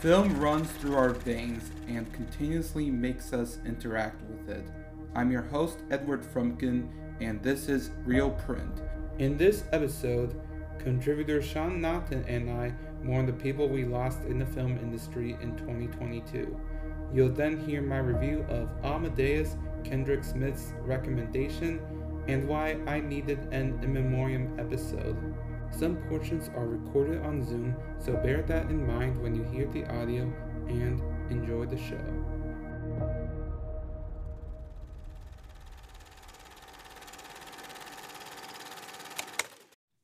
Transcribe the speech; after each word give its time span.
Film 0.00 0.38
runs 0.38 0.70
through 0.70 0.94
our 0.94 1.10
veins 1.10 1.72
and 1.88 2.12
continuously 2.12 2.88
makes 2.88 3.32
us 3.32 3.58
interact 3.66 4.22
with 4.30 4.48
it. 4.48 4.64
I'm 5.16 5.32
your 5.32 5.42
host, 5.42 5.80
Edward 5.90 6.22
Frumkin, 6.22 6.86
and 7.20 7.42
this 7.42 7.68
is 7.68 7.90
Real 8.04 8.30
Print. 8.30 8.80
In 9.18 9.36
this 9.36 9.64
episode, 9.72 10.40
contributor 10.78 11.42
Sean 11.42 11.80
Naughton 11.80 12.24
and 12.28 12.48
I 12.48 12.72
mourn 13.02 13.26
the 13.26 13.32
people 13.32 13.68
we 13.68 13.84
lost 13.84 14.22
in 14.22 14.38
the 14.38 14.46
film 14.46 14.78
industry 14.78 15.36
in 15.42 15.56
2022. 15.56 16.56
You'll 17.12 17.30
then 17.30 17.58
hear 17.66 17.82
my 17.82 17.98
review 17.98 18.46
of 18.48 18.70
Amadeus 18.84 19.56
Kendrick 19.82 20.22
Smith's 20.22 20.74
recommendation 20.82 21.80
and 22.28 22.46
why 22.46 22.78
I 22.86 23.00
needed 23.00 23.40
an 23.50 23.80
in 23.82 23.92
memoriam 23.92 24.54
episode. 24.60 25.16
Some 25.70 25.96
portions 26.08 26.48
are 26.56 26.66
recorded 26.66 27.22
on 27.24 27.44
Zoom, 27.44 27.76
so 27.98 28.14
bear 28.14 28.42
that 28.42 28.68
in 28.68 28.86
mind 28.86 29.22
when 29.22 29.34
you 29.34 29.44
hear 29.44 29.66
the 29.66 29.84
audio 29.86 30.32
and 30.68 31.00
enjoy 31.30 31.66
the 31.66 31.78
show. 31.78 32.04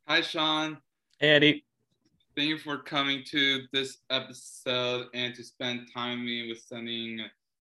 Hi, 0.06 0.20
Sean. 0.20 0.78
Hey, 1.18 1.30
Eddie. 1.30 1.64
Thank 2.36 2.48
you 2.48 2.58
for 2.58 2.78
coming 2.78 3.24
to 3.30 3.62
this 3.72 3.98
episode 4.10 5.06
and 5.14 5.34
to 5.34 5.42
spend 5.42 5.88
time 5.92 6.20
with 6.20 6.26
me 6.26 6.48
with 6.48 6.58
sending 6.58 7.20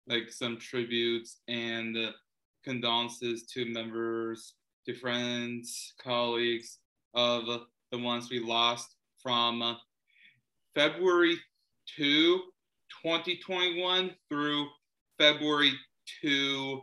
like 0.07 0.31
some 0.31 0.59
tributes 0.59 1.41
and 1.49 1.97
condolences 2.65 3.45
to 3.47 3.67
members, 3.67 4.55
to 4.87 4.95
friends, 4.95 5.95
colleagues 6.03 6.79
of 7.15 7.45
the 7.91 7.99
ones 7.99 8.31
we 8.31 8.41
lost 8.41 8.95
from 9.23 9.63
uh, 9.63 9.75
February 10.75 11.37
2, 11.97 12.41
2021 13.03 14.11
through 14.29 14.67
February 15.19 15.73
2, 16.23 16.81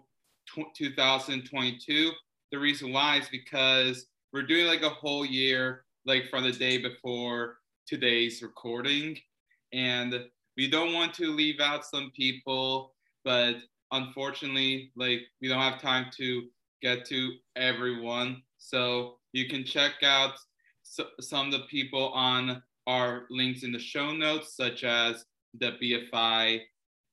2022. 0.56 2.12
The 2.52 2.58
reason 2.58 2.92
why 2.92 3.18
is 3.18 3.30
because 3.30 4.08
we're 4.34 4.44
doing 4.44 4.68
like 4.68 4.82
a 4.82 4.90
whole 4.90 5.26
year, 5.26 5.86
like 6.06 6.30
from 6.30 6.44
the 6.44 6.52
day 6.52 6.78
before 6.78 7.58
today's 7.88 8.42
recording. 8.42 9.18
And 9.74 10.20
we 10.58 10.70
don't 10.70 10.94
want 10.94 11.14
to 11.16 11.32
leave 11.32 11.60
out 11.60 11.86
some 11.86 12.12
people, 12.16 12.94
but 13.24 13.56
unfortunately, 13.92 14.92
like 14.96 15.22
we 15.42 15.48
don't 15.48 15.60
have 15.60 15.82
time 15.82 16.08
to 16.18 16.44
get 16.82 17.06
to 17.06 17.34
everyone. 17.56 18.42
So 18.58 19.18
you 19.34 19.48
can 19.50 19.64
check 19.64 20.04
out 20.04 20.34
so, 20.88 21.06
some 21.20 21.48
of 21.48 21.52
the 21.52 21.66
people 21.68 22.10
on 22.10 22.62
our 22.88 23.26
links 23.32 23.64
in 23.64 23.72
the 23.72 23.80
show 23.80 24.14
notes, 24.14 24.56
such 24.56 24.84
as 24.84 25.26
the 25.60 25.74
BFI 25.82 26.62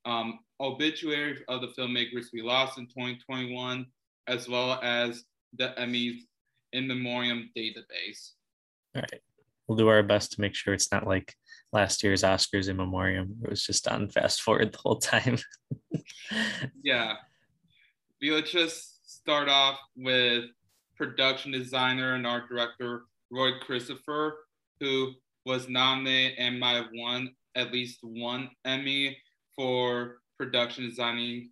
um, 0.05 0.41
obituary 0.61 1.39
of 1.49 1.63
the 1.63 1.69
filmmakers 1.69 2.27
we 2.33 2.43
lost 2.43 2.79
in 2.79 2.87
2021, 2.87 3.87
as 4.29 4.49
well 4.49 4.79
as 4.83 5.25
the 5.57 5.75
Emmys 5.79 6.19
in 6.73 6.87
memoriam 6.87 7.51
database. 7.57 8.33
All 8.95 9.03
right. 9.03 9.23
We'll 9.67 9.79
do 9.79 9.89
our 9.89 10.03
best 10.03 10.33
to 10.33 10.41
make 10.41 10.55
sure 10.55 10.75
it's 10.75 10.93
not 10.93 11.07
like 11.07 11.35
last 11.73 12.03
year's 12.03 12.23
Oscars 12.23 12.69
in 12.69 12.77
memoriam. 12.77 13.37
It 13.43 13.51
was 13.51 13.65
just 13.65 13.89
on 13.89 14.11
fast 14.11 14.43
forward 14.43 14.73
the 14.73 14.79
whole 14.79 14.99
time. 14.99 15.39
yeah. 16.85 17.15
We'll 18.21 18.43
just 18.43 19.11
start 19.11 19.49
off 19.49 19.79
with 19.97 20.45
production 20.97 21.53
designer 21.53 22.15
and 22.15 22.27
art 22.27 22.49
director 22.51 23.05
Roy 23.33 23.53
Christopher, 23.61 24.37
who 24.79 25.13
was 25.47 25.69
nominated 25.69 26.39
and 26.39 26.61
might 26.61 26.75
have 26.75 26.91
won 26.95 27.35
at 27.55 27.73
least 27.73 27.99
one 28.03 28.51
Emmy 28.65 29.17
for 29.57 30.19
production 30.39 30.89
designing. 30.89 31.51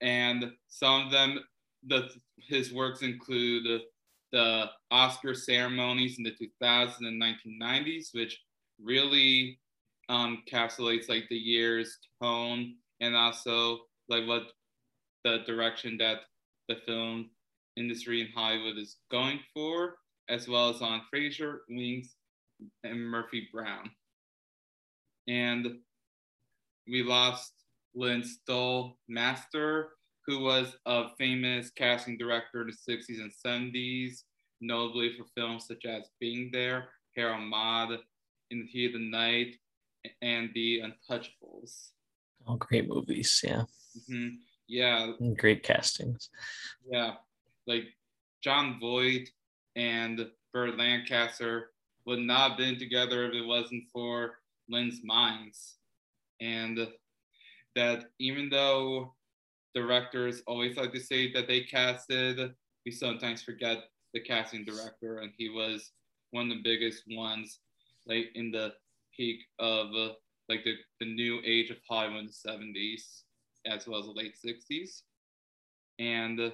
And 0.00 0.52
some 0.68 1.06
of 1.06 1.12
them, 1.12 1.40
the, 1.86 2.08
his 2.36 2.72
works 2.72 3.02
include 3.02 3.82
the 4.30 4.66
Oscar 4.90 5.34
ceremonies 5.34 6.18
in 6.18 6.24
the 6.24 6.32
2000s 6.32 6.98
and 7.00 7.20
1990s, 7.20 8.08
which 8.12 8.38
really 8.82 9.58
um, 10.08 10.42
encapsulates 10.46 11.08
like 11.08 11.24
the 11.28 11.36
year's 11.36 11.98
tone 12.20 12.74
and 13.00 13.16
also 13.16 13.80
like 14.08 14.26
what 14.26 14.44
the 15.24 15.38
direction 15.46 15.96
that 15.98 16.18
the 16.68 16.76
film 16.86 17.30
industry 17.76 18.20
in 18.20 18.28
Hollywood 18.34 18.76
is 18.76 18.96
going 19.10 19.40
for 19.54 19.96
as 20.32 20.48
well 20.48 20.70
as 20.70 20.80
on 20.80 21.02
Frasier, 21.14 21.58
Wings, 21.68 22.16
and 22.84 22.98
Murphy 23.06 23.48
Brown. 23.52 23.90
And 25.28 25.78
we 26.88 27.02
lost 27.02 27.52
Lynn 27.94 28.24
Stoll 28.24 28.98
Master, 29.08 29.90
who 30.26 30.40
was 30.40 30.74
a 30.86 31.08
famous 31.18 31.70
casting 31.70 32.16
director 32.16 32.62
in 32.62 32.68
the 32.68 32.92
60s 32.96 33.20
and 33.20 33.30
70s, 33.30 34.22
notably 34.60 35.14
for 35.16 35.24
films 35.36 35.66
such 35.68 35.84
as 35.84 36.08
Being 36.18 36.48
There, 36.50 36.88
Harold 37.14 37.42
Maude, 37.42 37.98
In 38.50 38.60
the 38.60 38.66
Heat 38.66 38.86
of 38.86 38.92
the 38.94 39.10
Night, 39.10 39.56
and 40.22 40.50
The 40.54 40.82
Untouchables. 40.82 41.90
All 42.46 42.56
great 42.56 42.88
movies, 42.88 43.40
yeah. 43.44 43.64
Mm-hmm. 44.10 44.28
Yeah. 44.66 45.12
Great 45.36 45.62
castings. 45.62 46.30
Yeah. 46.90 47.16
Like 47.66 47.84
Jon 48.42 48.78
Voight 48.80 49.28
and 49.76 50.26
Burt 50.52 50.78
Lancaster 50.78 51.70
would 52.06 52.18
not 52.18 52.50
have 52.50 52.58
been 52.58 52.78
together 52.78 53.26
if 53.26 53.34
it 53.34 53.46
wasn't 53.46 53.84
for 53.92 54.38
Lynn's 54.68 55.00
minds. 55.04 55.76
And 56.40 56.88
that 57.74 58.06
even 58.18 58.48
though 58.50 59.14
directors 59.74 60.42
always 60.46 60.76
like 60.76 60.92
to 60.92 61.00
say 61.00 61.32
that 61.32 61.48
they 61.48 61.62
casted, 61.62 62.54
we 62.84 62.92
sometimes 62.92 63.42
forget 63.42 63.84
the 64.12 64.20
casting 64.20 64.64
director, 64.64 65.18
and 65.18 65.32
he 65.36 65.48
was 65.48 65.92
one 66.32 66.50
of 66.50 66.56
the 66.56 66.62
biggest 66.62 67.04
ones, 67.08 67.60
like 68.06 68.26
in 68.34 68.50
the 68.50 68.74
peak 69.16 69.40
of 69.58 69.88
like 70.48 70.64
the, 70.64 70.74
the 71.00 71.14
new 71.14 71.40
age 71.44 71.70
of 71.70 71.76
Hollywood 71.88 72.20
in 72.20 72.26
the 72.26 72.32
70s, 72.82 73.22
as 73.66 73.86
well 73.86 74.00
as 74.00 74.06
the 74.06 74.12
late 74.12 74.34
60s. 74.44 75.02
And 75.98 76.52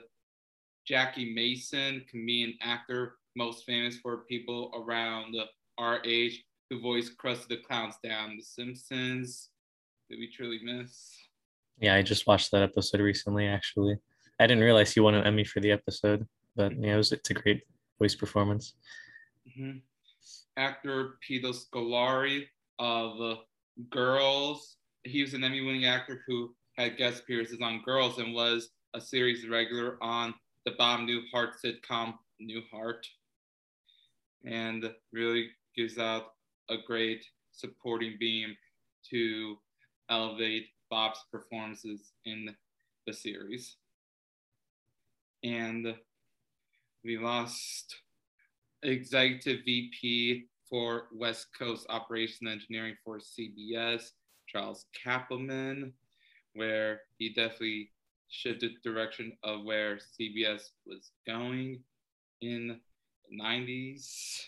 Jackie 0.89 1.35
Mason, 1.35 2.03
comedian 2.11 2.55
actor, 2.63 3.17
most 3.37 3.67
famous 3.67 3.99
for 3.99 4.25
people 4.25 4.73
around 4.75 5.37
our 5.77 6.01
age 6.03 6.43
who 6.71 6.81
voiced 6.81 7.19
Krusty 7.19 7.49
the 7.49 7.57
Clown's 7.59 7.97
Down 8.03 8.39
The 8.39 8.43
Simpsons. 8.43 9.51
Did 10.09 10.19
we 10.19 10.31
truly 10.35 10.61
miss? 10.63 11.15
Yeah, 11.79 11.95
I 11.95 12.01
just 12.01 12.27
watched 12.27 12.51
that 12.53 12.63
episode 12.63 13.03
recently, 13.03 13.47
actually. 13.47 13.99
I 14.41 14.47
didn't 14.47 14.65
realize 14.65 14.91
he 14.91 15.01
won 15.01 15.15
an 15.15 15.27
Emmy 15.27 15.45
for 15.45 15.61
the 15.61 15.71
episode, 15.73 16.27
but 16.57 16.73
yeah, 16.81 16.95
it 16.95 16.97
was, 16.97 17.13
it's 17.13 17.29
a 17.29 17.35
great 17.35 17.65
voice 17.99 18.15
performance. 18.15 18.73
Mm-hmm. 19.47 19.79
Actor 20.57 21.19
Peter 21.21 21.49
Scolari 21.49 22.47
of 22.79 23.21
uh, 23.21 23.37
Girls. 23.91 24.77
He 25.05 25.21
was 25.21 25.35
an 25.35 25.45
Emmy 25.45 25.61
winning 25.61 25.85
actor 25.85 26.23
who 26.27 26.55
had 26.79 26.97
guest 26.97 27.25
appearances 27.25 27.61
on 27.63 27.83
Girls 27.85 28.19
and 28.19 28.33
was 28.35 28.71
a 28.95 29.01
series 29.03 29.47
regular 29.47 30.03
on 30.03 30.33
the 30.69 30.75
Bob 30.77 31.01
Newhart 31.01 31.53
sitcom 31.65 32.13
Newhart, 32.43 33.07
and 34.45 34.93
really 35.13 35.49
gives 35.75 35.97
out 35.99 36.35
a 36.69 36.77
great 36.87 37.25
supporting 37.53 38.17
beam 38.21 38.55
to 39.09 39.57
elevate 40.11 40.67
Bob's 40.91 41.25
performances 41.33 42.13
in 42.27 42.55
the 43.07 43.13
series. 43.15 43.77
And 45.43 45.95
we 47.03 47.17
lost 47.17 47.97
executive 48.83 49.65
VP 49.65 50.49
for 50.69 51.05
West 51.15 51.47
Coast 51.59 51.87
Operation 51.89 52.47
Engineering 52.47 52.97
for 53.03 53.21
CBS, 53.21 54.11
Charles 54.47 54.85
Cappleman, 55.03 55.95
where 56.55 57.01
he 57.17 57.33
definitely 57.33 57.91
shifted 58.29 58.73
direction 58.83 59.33
of 59.43 59.65
where 59.65 59.97
CBS 59.97 60.63
was 60.87 61.11
going 61.27 61.81
in 62.41 62.69
the 62.69 62.79
90s 63.43 64.41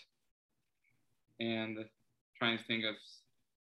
and 1.39 1.77
trying 2.37 2.57
to 2.57 2.63
think 2.63 2.85
of 2.85 2.95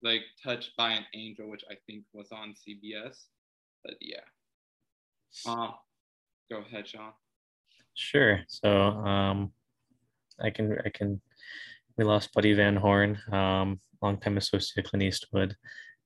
like 0.02 0.22
touched 0.42 0.76
by 0.76 0.90
an 0.90 1.04
angel 1.14 1.48
which 1.48 1.64
i 1.70 1.74
think 1.86 2.04
was 2.12 2.28
on 2.32 2.52
cbs 2.52 3.24
but 3.86 3.94
yeah. 4.00 4.20
Uh, 5.46 5.70
go 6.50 6.58
ahead 6.58 6.88
sean. 6.88 7.12
Sure. 7.94 8.40
So 8.48 8.70
um 8.70 9.52
i 10.40 10.50
can 10.50 10.76
i 10.84 10.90
can 10.90 11.20
we 11.96 12.04
lost 12.04 12.32
buddy 12.34 12.52
van 12.52 12.76
horn 12.76 13.18
um 13.32 13.80
longtime 14.02 14.36
associate 14.36 14.86
clint 14.86 15.02
eastwood. 15.02 15.56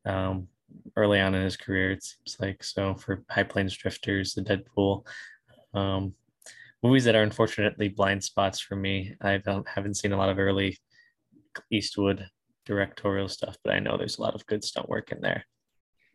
Um 0.05 0.49
early 0.96 1.20
on 1.20 1.34
in 1.34 1.43
his 1.43 1.56
career, 1.56 1.93
it 1.93 2.02
seems 2.02 2.37
like. 2.40 2.62
So 2.64 2.94
for 2.94 3.22
High 3.31 3.44
Plains 3.44 3.76
Drifters, 3.76 4.34
the 4.34 4.43
Dead 4.43 4.64
Pool, 4.67 5.06
um, 5.75 6.14
movies 6.82 7.05
that 7.05 7.14
are 7.14 7.22
unfortunately 7.22 7.88
blind 7.88 8.25
spots 8.25 8.61
for 8.61 8.76
me. 8.76 9.14
I 9.20 9.40
haven't 9.67 9.96
seen 9.96 10.12
a 10.12 10.17
lot 10.17 10.31
of 10.31 10.38
early 10.38 10.78
Eastwood 11.70 12.26
directorial 12.64 13.28
stuff, 13.28 13.56
but 13.64 13.72
I 13.72 13.78
know 13.78 13.96
there's 13.96 14.19
a 14.19 14.22
lot 14.22 14.34
of 14.34 14.46
good 14.46 14.64
stunt 14.64 14.88
work 14.88 15.12
in 15.12 15.20
there. 15.20 15.44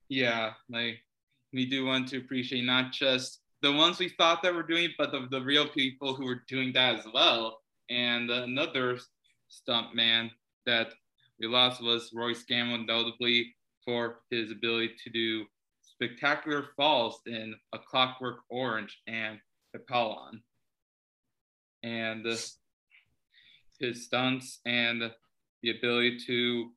Yeah, 0.09 0.53
like 0.69 0.99
we 1.53 1.65
do 1.65 1.85
want 1.85 2.07
to 2.09 2.17
appreciate 2.17 2.63
not 2.63 2.91
just 2.91 3.41
the 3.61 3.71
ones 3.71 3.99
we 3.99 4.09
thought 4.09 4.43
that 4.43 4.53
were 4.53 4.63
doing, 4.63 4.89
but 4.97 5.11
the, 5.11 5.27
the 5.31 5.41
real 5.41 5.67
people 5.67 6.13
who 6.13 6.25
were 6.25 6.43
doing 6.47 6.71
that 6.73 6.95
as 6.95 7.05
well. 7.13 7.59
And 7.89 8.29
another 8.29 8.99
stunt 9.47 9.95
man 9.95 10.31
that 10.65 10.93
we 11.39 11.47
lost 11.47 11.81
was 11.81 12.11
Roy 12.13 12.33
Scanlon, 12.33 12.85
notably 12.85 13.55
for 13.85 14.21
his 14.29 14.51
ability 14.51 14.91
to 15.03 15.09
do 15.09 15.45
spectacular 15.81 16.65
falls 16.75 17.21
in 17.25 17.55
A 17.73 17.79
Clockwork 17.79 18.39
Orange 18.49 18.99
and 19.07 19.39
Papillon. 19.73 20.41
And 21.83 22.25
his 23.79 24.05
stunts 24.05 24.59
and 24.65 25.11
the 25.61 25.69
ability 25.69 26.17
to 26.25 26.71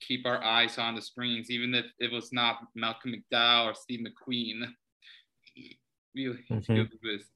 keep 0.00 0.26
our 0.26 0.42
eyes 0.42 0.78
on 0.78 0.94
the 0.94 1.02
screens, 1.02 1.50
even 1.50 1.74
if 1.74 1.86
it 1.98 2.12
was 2.12 2.32
not 2.32 2.58
Malcolm 2.74 3.14
McDowell 3.14 3.66
or 3.66 3.74
Steve 3.74 4.00
McQueen. 4.00 4.62
Really, 6.14 6.38
mm-hmm. 6.50 6.82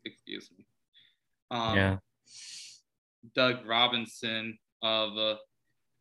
excuse 0.05 0.51
me. 0.57 0.65
Um, 1.51 1.77
yeah. 1.77 1.97
Doug 3.35 3.67
Robinson 3.67 4.59
of 4.83 5.17
uh, 5.19 5.37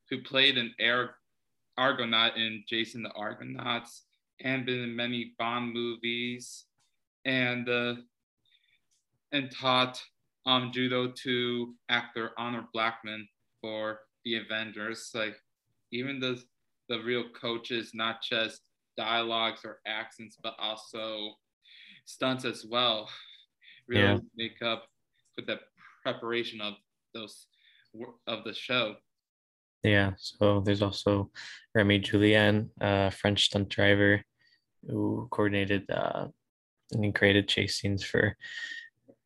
who 0.09 0.21
played 0.21 0.57
an 0.57 0.73
Air 0.79 1.15
Argonaut 1.79 2.35
in 2.35 2.63
Jason 2.67 3.03
the 3.03 3.11
Argonauts 3.11 4.03
and 4.41 4.65
been 4.65 4.81
in 4.81 4.95
many 4.95 5.33
Bond 5.39 5.73
movies, 5.73 6.65
and 7.25 7.67
uh, 7.69 7.95
and 9.31 9.51
taught 9.51 10.01
um, 10.45 10.71
judo 10.73 11.11
to 11.23 11.73
actor 11.89 12.31
Honor 12.37 12.65
Blackman 12.73 13.27
for 13.61 13.99
the 14.25 14.35
Avengers. 14.35 15.09
Like 15.13 15.35
even 15.91 16.19
the 16.19 16.41
the 16.89 17.01
real 17.01 17.25
coaches, 17.39 17.91
not 17.93 18.21
just 18.21 18.61
dialogues 18.97 19.61
or 19.63 19.79
accents, 19.87 20.37
but 20.41 20.55
also 20.59 21.35
stunts 22.05 22.45
as 22.45 22.65
well. 22.69 23.09
Really 23.87 24.03
yeah. 24.03 24.19
make 24.35 24.61
up 24.61 24.85
for 25.35 25.45
the 25.45 25.59
preparation 26.03 26.61
of 26.61 26.73
those 27.13 27.47
of 28.27 28.43
the 28.43 28.53
show. 28.53 28.95
Yeah, 29.83 30.11
so 30.17 30.59
there's 30.59 30.81
also 30.81 31.31
Remy 31.73 31.99
Julien, 31.99 32.69
a 32.81 33.11
French 33.11 33.45
stunt 33.45 33.69
driver 33.69 34.23
who 34.87 35.27
coordinated 35.31 35.89
uh, 35.89 36.27
and 36.91 37.15
created 37.15 37.47
chase 37.47 37.77
scenes 37.77 38.03
for 38.03 38.35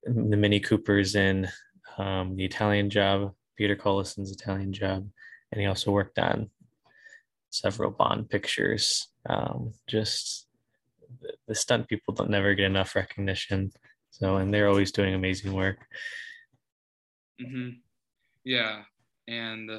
the 0.04 0.38
Mini 0.38 0.60
Coopers 0.60 1.16
in 1.16 1.48
um, 1.98 2.36
the 2.36 2.46
Italian 2.46 2.90
Job, 2.90 3.34
Peter 3.58 3.76
Collinson's 3.76 4.32
Italian 4.32 4.74
Job, 4.74 5.10
and 5.52 5.62
he 5.62 5.68
also 5.68 5.92
worked 5.92 6.20
on 6.20 6.50
several 7.50 7.92
Bond 7.92 8.30
pictures. 8.30 9.08
Um, 9.28 9.74
just 9.88 10.48
the, 11.48 11.56
stunt 11.56 11.88
people 11.88 12.14
don't 12.14 12.30
never 12.30 12.54
get 12.54 12.66
enough 12.66 12.96
recognition. 12.96 13.72
So, 14.12 14.38
and 14.38 14.54
they're 14.54 14.68
always 14.68 14.92
doing 14.92 15.14
amazing 15.14 15.54
work. 15.54 15.78
Mm-hmm. 17.42 17.70
Yeah, 18.44 18.84
and 19.28 19.70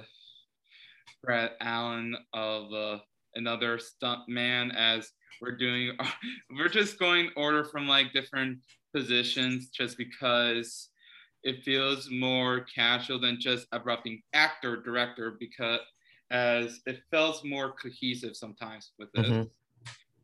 Brad 1.25 1.53
Allan 1.61 2.17
of 2.33 2.73
uh, 2.73 2.99
another 3.35 3.79
stunt 3.79 4.29
man 4.29 4.71
as 4.73 5.11
we're 5.41 5.57
doing 5.57 5.97
we're 6.57 6.69
just 6.69 6.99
going 6.99 7.31
order 7.37 7.65
from 7.65 7.89
like 7.89 8.13
different 8.13 8.59
positions 8.95 9.69
just 9.69 9.99
because 9.99 10.91
it 11.43 11.63
feels 11.63 12.09
more 12.11 12.65
casual 12.75 13.21
than 13.21 13.39
just 13.41 13.67
a 13.73 13.81
roughing 13.81 14.23
actor 14.33 14.81
director 14.83 15.37
because 15.39 15.81
as 16.31 16.81
it 16.87 17.01
feels 17.11 17.45
more 17.45 17.73
cohesive 17.73 18.37
sometimes 18.37 18.93
with 18.99 19.09
it 19.15 19.27
mm-hmm. 19.27 19.43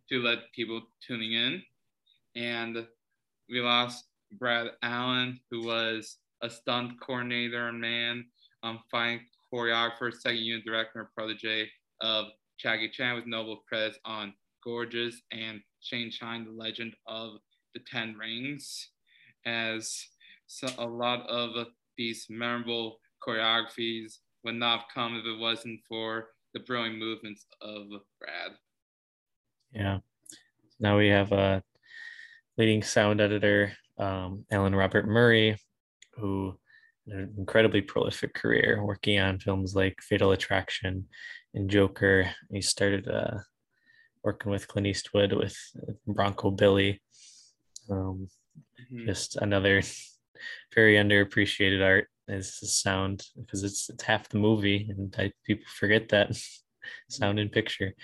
to 0.08 0.23
let 0.23 0.38
people 0.55 0.81
tuning 1.06 1.32
in 1.32 1.62
and 2.37 2.87
we 3.50 3.61
lost 3.61 4.05
brad 4.38 4.69
allan 4.82 5.38
who 5.50 5.64
was 5.67 6.19
a 6.43 6.49
stunt 6.49 6.93
coordinator 7.00 7.69
and 7.69 7.81
man 7.81 8.25
um, 8.62 8.79
fine 8.91 9.20
choreographer 9.52 10.12
second 10.12 10.38
unit 10.38 10.64
director 10.64 11.00
and 11.00 11.08
protege 11.17 11.69
of 12.00 12.26
Jackie 12.58 12.91
Chan 12.91 13.14
with 13.14 13.26
notable 13.26 13.62
credits 13.69 13.99
on 14.05 14.35
Gorgeous 14.62 15.23
and 15.32 15.61
Shang-Chi, 15.81 16.44
the 16.44 16.50
legend 16.50 16.94
of 17.06 17.35
the 17.75 17.81
Ten 17.91 18.14
Rings, 18.19 18.91
as 19.47 20.06
so 20.47 20.69
a 20.79 20.85
lot 20.85 21.26
of 21.29 21.67
these 21.97 22.26
memorable 22.29 22.99
choreographies 23.26 24.19
would 24.44 24.56
not 24.56 24.81
have 24.81 24.88
come 24.93 25.17
if 25.17 25.25
it 25.25 25.38
wasn't 25.38 25.81
for 25.88 26.29
the 26.55 26.61
brilliant 26.61 26.99
movements 26.99 27.47
of 27.62 27.87
Brad. 28.19 28.52
Yeah. 29.73 29.99
Now 30.81 30.99
we 30.99 31.08
have 31.08 31.32
a 31.32 31.62
leading 32.58 32.82
sound 32.82 33.20
editor, 33.20 33.73
um, 33.99 34.44
Alan 34.50 34.75
Robert 34.75 35.06
Murray, 35.06 35.56
who 36.14 36.58
an 37.10 37.34
incredibly 37.38 37.80
prolific 37.80 38.34
career 38.34 38.82
working 38.84 39.18
on 39.18 39.38
films 39.38 39.74
like 39.74 40.00
Fatal 40.00 40.32
Attraction 40.32 41.06
and 41.54 41.70
Joker. 41.70 42.30
He 42.50 42.60
started 42.60 43.08
uh, 43.08 43.38
working 44.22 44.52
with 44.52 44.68
Clint 44.68 44.86
Eastwood 44.86 45.32
with 45.32 45.56
Bronco 46.06 46.50
Billy. 46.50 47.00
Um, 47.90 48.28
mm-hmm. 48.92 49.06
Just 49.06 49.36
another 49.36 49.82
very 50.74 50.94
underappreciated 50.94 51.84
art 51.84 52.08
is 52.28 52.58
the 52.60 52.66
sound 52.66 53.24
because 53.36 53.64
it's, 53.64 53.90
it's 53.90 54.04
half 54.04 54.28
the 54.28 54.38
movie, 54.38 54.88
and 54.90 55.14
I, 55.18 55.32
people 55.44 55.66
forget 55.78 56.08
that 56.10 56.38
sound 57.08 57.38
in 57.38 57.48
picture. 57.48 57.94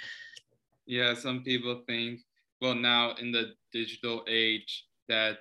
Yeah, 0.87 1.14
some 1.14 1.43
people 1.43 1.82
think, 1.87 2.20
well, 2.61 2.75
now 2.75 3.14
in 3.20 3.32
the 3.32 3.52
digital 3.73 4.25
age, 4.29 4.85
that 5.09 5.38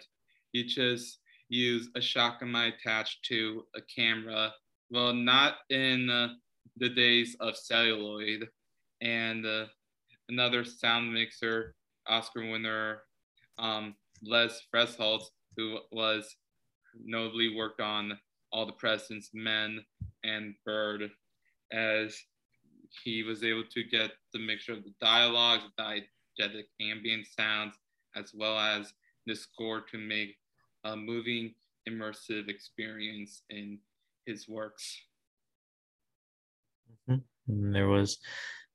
you 0.54 0.66
just 0.66 1.20
use 1.50 1.90
a 1.96 2.02
shotgun 2.02 2.56
attached 2.56 3.24
to 3.26 3.66
a 3.76 3.82
camera. 3.82 4.52
Well, 4.90 5.14
not 5.14 5.56
in 5.70 6.10
uh, 6.10 6.30
the 6.78 6.90
days 6.90 7.36
of 7.40 7.58
celluloid. 7.58 8.48
And 9.02 9.46
uh, 9.46 9.66
another 10.30 10.64
sound 10.64 11.14
mixer, 11.14 11.76
Oscar 12.08 12.50
winner, 12.50 13.02
um, 13.58 13.96
Les 14.24 14.60
Fresholtz, 14.74 15.26
who 15.58 15.80
was 15.92 16.36
notably 17.04 17.56
worked 17.56 17.82
on 17.82 18.18
All 18.52 18.66
the 18.66 18.74
President's 18.74 19.32
Men 19.34 19.84
and 20.24 20.56
Bird, 20.66 21.10
as 21.72 22.18
he 23.04 23.24
was 23.24 23.44
able 23.44 23.64
to 23.72 23.84
get 23.84 24.12
the 24.34 24.40
mixture 24.40 24.74
of 24.74 24.84
the 24.84 24.94
dialogues, 25.02 25.64
the 25.78 25.84
diegetic 25.84 26.66
ambient 26.82 27.26
sounds, 27.28 27.76
as 28.16 28.32
well 28.34 28.58
as 28.58 28.94
the 29.26 29.36
score 29.36 29.82
to 29.82 29.98
make 29.98 30.36
a 30.86 30.96
moving, 30.96 31.54
immersive 31.90 32.48
experience 32.48 33.42
in 33.50 33.80
his 34.26 34.48
works. 34.48 34.98
Mm-hmm. 37.10 37.74
There 37.74 37.88
was 37.88 38.20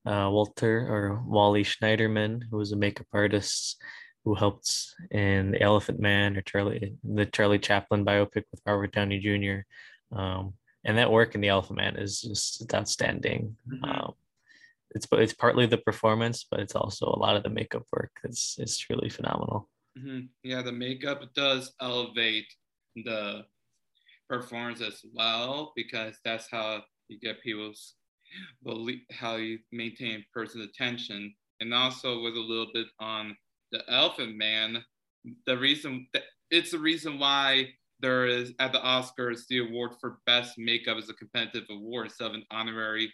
uh, 0.04 0.28
Walter 0.30 0.86
or 0.88 1.22
Wally 1.26 1.64
Schneiderman, 1.64 2.42
who 2.50 2.58
was 2.58 2.72
a 2.72 2.76
makeup 2.76 3.06
artist 3.12 3.80
who 4.24 4.34
helped 4.34 4.94
in 5.10 5.52
The 5.52 5.62
Elephant 5.62 6.00
Man 6.00 6.36
or 6.36 6.42
Charlie, 6.42 6.94
the 7.02 7.26
Charlie 7.26 7.58
Chaplin 7.58 8.04
biopic 8.04 8.44
with 8.50 8.60
Robert 8.66 8.92
Downey 8.92 9.18
Jr. 9.18 10.16
Um, 10.16 10.54
and 10.84 10.98
that 10.98 11.12
work 11.12 11.34
in 11.34 11.40
The 11.40 11.48
Elephant 11.48 11.78
Man 11.78 11.96
is 11.96 12.20
just 12.20 12.74
outstanding. 12.74 13.56
Mm-hmm. 13.68 13.84
Um, 13.84 14.12
it's 14.92 15.06
it's 15.12 15.32
partly 15.32 15.66
the 15.66 15.78
performance, 15.78 16.44
but 16.50 16.58
it's 16.58 16.74
also 16.74 17.06
a 17.06 17.18
lot 17.18 17.36
of 17.36 17.44
the 17.44 17.48
makeup 17.48 17.84
work. 17.92 18.10
It's 18.24 18.56
it's 18.58 18.76
truly 18.76 19.08
phenomenal. 19.08 19.69
Mm-hmm. 19.98 20.26
Yeah, 20.42 20.62
the 20.62 20.72
makeup 20.72 21.22
does 21.34 21.72
elevate 21.80 22.46
the 22.96 23.44
performance 24.28 24.80
as 24.80 25.02
well 25.12 25.72
because 25.74 26.14
that's 26.24 26.48
how 26.50 26.82
you 27.08 27.18
get 27.18 27.42
people's 27.42 27.94
believe 28.62 29.00
how 29.10 29.36
you 29.36 29.58
maintain 29.72 30.24
person's 30.32 30.64
attention 30.64 31.34
and 31.60 31.74
also 31.74 32.22
with 32.22 32.34
a 32.36 32.40
little 32.40 32.68
bit 32.72 32.86
on 33.00 33.36
the 33.72 33.82
elephant 33.90 34.36
man 34.36 34.82
the 35.46 35.58
reason 35.58 36.06
that 36.12 36.22
it's 36.50 36.70
the 36.70 36.78
reason 36.78 37.18
why 37.18 37.66
there 37.98 38.26
is 38.26 38.52
at 38.60 38.72
the 38.72 38.78
oscars 38.78 39.46
the 39.48 39.58
award 39.58 39.92
for 40.00 40.18
best 40.26 40.54
makeup 40.58 40.96
is 40.96 41.10
a 41.10 41.14
competitive 41.14 41.68
award 41.70 42.06
instead 42.06 42.28
of 42.28 42.34
an 42.34 42.44
honorary 42.52 43.12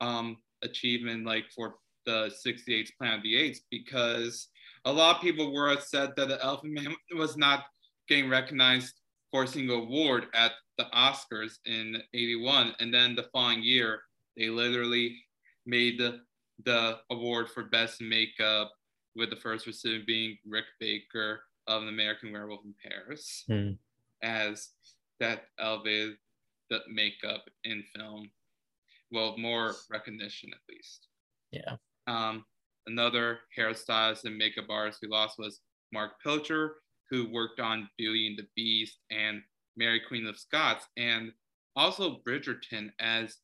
um, 0.00 0.36
achievement 0.62 1.26
like 1.26 1.44
for 1.54 1.74
the 2.06 2.32
68th 2.44 2.88
planet 2.98 3.18
of 3.18 3.22
the 3.22 3.36
apes 3.36 3.60
because 3.70 4.48
a 4.84 4.92
lot 4.92 5.16
of 5.16 5.22
people 5.22 5.52
were 5.52 5.72
upset 5.72 6.16
that 6.16 6.28
the 6.28 6.42
elephant 6.44 6.72
man 6.72 6.94
was 7.16 7.36
not 7.36 7.64
getting 8.08 8.28
recognized 8.28 8.94
for 9.30 9.44
a 9.44 9.48
single 9.48 9.82
award 9.82 10.26
at 10.34 10.52
the 10.78 10.84
oscars 10.94 11.58
in 11.66 11.96
81 12.12 12.74
and 12.80 12.92
then 12.92 13.14
the 13.14 13.26
following 13.32 13.62
year 13.62 14.00
they 14.36 14.48
literally 14.48 15.16
made 15.66 15.98
the, 15.98 16.20
the 16.64 16.98
award 17.10 17.48
for 17.48 17.64
best 17.64 18.00
makeup 18.00 18.70
with 19.16 19.30
the 19.30 19.36
first 19.36 19.66
recipient 19.66 20.06
being 20.06 20.36
Rick 20.46 20.64
Baker 20.80 21.42
of 21.66 21.82
an 21.82 21.88
American 21.88 22.32
Werewolf 22.32 22.64
in 22.64 22.74
Paris, 22.82 23.44
mm. 23.48 23.76
as 24.22 24.70
that 25.20 25.44
elevated 25.58 26.16
the 26.70 26.80
makeup 26.92 27.44
in 27.64 27.84
film. 27.94 28.30
well, 29.10 29.36
more 29.38 29.74
recognition 29.90 30.50
at 30.52 30.58
least. 30.68 31.08
Yeah. 31.52 31.76
Um, 32.06 32.44
another 32.86 33.40
hairstylist 33.56 34.24
and 34.24 34.36
makeup 34.36 34.66
artist 34.68 35.00
we 35.02 35.08
lost 35.08 35.38
was 35.38 35.60
Mark 35.92 36.12
Pilcher, 36.22 36.76
who 37.10 37.30
worked 37.30 37.60
on 37.60 37.88
Beauty 37.98 38.26
and 38.28 38.38
the 38.38 38.46
Beast 38.56 38.98
and 39.10 39.42
Mary 39.76 40.00
Queen 40.06 40.26
of 40.26 40.38
Scots, 40.38 40.86
and 40.96 41.32
also 41.76 42.20
Bridgerton 42.26 42.90
as 43.00 43.36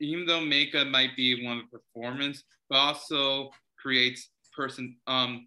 even 0.00 0.26
though 0.26 0.40
makeup 0.40 0.88
might 0.88 1.16
be 1.16 1.44
one 1.44 1.58
of 1.58 1.64
the 1.70 1.78
performance, 1.78 2.42
but 2.68 2.76
also 2.76 3.50
creates 3.78 4.30
person 4.54 4.96
um 5.06 5.46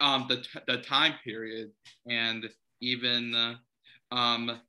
um 0.00 0.26
the, 0.28 0.44
the 0.68 0.78
time 0.78 1.14
period 1.24 1.70
and 2.08 2.48
even 2.80 3.34
uh, 3.34 3.54
um 4.14 4.60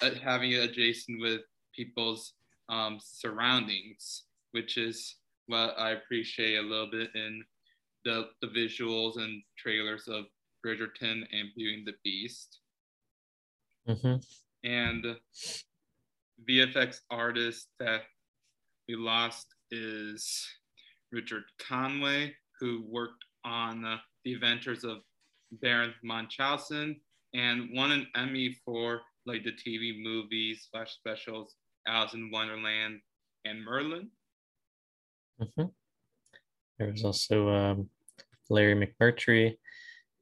uh, 0.00 0.10
having 0.22 0.52
it 0.52 0.70
adjacent 0.70 1.20
with 1.20 1.42
people's 1.74 2.32
um 2.68 2.98
surroundings, 3.00 4.24
which 4.52 4.78
is 4.78 5.16
what 5.50 5.78
I 5.78 5.90
appreciate 5.90 6.56
a 6.56 6.62
little 6.62 6.90
bit 6.90 7.10
in 7.14 7.42
the 8.04 8.28
the 8.40 8.48
visuals 8.48 9.16
and 9.16 9.42
trailers 9.58 10.08
of 10.08 10.24
Bridgerton 10.64 11.22
and 11.32 11.48
Beauty 11.56 11.74
and 11.74 11.86
the 11.86 11.94
Beast. 12.04 12.60
Mm-hmm. 13.88 14.16
And 14.64 15.16
VFX 16.48 17.00
artist 17.10 17.68
that 17.78 18.02
we 18.88 18.96
lost 18.96 19.46
is 19.70 20.46
Richard 21.12 21.44
Conway, 21.58 22.34
who 22.58 22.84
worked 22.88 23.24
on 23.44 23.84
uh, 23.84 23.96
the 24.24 24.34
adventures 24.34 24.84
of 24.84 24.98
Baron 25.60 25.94
Munchausen 26.04 27.00
and 27.34 27.68
won 27.72 27.90
an 27.90 28.06
Emmy 28.14 28.56
for 28.64 29.00
like 29.26 29.44
the 29.44 29.52
TV 29.52 30.02
movies 30.02 30.68
slash 30.70 30.94
specials 30.94 31.54
Alice 31.86 32.14
in 32.14 32.30
Wonderland 32.30 33.00
and 33.44 33.64
Merlin. 33.64 34.08
Mm-hmm. 35.40 35.66
There 36.78 36.90
was 36.90 37.04
also 37.04 37.48
um, 37.48 37.88
Larry 38.48 38.74
McMurtry, 38.74 39.56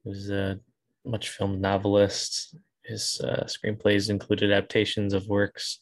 who's 0.03 0.29
a 0.29 0.59
much 1.05 1.29
filmed 1.29 1.61
novelist. 1.61 2.55
His 2.83 3.21
uh, 3.23 3.45
screenplays 3.45 4.09
included 4.09 4.51
adaptations 4.51 5.13
of 5.13 5.27
works 5.27 5.79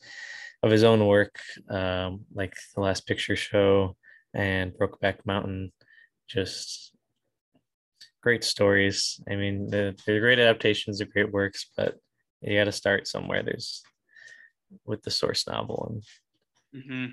of 0.64 0.72
his 0.72 0.84
own 0.84 1.06
work, 1.06 1.40
um, 1.70 2.26
like 2.34 2.56
The 2.76 2.82
Last 2.82 3.06
Picture 3.06 3.36
Show 3.36 3.96
and 4.34 4.74
Brokeback 4.74 5.20
Mountain. 5.26 5.72
Just 6.28 6.94
great 8.22 8.44
stories. 8.44 9.22
I 9.30 9.36
mean, 9.36 9.70
the, 9.70 9.96
they're 10.06 10.20
great 10.20 10.40
adaptations, 10.40 10.98
they're 10.98 11.08
great 11.08 11.32
works, 11.32 11.70
but 11.78 11.96
you 12.42 12.58
got 12.58 12.66
to 12.66 12.72
start 12.72 13.08
somewhere. 13.08 13.44
There's 13.44 13.84
with 14.86 15.04
the 15.04 15.12
source 15.12 15.48
novel 15.48 16.02
and. 16.74 16.84
Mm-hmm. 16.84 17.06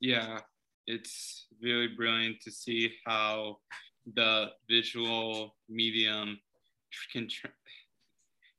Yeah, 0.00 0.40
it's 0.90 1.46
really 1.62 1.86
brilliant 1.86 2.40
to 2.42 2.50
see 2.50 2.92
how 3.06 3.58
the 4.14 4.46
visual 4.68 5.54
medium 5.68 6.38
can 7.12 7.28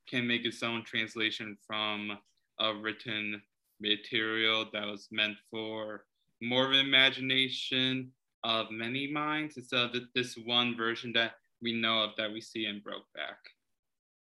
can 0.08 0.26
make 0.26 0.44
its 0.44 0.62
own 0.62 0.84
translation 0.84 1.56
from 1.66 2.18
a 2.60 2.74
written 2.74 3.40
material 3.80 4.66
that 4.72 4.86
was 4.86 5.08
meant 5.10 5.36
for 5.50 6.04
more 6.40 6.66
of 6.66 6.72
an 6.72 6.80
imagination 6.80 8.10
of 8.44 8.70
many 8.70 9.10
minds 9.10 9.56
instead 9.56 9.94
of 9.94 10.02
this 10.14 10.36
one 10.44 10.76
version 10.76 11.12
that 11.12 11.32
we 11.62 11.72
know 11.72 12.02
of 12.02 12.10
that 12.16 12.32
we 12.32 12.40
see 12.40 12.66
in 12.66 12.80
Brokeback. 12.80 13.40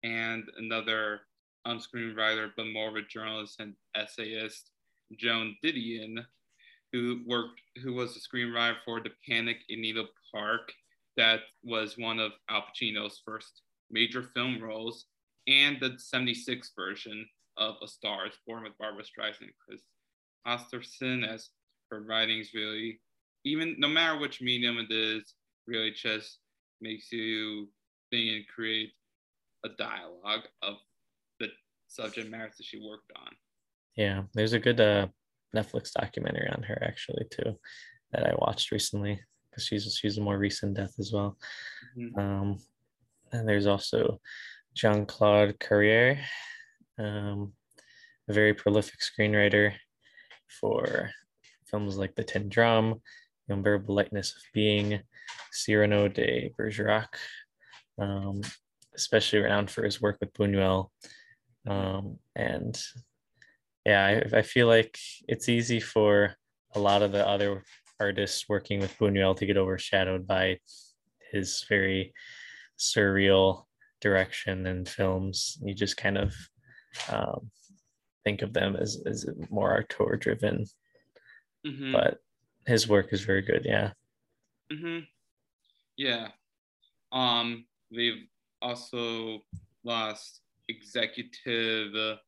And 0.04 0.44
another 0.58 1.22
um, 1.66 1.80
screenwriter, 1.80 2.52
but 2.56 2.68
more 2.68 2.90
of 2.90 2.96
a 2.96 3.02
journalist 3.02 3.60
and 3.60 3.74
essayist, 3.96 4.72
Joan 5.18 5.56
Didion, 5.64 6.26
who 6.92 7.22
worked, 7.26 7.62
who 7.84 7.94
was 7.94 8.14
the 8.14 8.20
screenwriter 8.20 8.76
for 8.84 9.00
The 9.00 9.12
Panic 9.28 9.58
in 9.70 9.82
Needle 9.82 10.08
Park, 10.34 10.72
that 11.18 11.42
was 11.64 11.98
one 11.98 12.20
of 12.20 12.32
Al 12.50 12.64
Pacino's 12.64 13.22
first 13.26 13.62
major 13.92 14.24
film 14.24 14.62
roles, 14.62 15.06
and 15.48 15.78
the 15.80 15.96
76 15.98 16.72
version 16.76 17.26
of 17.58 17.76
A 17.84 17.88
Star 17.88 18.28
is 18.28 18.34
Born 18.48 18.64
with 18.64 18.78
Barbra 18.78 19.04
Streisand 19.04 19.42
and 19.42 19.52
Chris 19.66 19.82
Osterson, 20.48 21.28
as 21.28 21.50
her 21.92 22.02
writings 22.02 22.52
really, 22.54 23.02
even 23.46 23.76
no 23.80 23.88
matter 23.88 24.20
which 24.20 24.42
medium 24.42 24.78
it 24.78 24.92
is, 24.92 25.34
really 25.68 25.92
just 25.92 26.40
makes 26.82 27.12
you 27.12 27.68
think 28.10 28.32
and 28.32 28.48
create 28.48 28.92
a 29.66 29.70
dialogue 29.70 30.48
of 30.62 30.76
the 31.40 31.48
subject 31.88 32.30
matters 32.30 32.58
that 32.58 32.66
she 32.66 32.80
worked 32.80 33.12
on. 33.16 33.32
Yeah, 33.96 34.24
there's 34.34 34.54
a 34.54 34.60
good 34.60 34.80
uh, 34.80 35.08
Netflix 35.56 35.92
documentary 35.92 36.50
on 36.50 36.64
her 36.64 36.78
actually 36.82 37.26
too 37.32 37.58
that 38.12 38.26
I 38.26 38.34
watched 38.38 38.72
recently 38.72 39.20
because 39.50 39.66
she's 39.66 39.96
she's 39.96 40.18
a 40.18 40.22
more 40.22 40.38
recent 40.38 40.76
death 40.76 40.94
as 41.00 41.12
well. 41.12 41.38
Mm-hmm. 41.98 42.20
Um, 42.20 42.58
and 43.32 43.48
there's 43.48 43.68
also 43.68 44.20
Jean 44.74 45.06
Claude 45.06 45.60
Carrière, 45.60 46.20
um, 46.98 47.54
a 48.28 48.34
very 48.34 48.54
prolific 48.54 49.00
screenwriter 49.00 49.74
for 50.60 51.10
films 51.66 51.98
like 51.98 52.16
The 52.16 52.24
Tin 52.24 52.50
Drum, 52.50 53.02
The 53.48 53.54
Unbearable 53.54 53.94
Lightness 53.94 54.36
of 54.36 54.42
Being, 54.54 55.00
Cyrano 55.52 56.08
de 56.08 56.52
Bergerac, 56.58 57.18
um, 58.00 58.42
especially 58.96 59.40
renowned 59.40 59.70
for 59.70 59.84
his 59.84 60.02
work 60.02 60.18
with 60.20 60.34
Buñuel. 60.34 60.90
Um, 61.68 62.18
and 62.36 62.82
yeah, 63.90 64.06
I, 64.06 64.38
I 64.38 64.42
feel 64.44 64.68
like 64.68 64.98
it's 65.28 65.50
easy 65.50 65.80
for 65.80 66.36
a 66.76 66.80
lot 66.80 67.02
of 67.02 67.12
the 67.12 67.28
other 67.28 67.64
artists 68.00 68.48
working 68.48 68.80
with 68.80 68.96
Buñuel 69.00 69.36
to 69.38 69.46
get 69.48 69.58
overshadowed 69.58 70.28
by 70.28 70.60
his 71.32 71.66
very 71.68 72.14
surreal 72.78 73.66
direction 74.00 74.68
and 74.68 74.88
films. 74.88 75.58
You 75.64 75.74
just 75.74 75.98
kind 75.98 76.20
of 76.20 76.36
um, 77.12 77.50
think 78.24 78.44
of 78.44 78.54
them 78.54 78.76
as, 78.76 79.02
as 79.08 79.28
more 79.50 79.80
auteur 79.80 80.18
driven. 80.18 80.66
Mm-hmm. 81.66 81.92
But 81.92 82.20
his 82.68 82.88
work 82.88 83.12
is 83.12 83.22
very 83.22 83.42
good. 83.42 83.64
Yeah. 83.66 83.92
Mm-hmm. 84.72 85.00
Yeah. 85.98 86.28
Um, 87.12 87.66
they've 87.92 88.28
also 88.62 89.40
lost 89.84 90.42
executive 90.68 92.20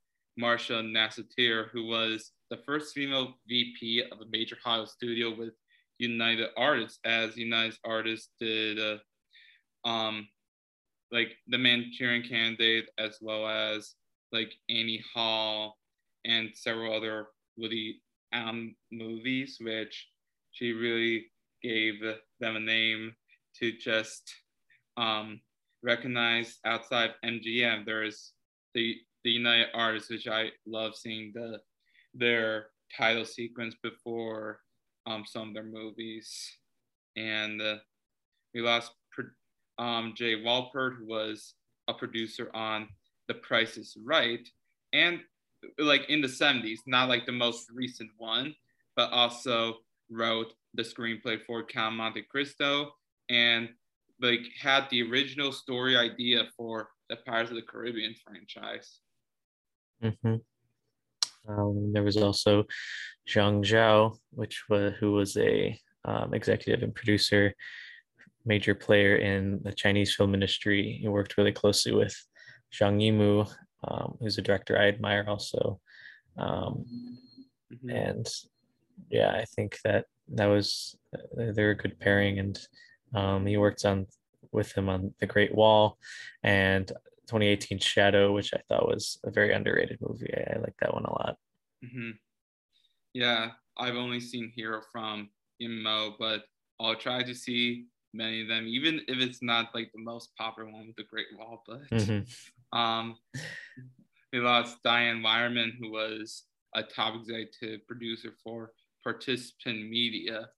Marcia 0.42 0.82
Nasatir, 0.82 1.70
who 1.72 1.86
was 1.86 2.32
the 2.50 2.58
first 2.66 2.96
female 2.96 3.36
VP 3.48 4.04
of 4.12 4.22
a 4.22 4.30
major 4.32 4.58
Hollywood 4.62 4.90
studio 4.90 5.34
with 5.38 5.54
United 6.00 6.50
Artists, 6.58 6.98
as 7.06 7.38
United 7.38 7.78
Artists 7.86 8.30
did 8.40 8.80
uh, 8.80 8.98
um, 9.88 10.28
like 11.12 11.34
the 11.48 11.60
Manchurian 11.60 12.24
Candidate, 12.28 12.90
as 12.98 13.20
well 13.22 13.48
as 13.48 13.94
like 14.32 14.52
Annie 14.68 15.04
Hall 15.14 15.78
and 16.26 16.50
several 16.56 16.92
other 16.92 17.28
Woody 17.56 18.02
Allen 18.34 18.76
movies, 18.92 19.58
which 19.62 20.08
she 20.50 20.72
really 20.72 21.28
gave 21.62 22.02
them 22.40 22.56
a 22.56 22.60
name 22.60 23.14
to 23.60 23.74
just 23.74 24.24
um, 24.98 25.40
recognize 25.84 26.58
outside 26.66 27.12
MGM. 27.24 27.86
There's 27.86 28.34
the 28.74 28.98
the 29.24 29.32
United 29.32 29.68
Artists, 29.74 30.10
which 30.10 30.28
I 30.28 30.50
love 30.66 30.96
seeing 30.96 31.32
the 31.34 31.60
their 32.14 32.68
title 32.98 33.26
sequence 33.26 33.76
before 33.82 34.60
um, 35.06 35.24
some 35.26 35.50
of 35.50 35.54
their 35.54 35.64
movies, 35.64 36.30
and 37.16 37.62
uh, 37.62 37.78
we 38.54 38.62
lost 38.62 38.92
um, 39.78 40.14
Jay 40.16 40.36
Wolpert, 40.36 40.98
who 40.98 41.08
was 41.08 41.56
a 41.88 41.94
producer 41.94 42.52
on 42.54 42.88
The 43.28 43.36
Price 43.36 43.78
is 43.78 43.98
Right, 44.04 44.48
and 44.94 45.20
like 45.78 46.10
in 46.10 46.22
the 46.22 46.28
70s, 46.28 46.80
not 46.86 47.10
like 47.10 47.26
the 47.26 47.32
most 47.32 47.70
recent 47.74 48.10
one, 48.18 48.54
but 48.96 49.12
also 49.12 49.78
wrote 50.10 50.54
the 50.74 50.84
screenplay 50.84 51.40
for 51.46 51.64
Count 51.64 51.96
Monte 51.96 52.24
Cristo 52.24 52.92
and 53.30 53.70
like 54.22 54.42
had 54.60 54.88
the 54.90 55.10
original 55.10 55.52
story 55.52 55.98
idea 55.98 56.48
for 56.56 56.90
the 57.10 57.18
Pirates 57.18 57.50
of 57.50 57.56
the 57.56 57.62
Caribbean 57.62 58.16
franchise. 58.26 59.00
Mm-hmm. 60.04 60.36
Um, 61.48 61.94
there 61.94 62.04
was 62.04 62.18
also 62.18 62.66
Zhang 63.28 63.64
Zhao, 63.64 64.18
which 64.32 64.64
was 64.70 64.94
who 65.00 65.14
was 65.14 65.38
a 65.38 65.80
um, 66.06 66.34
executive 66.34 66.84
and 66.84 66.94
producer 66.94 67.54
major 68.46 68.74
player 68.74 69.18
in 69.18 69.60
the 69.64 69.74
Chinese 69.74 70.16
film 70.16 70.34
industry. 70.34 70.98
He 71.02 71.08
worked 71.08 71.38
really 71.38 71.52
closely 71.52 71.94
with 71.94 72.16
Zhang 72.74 73.02
Yimou, 73.02 73.52
um, 73.88 74.18
who's 74.20 74.38
a 74.38 74.42
director 74.42 74.78
I 74.78 74.88
admire 74.88 75.26
also. 75.28 75.80
Um, 76.38 76.86
mm-hmm. 77.72 77.90
And 77.90 78.28
yeah, 79.10 79.32
I 79.32 79.46
think 79.56 79.80
that 79.84 80.06
that 80.34 80.48
was 80.48 80.96
they're 81.34 81.72
a 81.72 81.78
good 81.78 82.00
pairing, 82.00 82.40
and 82.40 82.60
um, 83.14 83.46
he 83.46 83.58
worked 83.58 83.86
on 83.86 84.08
with 84.52 84.72
him 84.74 84.90
on 84.90 85.14
The 85.20 85.28
Great 85.28 85.54
Wall 85.54 85.98
and 86.44 86.92
2018 87.32 87.80
Shadow, 87.80 88.34
which 88.34 88.54
I 88.54 88.60
thought 88.68 88.88
was 88.88 89.18
a 89.24 89.32
very 89.32 89.54
underrated 89.54 90.00
movie. 90.02 90.34
I, 90.36 90.56
I 90.56 90.60
like 90.60 90.76
that 90.82 90.94
one 90.94 91.06
a 91.06 91.12
lot. 91.12 91.38
Mm-hmm. 91.86 92.12
Yeah, 93.14 93.52
I've 93.78 93.96
only 93.96 94.20
seen 94.20 94.52
Hero 94.54 94.82
from 94.92 95.30
Mo, 95.62 96.16
but 96.20 96.44
I'll 96.80 96.96
try 96.96 97.24
to 97.24 97.34
see 97.34 97.86
many 98.14 98.42
of 98.42 98.50
them, 98.50 98.68
even 98.68 99.00
if 99.08 99.20
it's 99.20 99.42
not 99.42 99.74
like 99.74 99.92
the 99.94 100.02
most 100.02 100.36
popular 100.38 100.70
one 100.70 100.88
with 100.88 100.98
the 100.98 101.04
Great 101.04 101.28
Wall. 101.38 101.64
But 101.66 101.90
mm-hmm. 101.90 102.78
um, 102.78 103.16
we 104.34 104.40
lost 104.40 104.84
Diane 104.84 105.22
Weyermann, 105.22 105.72
who 105.80 105.90
was 105.90 106.44
a 106.76 106.84
top 106.84 107.16
executive 107.16 107.88
producer 107.88 108.34
for 108.44 108.72
Participant 109.06 109.90
Media, 109.90 110.50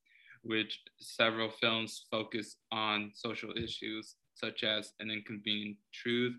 which 0.41 0.79
several 0.99 1.49
films 1.49 2.05
focus 2.09 2.57
on 2.71 3.11
social 3.13 3.51
issues 3.55 4.15
such 4.33 4.63
as 4.63 4.93
An 4.99 5.11
Inconvenient 5.11 5.77
Truth, 5.93 6.35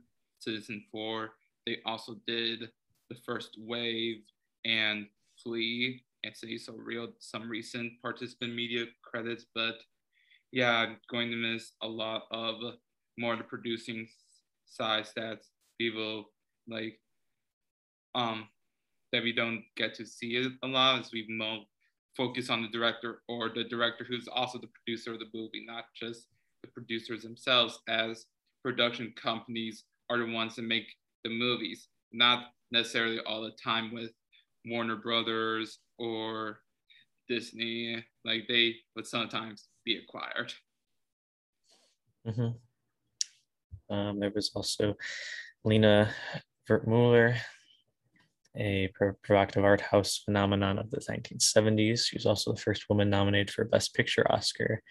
Citizenfour. 0.47 1.29
They 1.67 1.79
also 1.85 2.17
did 2.27 2.71
The 3.11 3.17
First 3.27 3.57
Wave 3.59 4.23
and 4.65 5.07
Flee 5.43 6.03
and 6.25 6.37
City 6.37 6.59
So 6.59 6.75
Real, 6.75 7.09
some 7.19 7.49
recent 7.49 7.93
participant 8.03 8.55
media 8.55 8.87
credits, 9.03 9.47
but 9.55 9.77
yeah, 10.53 10.73
I'm 10.73 10.97
going 11.11 11.31
to 11.31 11.37
miss 11.37 11.73
a 11.83 11.89
lot 11.89 12.23
of 12.31 12.57
more 13.19 13.37
the 13.37 13.45
producing 13.45 14.07
side 14.67 15.05
stats 15.05 15.51
people 15.79 16.25
like 16.69 16.99
um 18.15 18.49
that 19.13 19.23
we 19.23 19.33
don't 19.33 19.63
get 19.77 19.95
to 19.95 20.07
see 20.07 20.37
it 20.37 20.53
a 20.63 20.67
lot 20.67 20.99
as 20.99 21.13
we 21.13 21.27
more 21.29 21.59
focus 22.17 22.51
on 22.51 22.63
the 22.63 22.69
director 22.69 23.23
or 23.29 23.49
the 23.49 23.65
director 23.65 24.05
who's 24.05 24.29
also 24.29 24.59
the 24.59 24.69
producer 24.69 25.13
of 25.13 25.19
the 25.19 25.27
movie, 25.35 25.65
not 25.67 25.85
just 25.95 26.29
the 26.63 26.69
producers 26.69 27.23
themselves, 27.23 27.79
as 27.89 28.27
production 28.63 29.13
companies 29.21 29.85
are 30.11 30.18
the 30.18 30.32
ones 30.32 30.56
that 30.56 30.62
make 30.62 30.87
the 31.23 31.30
movies, 31.30 31.88
not 32.12 32.46
necessarily 32.70 33.20
all 33.26 33.42
the 33.42 33.52
time 33.62 33.92
with 33.94 34.11
Warner 34.66 34.96
Brothers 34.96 35.78
or 35.99 36.58
Disney. 37.28 38.04
Like 38.25 38.46
they 38.49 38.76
would 38.96 39.06
sometimes 39.06 39.68
be 39.84 39.96
acquired. 39.96 40.52
Mm-hmm. 42.26 43.94
Um, 43.94 44.18
there 44.18 44.32
was 44.34 44.50
also 44.54 44.96
Lina 45.64 46.11
Wertmüller, 46.68 47.37
a 48.56 48.90
provocative 49.23 49.64
art 49.64 49.80
house 49.80 50.23
phenomenon 50.25 50.78
of 50.78 50.90
the 50.90 50.99
1970s. 50.99 52.06
She 52.06 52.16
was 52.16 52.26
also 52.26 52.52
the 52.52 52.61
first 52.61 52.84
woman 52.88 53.11
nominated 53.11 53.50
for 53.50 53.64
Best 53.64 53.94
Picture 53.94 54.30
Oscar 54.30 54.82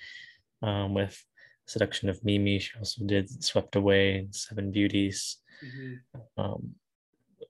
um, 0.62 0.94
with 0.94 1.24
Seduction 1.66 2.10
of 2.10 2.24
Mimi. 2.24 2.60
She 2.60 2.72
also 2.78 3.06
did 3.06 3.44
Swept 3.44 3.76
Away 3.76 4.18
and 4.20 4.36
Seven 4.36 4.72
Beauties. 4.72 5.38
Mm-hmm. 5.64 6.42
Um, 6.42 6.76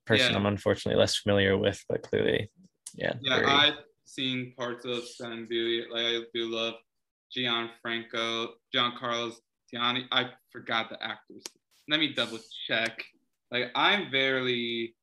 person 0.05 0.31
yeah. 0.31 0.37
I'm 0.37 0.45
unfortunately 0.45 0.99
less 0.99 1.17
familiar 1.17 1.57
with, 1.57 1.83
but 1.87 2.03
clearly, 2.03 2.51
yeah. 2.95 3.13
Yeah, 3.21 3.39
very... 3.39 3.47
I've 3.47 3.79
seen 4.05 4.53
parts 4.57 4.85
of 4.85 5.07
Seven 5.07 5.47
Beauty. 5.47 5.85
Like 5.91 6.05
I 6.05 6.19
do 6.33 6.51
love 6.51 6.75
Gianfranco, 7.35 8.49
Giancarlo 8.75 9.33
Tiani. 9.73 10.05
I 10.11 10.29
forgot 10.51 10.89
the 10.89 11.01
actors. 11.03 11.43
Let 11.89 11.99
me 11.99 12.13
double 12.13 12.39
check. 12.67 13.03
Like 13.51 13.71
I'm 13.75 14.11
very 14.11 14.95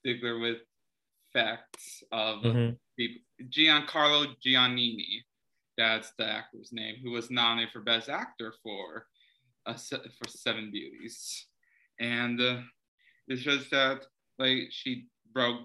stickler 0.00 0.38
with 0.38 0.58
facts 1.32 2.02
of 2.12 2.42
mm-hmm. 2.42 2.74
people. 2.98 3.22
Giancarlo 3.48 4.34
Giannini, 4.44 5.22
that's 5.76 6.12
the 6.18 6.26
actor's 6.26 6.70
name, 6.72 6.96
who 7.02 7.10
was 7.10 7.30
nominated 7.30 7.72
for 7.72 7.80
Best 7.80 8.08
Actor 8.08 8.54
for 8.62 9.06
uh, 9.66 9.74
for 9.74 10.28
Seven 10.28 10.70
Beauties, 10.70 11.46
and 11.98 12.40
uh, 12.40 12.60
it's 13.28 13.42
just 13.42 13.70
that 13.70 14.06
like 14.38 14.68
she 14.70 15.06
broke 15.32 15.60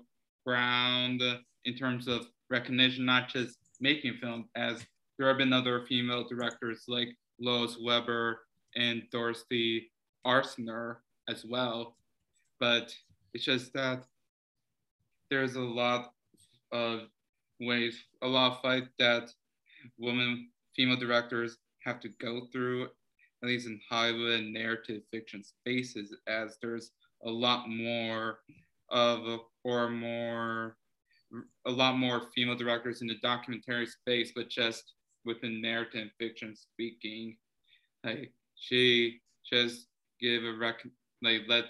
ground 0.45 1.21
in 1.65 1.75
terms 1.75 2.07
of 2.07 2.27
recognition, 2.50 3.05
not 3.05 3.29
just 3.29 3.57
making 3.81 4.13
film, 4.21 4.47
as 4.55 4.85
there 5.17 5.27
have 5.27 5.38
been 5.38 5.53
other 5.53 5.85
female 5.88 6.27
directors 6.27 6.83
like 6.88 7.09
Lois 7.39 7.77
Weber 7.82 8.41
and 8.75 9.03
Dorothy 9.12 9.91
Arzner 10.25 10.97
as 11.30 11.45
well, 11.45 11.97
but 12.60 12.93
it's 13.34 13.45
just 13.45 13.73
that 13.73 14.03
there's 15.30 15.56
a 15.56 15.62
lot 15.62 16.12
of 16.71 17.01
ways, 17.60 18.03
a 18.21 18.27
lot 18.27 18.53
of 18.53 18.62
fight 18.62 18.88
that 18.99 19.30
women, 19.98 20.50
female 20.76 20.98
directors 20.98 21.58
have 21.84 22.00
to 22.02 22.10
go 22.19 22.48
through, 22.52 22.86
at 23.43 23.50
least 23.50 23.67
in 23.67 23.80
Hollywood 23.89 24.43
narrative 24.45 25.04
fiction 25.12 25.43
spaces, 25.43 26.15
as 26.28 26.58
there's 26.62 26.91
a 27.26 27.30
lot 27.30 27.69
more 27.69 28.39
of, 28.89 29.39
or 29.63 29.89
more, 29.89 30.78
a 31.65 31.71
lot 31.71 31.98
more 31.98 32.30
female 32.34 32.56
directors 32.56 33.02
in 33.02 33.08
the 33.08 33.17
documentary 33.21 33.88
space, 33.88 34.32
but 34.36 34.50
just 34.50 34.93
within 35.26 35.62
narrative 35.62 36.10
fiction 36.19 36.56
speaking, 36.56 37.36
like 38.04 38.32
she 38.56 39.19
just 39.50 39.88
give 40.21 40.43
a 40.43 40.54
rec, 40.54 40.84
like 41.21 41.41
let 41.48 41.65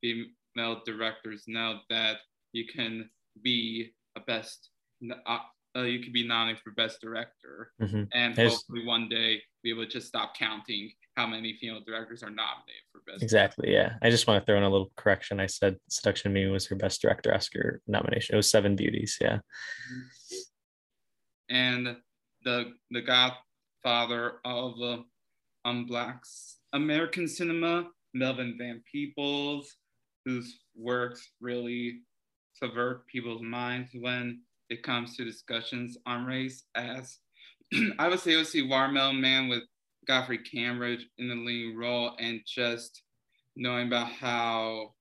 female 0.00 0.82
directors 0.84 1.44
know 1.46 1.80
that 1.90 2.18
you 2.52 2.64
can 2.66 3.08
be 3.42 3.92
a 4.16 4.20
best 4.20 4.70
uh, 5.26 5.38
uh, 5.76 5.82
you 5.82 6.00
could 6.00 6.12
be 6.12 6.26
nominated 6.26 6.62
for 6.62 6.70
best 6.72 7.00
director 7.00 7.72
mm-hmm. 7.80 8.04
and 8.12 8.34
There's, 8.36 8.52
hopefully 8.52 8.84
one 8.84 9.08
day 9.08 9.40
be 9.62 9.70
able 9.70 9.84
to 9.84 9.90
just 9.90 10.08
stop 10.08 10.36
counting 10.36 10.90
how 11.16 11.26
many 11.26 11.56
female 11.60 11.80
directors 11.86 12.22
are 12.22 12.30
nominated 12.30 12.82
for 12.90 13.00
best 13.06 13.22
exactly 13.22 13.70
director. 13.70 13.98
yeah 14.02 14.06
i 14.06 14.10
just 14.10 14.26
want 14.26 14.40
to 14.40 14.46
throw 14.46 14.56
in 14.56 14.64
a 14.64 14.68
little 14.68 14.92
correction 14.96 15.40
i 15.40 15.46
said 15.46 15.76
seduction 15.88 16.32
me 16.32 16.46
was 16.46 16.66
her 16.66 16.76
best 16.76 17.00
director 17.00 17.34
oscar 17.34 17.80
nomination 17.86 18.34
it 18.34 18.36
was 18.36 18.50
seven 18.50 18.76
beauties 18.76 19.16
yeah 19.20 19.36
mm-hmm. 19.36 20.36
and 21.54 21.96
the 22.44 22.72
the 22.90 23.02
godfather 23.02 24.34
of 24.44 24.74
uh, 24.82 24.98
um 25.64 25.86
blacks 25.86 26.58
american 26.72 27.26
cinema 27.28 27.86
melvin 28.14 28.56
van 28.58 28.82
peebles 28.90 29.76
whose 30.24 30.60
works 30.76 31.30
really 31.40 32.00
subvert 32.54 33.06
people's 33.06 33.42
minds 33.42 33.90
when 33.98 34.40
it 34.72 34.82
comes 34.82 35.16
to 35.16 35.24
discussions 35.24 35.98
on 36.06 36.24
race 36.24 36.64
as 36.74 37.18
I 37.98 38.08
would 38.08 38.20
say 38.20 38.32
it 38.32 38.36
was 38.36 38.50
see 38.50 38.62
Watermelon 38.62 39.20
Man 39.20 39.48
with 39.48 39.62
Godfrey 40.08 40.38
Cambridge 40.38 41.06
in 41.18 41.28
the 41.28 41.34
lead 41.34 41.76
role 41.76 42.12
and 42.18 42.40
just 42.46 43.02
knowing 43.54 43.88
about 43.88 44.08
how 44.08 44.94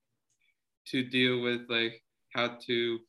to 0.88 1.03
deal 1.03 1.41
with 1.41 1.62
like 1.69 2.03
how 2.36 2.57
to 2.67 2.99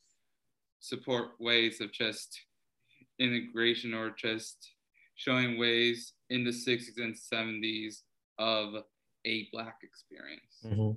support 0.79 1.31
ways 1.41 1.81
of 1.81 1.93
just 1.93 2.41
integration 3.19 3.93
or 3.93 4.11
just 4.11 4.73
showing 5.17 5.59
ways 5.59 6.13
in 6.31 6.45
the 6.45 6.51
60s 6.51 6.99
and 6.99 7.15
70s 7.15 8.03
of 8.39 8.75
a 9.27 9.49
black 9.53 9.79
experience. 9.83 10.59
Mm-hmm. 10.65 10.93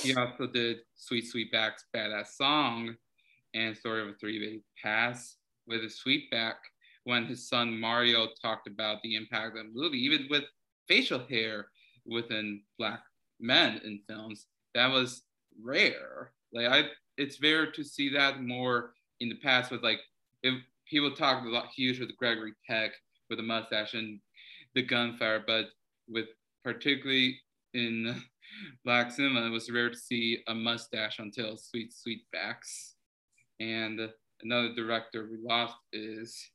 He 0.00 0.14
also 0.14 0.46
did 0.46 0.78
Sweet 0.94 1.26
Sweet 1.26 1.52
Sweetback's 1.52 1.84
Badass 1.94 2.28
Song 2.36 2.96
and 3.56 3.76
Story 3.76 4.02
of 4.02 4.08
a 4.08 4.12
Three-Way 4.14 4.60
Pass 4.82 5.36
with 5.66 5.80
a 5.80 5.86
Sweetback 5.86 6.54
when 7.04 7.24
his 7.24 7.48
son 7.48 7.78
Mario 7.78 8.28
talked 8.42 8.66
about 8.66 9.00
the 9.02 9.14
impact 9.14 9.56
of 9.56 9.64
the 9.64 9.70
movie, 9.72 9.98
even 9.98 10.26
with 10.28 10.44
facial 10.88 11.20
hair 11.28 11.68
within 12.04 12.62
black 12.78 13.00
men 13.40 13.80
in 13.84 14.00
films. 14.08 14.46
That 14.74 14.90
was 14.90 15.22
rare. 15.62 16.32
Like 16.52 16.66
I 16.66 16.88
it's 17.16 17.42
rare 17.42 17.70
to 17.70 17.82
see 17.82 18.10
that 18.10 18.42
more 18.42 18.92
in 19.20 19.28
the 19.28 19.36
past 19.36 19.70
with 19.70 19.82
like 19.82 20.00
if 20.42 20.54
people 20.88 21.10
talked 21.10 21.46
a 21.46 21.50
lot 21.50 21.68
huge 21.74 21.98
with 21.98 22.16
Gregory 22.16 22.52
Peck 22.68 22.92
with 23.30 23.40
a 23.40 23.42
mustache 23.42 23.94
and 23.94 24.20
the 24.74 24.82
gunfire, 24.82 25.42
but 25.46 25.66
with 26.08 26.26
particularly 26.62 27.38
in 27.74 28.22
black 28.84 29.10
cinema, 29.10 29.46
it 29.46 29.50
was 29.50 29.70
rare 29.70 29.90
to 29.90 29.96
see 29.96 30.42
a 30.48 30.54
mustache 30.54 31.18
until 31.18 31.56
Sweet 31.56 31.92
Sweetbacks. 31.92 32.95
And 33.60 34.00
another 34.42 34.74
director 34.74 35.28
we 35.30 35.38
lost 35.42 35.76
is 35.92 36.50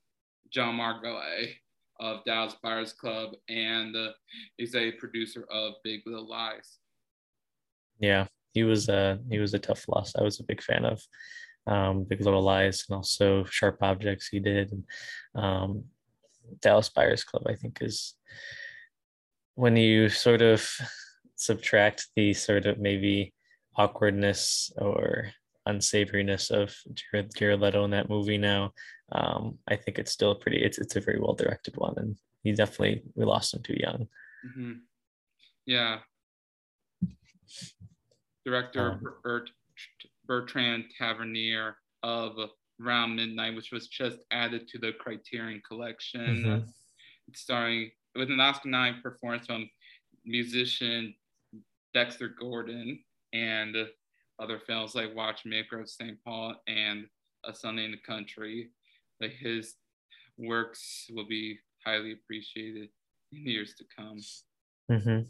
Jean-Marc 0.52 1.04
Vallée 1.04 1.54
of 2.00 2.24
Dallas 2.26 2.56
Buyers 2.62 2.94
Club 2.94 3.32
and 3.48 3.96
uh, 3.96 4.12
a 4.60 4.92
producer 4.94 5.46
of 5.52 5.74
Big 5.84 6.02
Little 6.06 6.28
Lies. 6.28 6.80
Yeah, 8.00 8.28
he 8.54 8.64
was 8.64 8.90
a 8.90 9.20
he 9.30 9.40
was 9.40 9.54
a 9.54 9.60
tough 9.60 9.88
loss. 9.88 10.16
I 10.16 10.24
was 10.24 10.40
a 10.40 10.44
big 10.44 10.62
fan 10.62 10.86
of 10.86 11.02
um, 11.68 12.04
Big 12.04 12.22
Little 12.22 12.42
Lies 12.42 12.86
and 12.90 12.96
also 12.96 13.44
Sharp 13.46 13.78
Objects. 13.82 14.28
He 14.28 14.40
did. 14.40 14.72
And, 14.72 14.84
um, 15.36 15.84
Dallas 16.62 16.90
Buyers 16.90 17.24
Club, 17.24 17.44
I 17.48 17.56
think, 17.56 17.78
is 17.82 18.16
when 19.56 19.76
you 19.76 20.10
sort 20.10 20.42
of 20.42 20.70
subtract 21.36 22.08
the 22.16 22.34
sort 22.34 22.66
of 22.66 22.80
maybe 22.80 23.34
awkwardness 23.78 24.72
or 24.78 25.32
unsavoriness 25.68 26.52
of 26.52 26.76
Jared, 26.94 27.32
Jared 27.36 27.60
Leto 27.62 27.84
in 27.86 27.92
that 27.92 28.10
movie 28.10 28.38
now, 28.38 28.74
um, 29.12 29.58
I 29.68 29.76
think 29.76 30.00
it's 30.00 30.12
still 30.12 30.36
pretty. 30.36 30.64
It's 30.64 30.78
it's 30.78 30.96
a 30.96 31.02
very 31.02 31.20
well 31.20 31.34
directed 31.34 31.76
one, 31.78 31.94
and 31.98 32.16
he 32.44 32.54
definitely 32.54 33.04
we 33.16 33.26
lost 33.26 33.54
him 33.54 33.62
too 33.64 33.78
young. 33.80 34.08
Mm-hmm. 34.46 34.72
Yeah. 35.66 36.00
Director 38.46 38.92
um, 38.94 39.02
Bert, 39.24 39.52
Bertrand 40.26 40.86
Tavernier 40.98 41.76
of 42.04 42.38
Round 42.80 43.16
Midnight, 43.16 43.56
which 43.56 43.72
was 43.72 43.88
just 43.88 44.18
added 44.32 44.68
to 44.70 44.80
the 44.80 44.94
Criterion 44.94 45.62
Collection, 45.68 46.44
Mhm. 46.44 46.74
starring 47.36 47.92
with 48.16 48.32
an 48.32 48.40
Oscar 48.40 48.70
nominated 48.70 49.04
performance 49.04 49.46
from 49.46 49.70
musician 50.26 51.14
Dexter 51.94 52.30
Gordon 52.30 53.04
and 53.34 53.76
other 54.42 54.60
films 54.60 54.96
like 54.96 55.16
Watchmaker 55.16 55.80
of 55.80 55.90
St. 55.90 56.18
Paul 56.26 56.56
and 56.68 57.06
A 57.46 57.54
Sunday 57.54 57.86
in 57.86 57.92
the 57.92 57.98
Country. 57.98 58.70
Like 59.20 59.34
his 59.34 59.76
works 60.38 61.06
will 61.14 61.28
be 61.28 61.60
highly 61.86 62.14
appreciated 62.14 62.90
in 63.32 63.46
years 63.46 63.76
to 63.76 63.86
come. 63.96 64.20
Mm-hmm. 64.92 65.22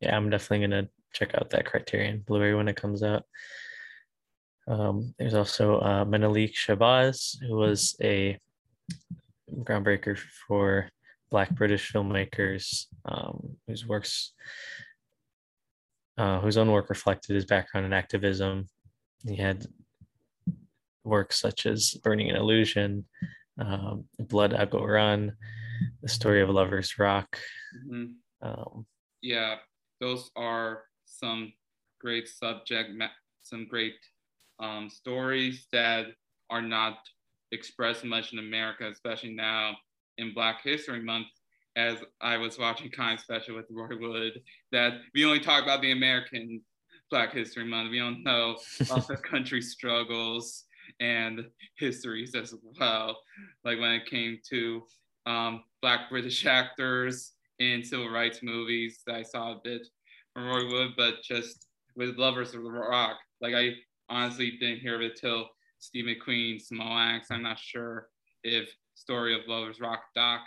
Yeah, 0.00 0.16
I'm 0.16 0.30
definitely 0.30 0.66
gonna 0.66 0.88
check 1.12 1.34
out 1.34 1.50
that 1.50 1.66
Criterion 1.66 2.24
Blu-ray 2.26 2.54
when 2.54 2.68
it 2.68 2.76
comes 2.76 3.02
out. 3.02 3.24
Um, 4.66 5.14
there's 5.18 5.34
also 5.34 5.80
uh, 5.80 6.04
Menelik 6.04 6.54
Shabazz, 6.54 7.36
who 7.46 7.56
was 7.56 7.96
a 8.02 8.38
groundbreaker 9.60 10.18
for 10.46 10.88
Black 11.30 11.50
British 11.50 11.92
filmmakers, 11.92 12.86
um, 13.04 13.56
whose 13.66 13.86
works, 13.86 14.32
uh, 16.18 16.40
whose 16.40 16.56
own 16.56 16.70
work 16.70 16.90
reflected 16.90 17.34
his 17.34 17.46
background 17.46 17.86
in 17.86 17.92
activism. 17.92 18.68
He 19.26 19.36
had 19.36 19.66
works 21.04 21.40
such 21.40 21.66
as 21.66 21.94
Burning 22.02 22.30
an 22.30 22.36
Illusion, 22.36 23.04
um, 23.58 24.04
Blood 24.18 24.54
I 24.54 24.64
Go 24.64 24.84
Run, 24.84 25.36
The 26.02 26.08
Story 26.08 26.42
of 26.42 26.48
Lovers 26.48 26.98
Rock. 26.98 27.38
Mhm. 27.86 28.16
Um, 28.40 28.86
yeah, 29.20 29.58
those 30.00 30.30
are 30.36 30.84
some 31.04 31.52
great 32.00 32.28
subject, 32.28 32.90
some 33.42 33.66
great 33.66 33.96
um, 34.58 34.90
stories 34.90 35.66
that 35.72 36.06
are 36.50 36.62
not 36.62 36.98
expressed 37.52 38.04
much 38.04 38.32
in 38.32 38.38
America, 38.38 38.88
especially 38.88 39.34
now 39.34 39.76
in 40.18 40.34
Black 40.34 40.62
History 40.62 41.02
Month. 41.02 41.28
As 41.74 41.98
I 42.20 42.36
was 42.36 42.58
watching 42.58 42.90
Kind 42.90 43.18
Special 43.18 43.56
with 43.56 43.66
Roy 43.70 43.96
Wood, 43.98 44.42
that 44.72 44.94
we 45.14 45.24
only 45.24 45.40
talk 45.40 45.62
about 45.62 45.80
the 45.80 45.92
American 45.92 46.60
Black 47.10 47.32
History 47.32 47.64
Month. 47.64 47.90
We 47.90 47.98
don't 47.98 48.22
know 48.22 48.56
other 48.90 49.16
country 49.30 49.62
struggles 49.62 50.64
and 51.00 51.44
histories 51.76 52.34
as 52.34 52.54
well. 52.78 53.18
Like 53.64 53.78
when 53.80 53.92
it 53.92 54.06
came 54.06 54.38
to 54.50 54.82
um, 55.26 55.62
Black 55.80 56.10
British 56.10 56.44
actors 56.46 57.32
in 57.58 57.84
civil 57.84 58.10
rights 58.10 58.40
movies 58.42 59.02
that 59.06 59.16
I 59.16 59.22
saw 59.22 59.52
a 59.52 59.60
bit 59.62 59.86
from 60.32 60.46
Roy 60.46 60.66
Wood, 60.70 60.90
but 60.96 61.22
just 61.22 61.68
with 61.96 62.16
Lovers 62.16 62.54
of 62.54 62.62
the 62.62 62.70
Rock, 62.70 63.18
like 63.40 63.54
I 63.54 63.70
honestly 64.08 64.52
didn't 64.58 64.80
hear 64.80 64.96
of 64.96 65.02
it 65.02 65.16
till 65.20 65.48
Steve 65.78 66.06
McQueen, 66.06 66.60
Small 66.60 66.96
Axe. 66.96 67.28
I'm 67.30 67.42
not 67.42 67.58
sure 67.58 68.08
if 68.42 68.68
Story 68.94 69.34
of 69.34 69.42
Lovers 69.48 69.80
Rock 69.80 70.02
doc 70.14 70.42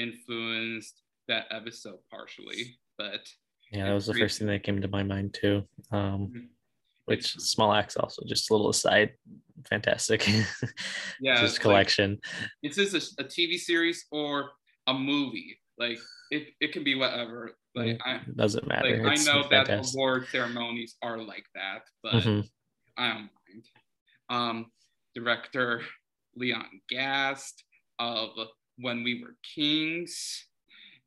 influenced 0.00 1.02
that 1.28 1.46
episode 1.50 1.98
partially, 2.10 2.78
but 2.98 3.20
Yeah, 3.72 3.86
that 3.86 3.94
was 3.94 4.06
the 4.06 4.14
first 4.14 4.38
thing 4.38 4.48
that 4.48 4.62
came 4.64 4.80
to 4.82 4.88
my 4.88 5.02
mind 5.04 5.34
too. 5.34 5.62
Um, 5.92 6.28
Mhm. 6.34 6.48
which 7.04 7.26
small 7.38 7.72
axe 7.72 7.96
also 7.96 8.22
just 8.26 8.50
a 8.50 8.54
little 8.54 8.70
aside, 8.70 9.12
fantastic. 9.68 10.26
Yeah, 11.20 11.34
just 11.40 11.44
it's 11.44 11.52
like- 11.54 11.60
collection. 11.62 12.18
it's 12.62 12.76
just 12.76 13.20
a, 13.20 13.24
a 13.24 13.26
TV 13.26 13.58
series 13.58 14.06
or 14.10 14.50
a 14.86 14.94
movie. 14.94 15.60
Like 15.78 15.98
it, 16.30 16.48
it 16.60 16.72
can 16.72 16.82
be 16.84 16.94
whatever. 16.94 17.56
Like 17.74 18.00
I, 18.04 18.20
Doesn't 18.36 18.66
matter. 18.66 19.02
like 19.04 19.20
I 19.20 19.22
know 19.24 19.42
that 19.50 19.66
fantastic. 19.68 19.94
award 19.96 20.26
ceremonies 20.32 20.96
are 21.02 21.18
like 21.18 21.46
that, 21.54 21.82
but 22.02 22.14
Mhm. 22.24 22.48
I 22.96 23.08
don't 23.08 23.30
mind. 23.48 23.64
Um, 24.28 24.72
director 25.14 25.82
Leon 26.36 26.80
Gast 26.88 27.64
of 27.98 28.30
When 28.80 29.02
We 29.02 29.22
Were 29.22 29.36
Kings, 29.42 30.46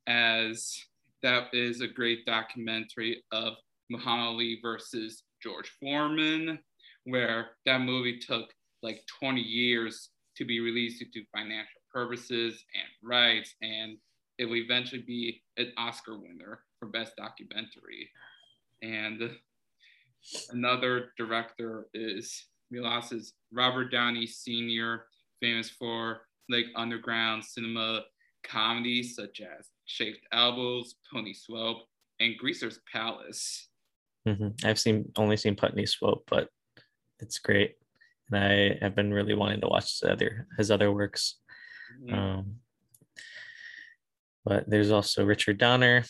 as 0.06 0.80
that 1.22 1.48
is 1.54 1.82
a 1.82 1.88
great 1.88 2.26
documentary 2.26 3.24
of 3.32 3.54
Muhammad 3.90 4.26
Ali 4.26 4.60
versus 4.62 5.24
George 5.42 5.72
Foreman, 5.80 6.60
where 7.06 7.52
that 7.66 7.82
movie 7.82 8.20
took 8.20 8.54
like 8.82 9.04
20 9.20 9.42
years 9.42 10.10
to 10.38 10.46
be 10.46 10.60
released 10.60 11.00
due 11.00 11.22
to 11.22 11.28
financial 11.32 11.82
purposes 11.92 12.64
and 12.76 13.10
rights, 13.10 13.56
and 13.62 13.98
it 14.38 14.46
will 14.46 14.58
eventually 14.58 15.02
be 15.02 15.42
an 15.58 15.72
Oscar 15.78 16.18
winner 16.18 16.60
for 16.80 16.88
Best 16.88 17.16
Documentary. 17.16 18.10
And 18.82 19.32
another 20.52 21.14
director 21.18 21.88
is 21.94 22.46
Milas's 22.72 23.34
Robert 23.52 23.92
Downey 23.92 24.28
Sr., 24.28 25.06
famous 25.40 25.70
for 25.70 26.22
like 26.50 26.66
underground 26.76 27.44
cinema 27.44 28.04
comedies 28.44 29.16
such 29.16 29.42
as 29.42 29.70
Chafed 29.86 30.26
Elbows, 30.32 30.96
Putney 31.12 31.34
Swope, 31.34 31.84
and 32.20 32.38
Greaser's 32.38 32.80
Palace. 32.92 33.70
Mhm. 34.28 34.64
I've 34.64 34.80
seen 34.80 35.12
only 35.18 35.38
seen 35.38 35.56
Putney 35.56 35.86
Swope, 35.86 36.24
but 36.28 36.50
it's 37.20 37.40
great, 37.40 37.76
and 38.30 38.38
I 38.38 38.78
have 38.82 38.96
been 38.96 39.14
really 39.14 39.34
wanting 39.34 39.62
to 39.62 39.68
watch 39.68 40.00
his 40.00 40.04
other 40.10 40.48
his 40.58 40.72
other 40.72 40.92
works. 40.92 41.40
Mhm. 42.02 42.14
Um, 42.14 42.62
but 44.46 44.70
there's 44.70 44.92
also 44.92 45.26
Richard 45.26 45.58
Donner, 45.58 46.04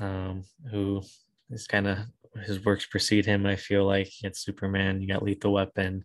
um, 0.00 0.44
who 0.70 1.02
is 1.50 1.66
kind 1.66 1.86
of 1.86 1.98
his 2.44 2.64
works 2.64 2.86
precede 2.86 3.24
him. 3.24 3.46
I 3.46 3.56
feel 3.56 3.86
like 3.86 4.06
you 4.06 4.28
get 4.28 4.36
Superman, 4.36 5.00
you 5.00 5.08
got 5.08 5.22
Lethal 5.22 5.52
Weapon, 5.52 6.04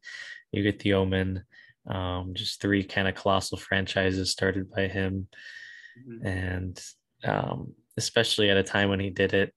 you 0.52 0.64
get 0.64 0.80
The 0.80 0.94
Omen, 0.94 1.46
um, 1.88 2.34
just 2.34 2.62
three 2.62 2.84
kind 2.84 3.08
of 3.08 3.15
colossal 3.15 3.58
franchises 3.58 4.32
started 4.32 4.70
by 4.72 4.88
him, 4.88 5.28
Mhm. 6.08 6.26
and 6.26 6.86
um, 7.24 7.74
especially 7.98 8.50
at 8.50 8.58
a 8.58 8.63
time 8.63 8.89
when 8.89 9.00
he 9.00 9.10
did 9.10 9.34
it. 9.34 9.54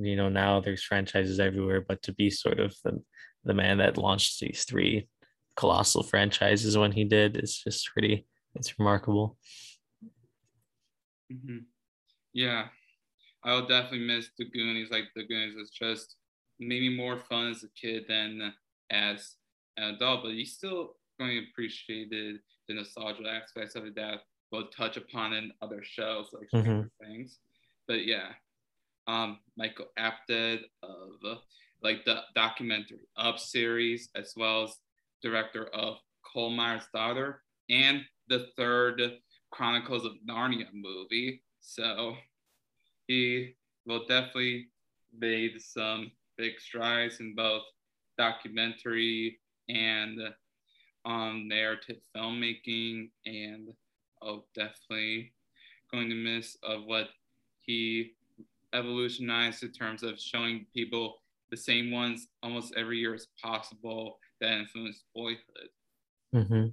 You 0.00 0.16
know, 0.16 0.28
now 0.28 0.60
there's 0.60 0.82
franchises 0.82 1.38
everywhere, 1.38 1.80
but 1.80 2.02
to 2.02 2.12
be 2.12 2.30
sort 2.30 2.58
of 2.60 2.74
the 2.84 3.02
the 3.44 3.54
man 3.54 3.78
that 3.78 3.96
launched 3.96 4.40
these 4.40 4.64
three 4.64 5.08
colossal 5.54 6.02
franchises 6.02 6.76
when 6.76 6.90
he 6.92 7.04
did 7.04 7.36
is 7.36 7.58
just 7.62 7.86
pretty. 7.92 8.26
It's 8.56 8.78
remarkable. 8.78 9.38
Mhm. 11.32 11.66
Yeah, 12.32 12.68
I'll 13.44 13.66
definitely 13.66 14.06
miss 14.06 14.30
the 14.38 14.46
Goonies. 14.46 14.90
Like 14.90 15.04
the 15.14 15.24
Goonies 15.24 15.54
was 15.54 15.70
just 15.70 16.16
maybe 16.58 16.94
more 16.94 17.18
fun 17.18 17.50
as 17.50 17.62
a 17.62 17.68
kid 17.80 18.06
than 18.08 18.52
as 18.90 19.36
an 19.76 19.94
adult, 19.94 20.22
but 20.24 20.30
you 20.30 20.44
still 20.46 20.95
going 21.18 21.30
to 21.30 21.50
appreciate 21.50 22.10
the, 22.10 22.38
nostalgia 22.68 23.22
aspects 23.28 23.76
of 23.76 23.84
it 23.84 23.94
that 23.94 24.20
we'll 24.50 24.66
touch 24.68 24.96
upon 24.96 25.32
in 25.32 25.52
other 25.62 25.82
shows 25.82 26.26
like 26.32 26.48
Stranger 26.48 26.90
Things. 27.00 27.38
But 27.86 28.04
yeah, 28.04 28.30
um, 29.06 29.38
Michael 29.56 29.86
Apted 29.98 30.60
of 30.82 31.38
like 31.82 32.04
the 32.04 32.22
documentary 32.34 32.98
Up 33.16 33.38
series, 33.38 34.08
as 34.16 34.32
well 34.36 34.64
as 34.64 34.76
director 35.22 35.66
of 35.68 35.98
Coal 36.24 36.50
Miner's 36.50 36.86
Daughter 36.92 37.42
and 37.70 38.02
the 38.28 38.48
third 38.56 39.00
Chronicles 39.52 40.04
of 40.04 40.12
Narnia 40.28 40.66
movie. 40.74 41.42
So 41.60 42.14
he 43.06 43.54
will 43.86 44.06
definitely 44.06 44.68
made 45.16 45.60
some 45.60 46.10
big 46.36 46.58
strides 46.60 47.20
in 47.20 47.34
both 47.34 47.62
documentary 48.18 49.38
and 49.68 50.18
narrative 51.06 51.96
filmmaking, 52.16 53.10
and 53.24 53.68
oh, 54.22 54.44
definitely 54.54 55.32
going 55.92 56.08
to 56.08 56.14
miss 56.14 56.56
of 56.62 56.84
what 56.84 57.08
he 57.60 58.12
evolutionized 58.74 59.62
in 59.62 59.72
terms 59.72 60.02
of 60.02 60.20
showing 60.20 60.66
people 60.74 61.22
the 61.50 61.56
same 61.56 61.90
ones 61.90 62.28
almost 62.42 62.74
every 62.76 62.98
year 62.98 63.14
as 63.14 63.28
possible 63.42 64.18
that 64.40 64.52
influenced 64.52 65.04
boyhood. 65.14 65.70
hmm 66.32 66.66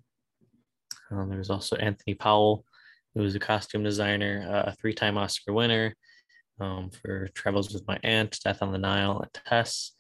Um, 1.12 1.30
there 1.30 1.38
was 1.38 1.52
also 1.52 1.76
Anthony 1.76 2.16
Powell, 2.16 2.66
who 3.14 3.22
was 3.22 3.36
a 3.36 3.40
costume 3.40 3.84
designer, 3.84 4.48
uh, 4.50 4.72
a 4.72 4.76
three-time 4.76 5.18
Oscar 5.18 5.54
winner 5.54 5.96
um, 6.60 6.90
for 6.90 7.28
Travels 7.36 7.72
with 7.72 7.88
My 7.88 8.00
Aunt, 8.04 8.40
Death 8.44 8.62
on 8.62 8.72
the 8.72 8.80
Nile, 8.80 9.20
and 9.22 9.34
Tess. 9.46 9.92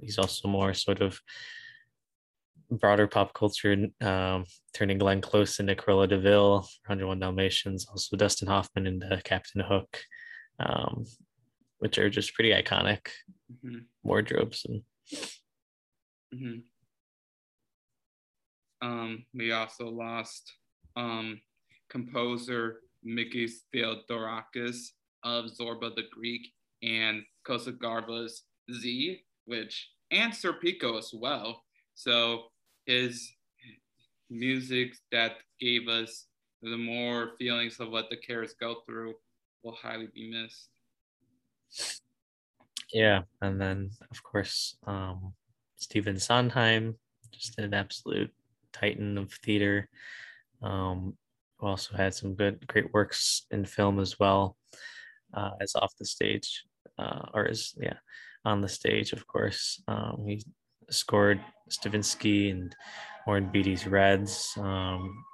He's 0.00 0.18
also 0.18 0.48
more 0.48 0.74
sort 0.74 1.00
of 1.00 1.18
broader 2.70 3.06
pop 3.06 3.32
culture, 3.34 3.88
um, 4.00 4.44
turning 4.74 4.98
Glenn 4.98 5.20
Close 5.20 5.58
into 5.60 5.74
Cruella 5.74 6.08
de 6.08 6.18
Vil, 6.18 6.56
101 6.86 7.18
Dalmatians, 7.18 7.86
also 7.88 8.16
Dustin 8.16 8.48
Hoffman 8.48 8.86
into 8.86 9.20
Captain 9.24 9.62
Hook, 9.62 9.98
um, 10.58 11.04
which 11.78 11.98
are 11.98 12.10
just 12.10 12.34
pretty 12.34 12.50
iconic 12.50 13.08
Mhm, 13.64 13.86
wardrobes. 14.02 14.66
And 14.66 14.82
mhm. 16.34 16.62
Um, 18.80 19.26
we 19.34 19.50
also 19.52 19.88
lost 19.88 20.52
um, 20.94 21.40
composer 21.88 22.82
Mikis 23.04 23.52
Theodorakis 23.74 24.90
of 25.24 25.46
Zorba 25.46 25.94
the 25.94 26.04
Greek 26.12 26.52
and 26.82 27.24
Costa-Gavras's 27.44 28.44
Z, 28.72 29.24
which 29.46 29.90
and 30.10 30.32
Serpico 30.32 30.98
as 30.98 31.10
well. 31.12 31.64
So 31.94 32.50
his 32.88 33.30
music 34.30 34.94
that 35.12 35.32
gave 35.60 35.88
us 35.88 36.26
the 36.62 36.76
more 36.76 37.32
feelings 37.38 37.78
of 37.80 37.90
what 37.90 38.08
the 38.10 38.16
characters 38.16 38.56
go 38.58 38.76
through 38.86 39.14
will 39.62 39.76
highly 39.80 40.08
be 40.14 40.30
missed. 40.30 40.70
Yeah, 42.92 43.22
and 43.42 43.60
then 43.60 43.90
of 44.10 44.22
course, 44.22 44.76
um, 44.86 45.34
Stephen 45.76 46.18
Sondheim, 46.18 46.96
just 47.30 47.58
an 47.58 47.74
absolute 47.74 48.32
titan 48.72 49.18
of 49.18 49.32
theater. 49.44 49.90
Um, 50.62 51.16
also 51.60 51.94
had 51.94 52.14
some 52.14 52.34
good, 52.34 52.66
great 52.68 52.92
works 52.94 53.44
in 53.50 53.64
film 53.64 54.00
as 54.00 54.18
well 54.18 54.56
uh, 55.34 55.50
as 55.60 55.74
off 55.74 55.92
the 55.98 56.06
stage, 56.06 56.64
uh, 56.98 57.26
or 57.34 57.48
as 57.48 57.74
yeah, 57.78 57.98
on 58.44 58.62
the 58.62 58.68
stage, 58.68 59.12
of 59.12 59.26
course. 59.26 59.82
Um, 59.86 60.24
he 60.26 60.42
scored 60.90 61.40
Stavisky 61.70 62.50
and 62.50 62.74
Warren 63.26 63.50
Beatty's 63.52 63.86
Reds. 63.86 64.52
Um, 64.56 65.24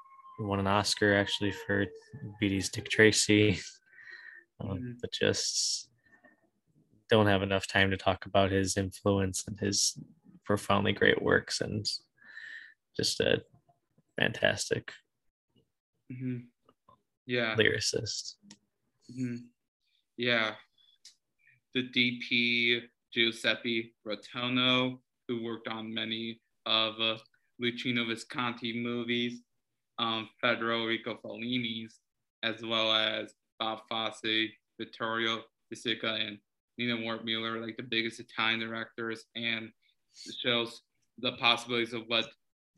won 0.41 0.61
an 0.61 0.67
Oscar 0.67 1.15
actually 1.15 1.53
for 1.53 1.87
Beatty's 2.41 2.69
Dick 2.69 2.89
Tracy, 2.89 3.61
um, 4.61 4.69
mm-hmm. 4.69 4.93
but 5.01 5.13
just 5.13 5.89
don't 7.11 7.27
have 7.27 7.43
enough 7.43 7.67
time 7.67 7.91
to 7.91 7.97
talk 7.97 8.27
about 8.27 8.51
his 8.51 8.77
influence 8.77 9.45
and 9.47 9.59
his 9.61 9.99
profoundly 10.45 10.93
great 10.93 11.23
works 11.23 11.61
and 11.61 11.87
just 12.97 13.21
a 13.21 13.43
fantastic 14.19 14.93
mm-hmm. 16.13 16.37
yeah 17.27 17.57
lyricist 17.57 18.35
mm-hmm. 19.11 19.37
yeah 20.17 20.53
the 21.75 21.83
dp 21.83 22.83
giuseppe 23.13 23.95
rotunno 24.05 25.01
who 25.29 25.43
worked 25.43 25.69
on 25.69 25.93
many 25.93 26.41
of 26.67 26.95
uh, 27.01 27.17
luchino 27.63 28.07
visconti 28.07 28.83
movies 28.83 29.43
um, 29.99 30.29
federico 30.41 31.19
fellini's 31.23 32.01
as 32.43 32.63
well 32.63 32.93
as 32.93 33.35
bob 33.59 33.81
fosse 33.91 34.49
vittorio 34.79 35.43
de 35.71 35.77
sica 35.77 36.21
and 36.27 36.39
nina 36.79 36.97
wertmuller 36.97 37.65
like 37.65 37.77
the 37.77 37.83
biggest 37.83 38.21
italian 38.21 38.61
directors 38.61 39.27
and 39.37 39.71
shows 40.41 40.83
the 41.19 41.33
possibilities 41.33 41.93
of 41.93 42.03
what 42.09 42.27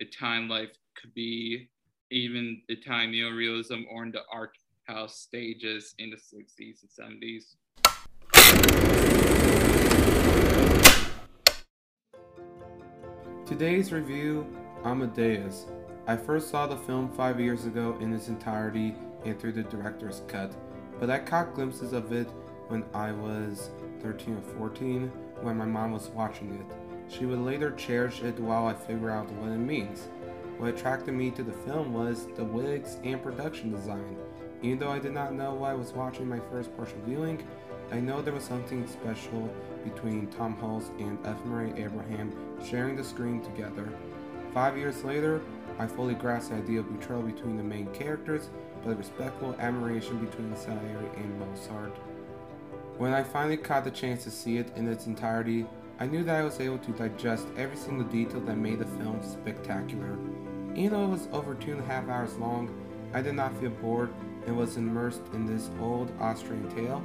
Italian 0.00 0.48
life 0.48 0.70
could 1.00 1.12
be, 1.14 1.68
even 2.10 2.62
Italian 2.68 3.12
neorealism 3.12 3.84
or 3.90 4.04
in 4.04 4.12
the 4.12 4.22
art 4.32 4.56
house 4.84 5.20
stages 5.20 5.94
in 5.98 6.10
the 6.10 6.16
60s 6.16 6.82
and 6.82 7.20
70s. 7.22 7.56
Today's 13.46 13.92
review 13.92 14.44
Amadeus. 14.84 15.66
I 16.08 16.16
first 16.16 16.50
saw 16.50 16.66
the 16.66 16.76
film 16.76 17.08
five 17.08 17.38
years 17.38 17.64
ago 17.64 17.96
in 18.00 18.12
its 18.12 18.26
entirety 18.26 18.96
and 19.24 19.38
through 19.38 19.52
the 19.52 19.62
director's 19.62 20.22
cut, 20.26 20.52
but 20.98 21.10
I 21.10 21.20
caught 21.20 21.54
glimpses 21.54 21.92
of 21.92 22.10
it 22.10 22.26
when 22.66 22.84
I 22.92 23.12
was 23.12 23.70
13 24.02 24.38
or 24.38 24.40
14 24.58 25.12
when 25.42 25.56
my 25.56 25.64
mom 25.64 25.92
was 25.92 26.08
watching 26.08 26.54
it. 26.54 26.76
She 27.08 27.24
would 27.24 27.38
later 27.38 27.70
cherish 27.70 28.20
it 28.20 28.36
while 28.40 28.66
I 28.66 28.74
figure 28.74 29.10
out 29.10 29.30
what 29.34 29.52
it 29.52 29.58
means. 29.58 30.08
What 30.58 30.74
attracted 30.74 31.14
me 31.14 31.30
to 31.30 31.44
the 31.44 31.52
film 31.52 31.94
was 31.94 32.26
the 32.34 32.42
wigs 32.42 32.96
and 33.04 33.22
production 33.22 33.70
design. 33.70 34.16
Even 34.60 34.80
though 34.80 34.90
I 34.90 34.98
did 34.98 35.14
not 35.14 35.34
know 35.34 35.54
why 35.54 35.70
I 35.70 35.74
was 35.74 35.92
watching 35.92 36.28
my 36.28 36.40
first 36.50 36.76
partial 36.76 36.98
viewing, 37.06 37.46
I 37.92 38.00
know 38.00 38.20
there 38.20 38.34
was 38.34 38.42
something 38.42 38.84
special 38.88 39.54
between 39.90 40.26
Tom 40.28 40.56
Hulce 40.56 40.90
and 41.00 41.18
F. 41.26 41.44
Murray 41.44 41.72
Abraham 41.76 42.32
sharing 42.64 42.96
the 42.96 43.04
screen 43.04 43.42
together. 43.42 43.88
Five 44.52 44.76
years 44.76 45.04
later, 45.04 45.40
I 45.78 45.86
fully 45.86 46.14
grasped 46.14 46.50
the 46.50 46.56
idea 46.56 46.80
of 46.80 46.98
betrayal 46.98 47.22
between 47.22 47.56
the 47.56 47.62
main 47.62 47.86
characters, 47.92 48.48
but 48.82 48.92
a 48.92 48.96
respectful 48.96 49.54
admiration 49.58 50.24
between 50.24 50.56
Salieri 50.56 51.08
and 51.16 51.38
Mozart. 51.38 51.96
When 52.96 53.12
I 53.12 53.22
finally 53.22 53.58
caught 53.58 53.84
the 53.84 53.90
chance 53.90 54.24
to 54.24 54.30
see 54.30 54.56
it 54.56 54.74
in 54.74 54.88
its 54.88 55.06
entirety, 55.06 55.66
I 55.98 56.06
knew 56.06 56.24
that 56.24 56.36
I 56.36 56.44
was 56.44 56.60
able 56.60 56.78
to 56.78 56.92
digest 56.92 57.46
every 57.56 57.76
single 57.76 58.06
detail 58.06 58.40
that 58.40 58.56
made 58.56 58.78
the 58.78 58.86
film 58.86 59.20
spectacular. 59.22 60.16
Even 60.74 60.92
though 60.92 61.04
it 61.04 61.10
was 61.10 61.28
over 61.32 61.54
two 61.54 61.72
and 61.72 61.80
a 61.80 61.84
half 61.84 62.08
hours 62.08 62.36
long, 62.36 62.70
I 63.12 63.22
did 63.22 63.34
not 63.34 63.58
feel 63.58 63.70
bored 63.70 64.12
and 64.46 64.56
was 64.56 64.76
immersed 64.76 65.22
in 65.32 65.46
this 65.46 65.70
old 65.80 66.10
Austrian 66.20 66.68
tale. 66.74 67.02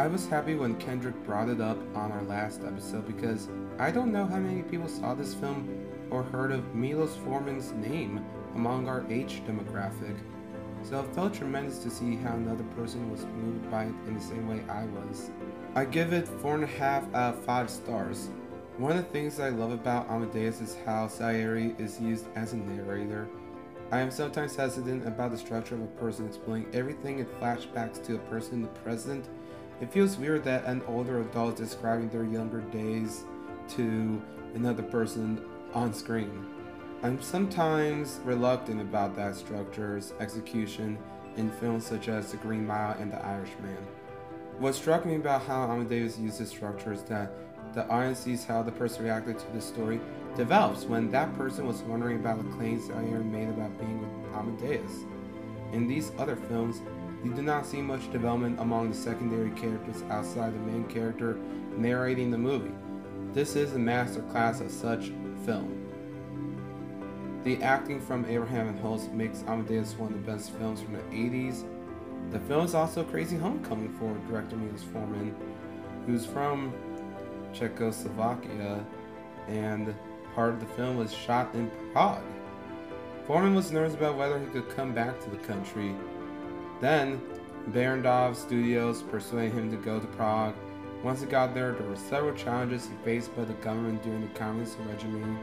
I 0.00 0.06
was 0.06 0.26
happy 0.26 0.54
when 0.54 0.76
Kendrick 0.76 1.14
brought 1.26 1.50
it 1.50 1.60
up 1.60 1.76
on 1.94 2.10
our 2.10 2.22
last 2.22 2.62
episode 2.64 3.06
because 3.06 3.50
I 3.78 3.90
don't 3.90 4.10
know 4.10 4.24
how 4.24 4.38
many 4.38 4.62
people 4.62 4.88
saw 4.88 5.12
this 5.12 5.34
film 5.34 5.68
or 6.08 6.22
heard 6.22 6.52
of 6.52 6.74
Milos 6.74 7.16
Forman's 7.16 7.72
name 7.72 8.24
among 8.54 8.88
our 8.88 9.04
age 9.10 9.42
demographic. 9.46 10.16
So 10.84 11.00
it 11.00 11.14
felt 11.14 11.34
tremendous 11.34 11.80
to 11.80 11.90
see 11.90 12.16
how 12.16 12.32
another 12.32 12.64
person 12.74 13.10
was 13.10 13.26
moved 13.26 13.70
by 13.70 13.84
it 13.84 13.94
in 14.06 14.14
the 14.14 14.22
same 14.22 14.48
way 14.48 14.62
I 14.70 14.86
was. 14.86 15.30
I 15.74 15.84
give 15.84 16.14
it 16.14 16.24
4.5 16.24 17.14
out 17.14 17.34
of 17.34 17.44
5 17.44 17.68
stars. 17.68 18.30
One 18.78 18.92
of 18.92 19.04
the 19.04 19.12
things 19.12 19.38
I 19.38 19.50
love 19.50 19.70
about 19.70 20.08
Amadeus 20.08 20.62
is 20.62 20.78
how 20.86 21.08
Salieri 21.08 21.74
is 21.76 22.00
used 22.00 22.24
as 22.36 22.54
a 22.54 22.56
narrator. 22.56 23.28
I 23.92 24.00
am 24.00 24.10
sometimes 24.10 24.56
hesitant 24.56 25.06
about 25.06 25.30
the 25.30 25.36
structure 25.36 25.74
of 25.74 25.82
a 25.82 25.86
person 25.88 26.26
explaining 26.26 26.74
everything 26.74 27.18
in 27.18 27.26
flashbacks 27.26 28.02
to 28.06 28.14
a 28.14 28.30
person 28.30 28.54
in 28.54 28.62
the 28.62 28.68
present. 28.68 29.28
It 29.80 29.90
feels 29.90 30.18
weird 30.18 30.44
that 30.44 30.66
an 30.66 30.82
older 30.86 31.22
adult 31.22 31.58
is 31.58 31.70
describing 31.70 32.10
their 32.10 32.24
younger 32.24 32.60
days 32.60 33.24
to 33.70 34.22
another 34.54 34.82
person 34.82 35.42
on 35.72 35.94
screen. 35.94 36.46
I'm 37.02 37.20
sometimes 37.22 38.20
reluctant 38.24 38.82
about 38.82 39.16
that 39.16 39.36
structure's 39.36 40.12
execution 40.20 40.98
in 41.36 41.50
films 41.52 41.86
such 41.86 42.08
as 42.08 42.30
The 42.30 42.36
Green 42.36 42.66
Mile 42.66 42.94
and 43.00 43.10
The 43.10 43.24
Irishman. 43.24 43.78
What 44.58 44.74
struck 44.74 45.06
me 45.06 45.14
about 45.14 45.42
how 45.42 45.62
Amadeus 45.70 46.18
uses 46.18 46.50
structure 46.50 46.92
is 46.92 47.02
that 47.04 47.32
the 47.72 47.88
audience 47.88 48.18
sees 48.18 48.44
how 48.44 48.62
the 48.62 48.72
person 48.72 49.04
reacted 49.04 49.38
to 49.38 49.52
the 49.52 49.62
story 49.62 49.98
develops 50.36 50.84
when 50.84 51.10
that 51.12 51.34
person 51.36 51.66
was 51.66 51.80
wondering 51.82 52.16
about 52.16 52.36
the 52.36 52.56
claims 52.56 52.88
that 52.88 52.96
Aaron 52.98 53.32
made 53.32 53.48
about 53.48 53.78
being 53.78 53.98
with 54.02 54.34
Amadeus. 54.34 55.04
In 55.72 55.86
these 55.86 56.12
other 56.18 56.36
films, 56.36 56.82
you 57.24 57.34
do 57.34 57.42
not 57.42 57.66
see 57.66 57.82
much 57.82 58.10
development 58.12 58.60
among 58.60 58.90
the 58.90 58.96
secondary 58.96 59.50
characters 59.50 60.02
outside 60.10 60.54
the 60.54 60.58
main 60.58 60.84
character 60.84 61.38
narrating 61.76 62.30
the 62.30 62.38
movie. 62.38 62.72
This 63.32 63.56
is 63.56 63.74
a 63.74 63.78
masterclass 63.78 64.60
of 64.60 64.70
such 64.70 65.12
film. 65.44 65.76
The 67.44 67.62
acting 67.62 68.00
from 68.00 68.24
Abraham 68.26 68.68
and 68.68 68.78
Hulce 68.80 69.10
makes 69.12 69.42
Amadeus 69.46 69.94
one 69.94 70.12
of 70.12 70.24
the 70.24 70.32
best 70.32 70.50
films 70.52 70.82
from 70.82 70.94
the 70.94 71.02
80s 71.02 71.64
the 72.30 72.38
film 72.38 72.64
is 72.64 72.76
also 72.76 73.02
Crazy 73.02 73.36
Homecoming 73.36 73.92
for 73.98 74.14
director 74.28 74.54
Milos 74.54 74.84
Forman, 74.84 75.34
who's 76.06 76.24
from 76.24 76.72
Czechoslovakia, 77.52 78.84
and 79.48 79.92
part 80.36 80.50
of 80.54 80.60
the 80.60 80.66
film 80.66 80.96
was 80.96 81.12
shot 81.12 81.52
in 81.54 81.68
Prague. 81.92 82.22
Forman 83.26 83.56
was 83.56 83.72
nervous 83.72 83.94
about 83.94 84.16
whether 84.16 84.38
he 84.38 84.46
could 84.46 84.68
come 84.76 84.94
back 84.94 85.20
to 85.24 85.30
the 85.30 85.38
country. 85.38 85.92
Then, 86.80 87.20
Barrandov 87.70 88.36
Studios 88.36 89.02
persuaded 89.02 89.52
him 89.52 89.70
to 89.70 89.76
go 89.76 90.00
to 90.00 90.06
Prague. 90.08 90.54
Once 91.02 91.20
he 91.20 91.26
got 91.26 91.54
there, 91.54 91.72
there 91.72 91.86
were 91.86 91.96
several 91.96 92.34
challenges 92.34 92.86
he 92.86 93.04
faced 93.04 93.34
by 93.36 93.44
the 93.44 93.52
government 93.54 94.02
during 94.02 94.22
the 94.22 94.38
communist 94.38 94.76
regime. 94.86 95.38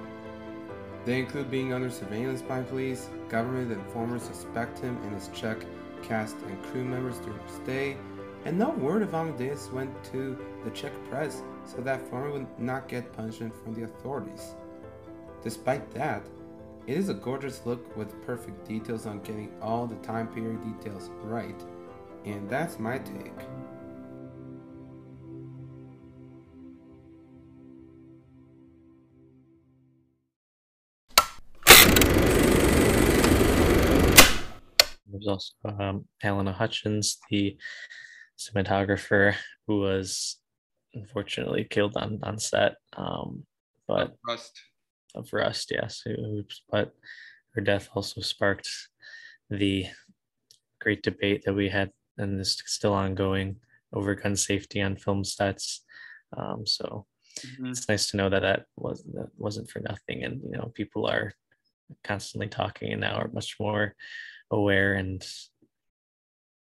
They 1.06 1.20
include 1.20 1.50
being 1.50 1.74
under 1.74 1.90
surveillance 1.90 2.42
by 2.42 2.64
police, 2.64 3.10
government 3.30 3.72
informers 3.72 4.24
suspect 4.24 4.80
him 4.80 4.98
and 5.04 5.14
his 5.14 5.30
Czech 5.30 5.58
cast 6.04 6.36
and 6.48 6.64
crew 6.66 6.84
members 6.84 7.18
during 7.20 7.38
their 7.38 7.64
stay, 7.64 7.98
and 8.46 8.58
no 8.58 8.72
word 8.72 9.02
of 9.02 9.14
Amadeus 9.14 9.72
went 9.72 9.92
to 10.06 10.38
the 10.64 10.72
Czech 10.72 10.92
press 11.10 11.44
so 11.66 11.82
that 11.82 12.08
Forman 12.10 12.34
would 12.34 12.60
not 12.60 12.88
get 12.88 13.14
punishment 13.14 13.54
from 13.64 13.74
the 13.74 13.84
authorities. 13.84 14.56
Despite 15.44 15.90
that, 15.92 16.24
it 16.88 16.98
is 16.98 17.10
a 17.10 17.14
gorgeous 17.14 17.66
look 17.66 17.98
with 17.98 18.20
perfect 18.26 18.66
details 18.66 19.06
on 19.06 19.20
getting 19.20 19.52
all 19.62 19.86
the 19.86 19.98
time 19.98 20.28
period 20.28 20.64
details 20.64 21.10
right, 21.22 21.62
and 22.24 22.50
that's 22.50 22.80
my 22.80 22.98
take. 22.98 23.34
There's 35.12 35.28
also 35.28 35.54
um, 35.66 36.06
Halyna 36.24 36.54
Hutchins, 36.54 37.18
the 37.30 37.58
cinematographer, 38.40 39.36
who 39.68 39.82
was 39.82 40.40
unfortunately 40.94 41.66
killed 41.70 41.98
on 41.98 42.22
on 42.24 42.40
set. 42.40 42.76
Um, 42.96 43.44
but 43.90 44.04
of 44.04 44.12
Rust, 44.26 44.58
of 45.18 45.34
Rust, 45.34 45.72
yes. 45.72 46.04
But 46.70 46.94
her 47.56 47.62
death 47.62 47.90
also 47.94 48.22
sparked 48.22 48.70
the 49.50 49.86
great 50.80 51.04
debate 51.04 51.44
that 51.46 51.54
we 51.54 51.70
had, 51.70 51.92
and 52.18 52.40
is 52.40 52.62
still 52.66 52.94
ongoing 52.94 53.58
over 53.94 54.16
gun 54.16 54.36
safety 54.36 54.82
on 54.82 54.96
film 54.96 55.24
sets. 55.24 55.84
Um, 56.36 56.66
so 56.66 57.06
mm-hmm. 57.40 57.68
it's 57.68 57.88
nice 57.88 58.12
to 58.12 58.18
know 58.18 58.30
that 58.30 58.42
that 58.42 58.66
was 58.76 59.04
that 59.14 59.30
wasn't 59.38 59.70
for 59.70 59.80
nothing, 59.80 60.24
and 60.24 60.42
you 60.44 60.58
know 60.58 60.72
people 60.74 61.06
are 61.06 61.34
constantly 62.04 62.48
talking 62.48 62.92
and 62.92 63.02
now 63.02 63.16
are 63.16 63.30
much 63.30 63.56
more 63.60 63.96
aware 64.52 64.96
and 64.96 65.26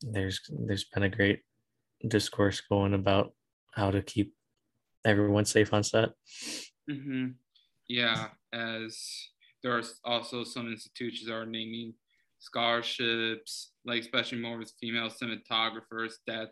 there's 0.02 0.42
there's 0.50 0.86
been 0.86 1.04
a 1.04 1.10
great 1.10 1.42
discourse 2.08 2.62
going 2.62 2.94
about 2.94 3.34
how 3.74 3.92
to 3.92 4.02
keep 4.02 4.34
everyone 5.06 5.46
safe 5.46 5.74
on 5.74 5.84
set. 5.84 6.10
Mm-hmm. 6.90 7.28
Yeah, 7.92 8.28
as 8.54 9.28
there 9.62 9.78
are 9.78 9.84
also 10.06 10.46
some 10.46 10.72
institutions 10.72 11.28
that 11.28 11.36
are 11.36 11.46
naming 11.46 11.94
scholarships, 12.40 13.74
like 13.84 14.00
especially 14.00 14.40
more 14.40 14.58
with 14.58 14.72
female 14.80 15.10
cinematographers 15.10 16.14
that 16.26 16.52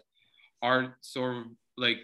are 0.61 0.97
sort 0.99 1.37
of 1.37 1.43
like 1.77 1.99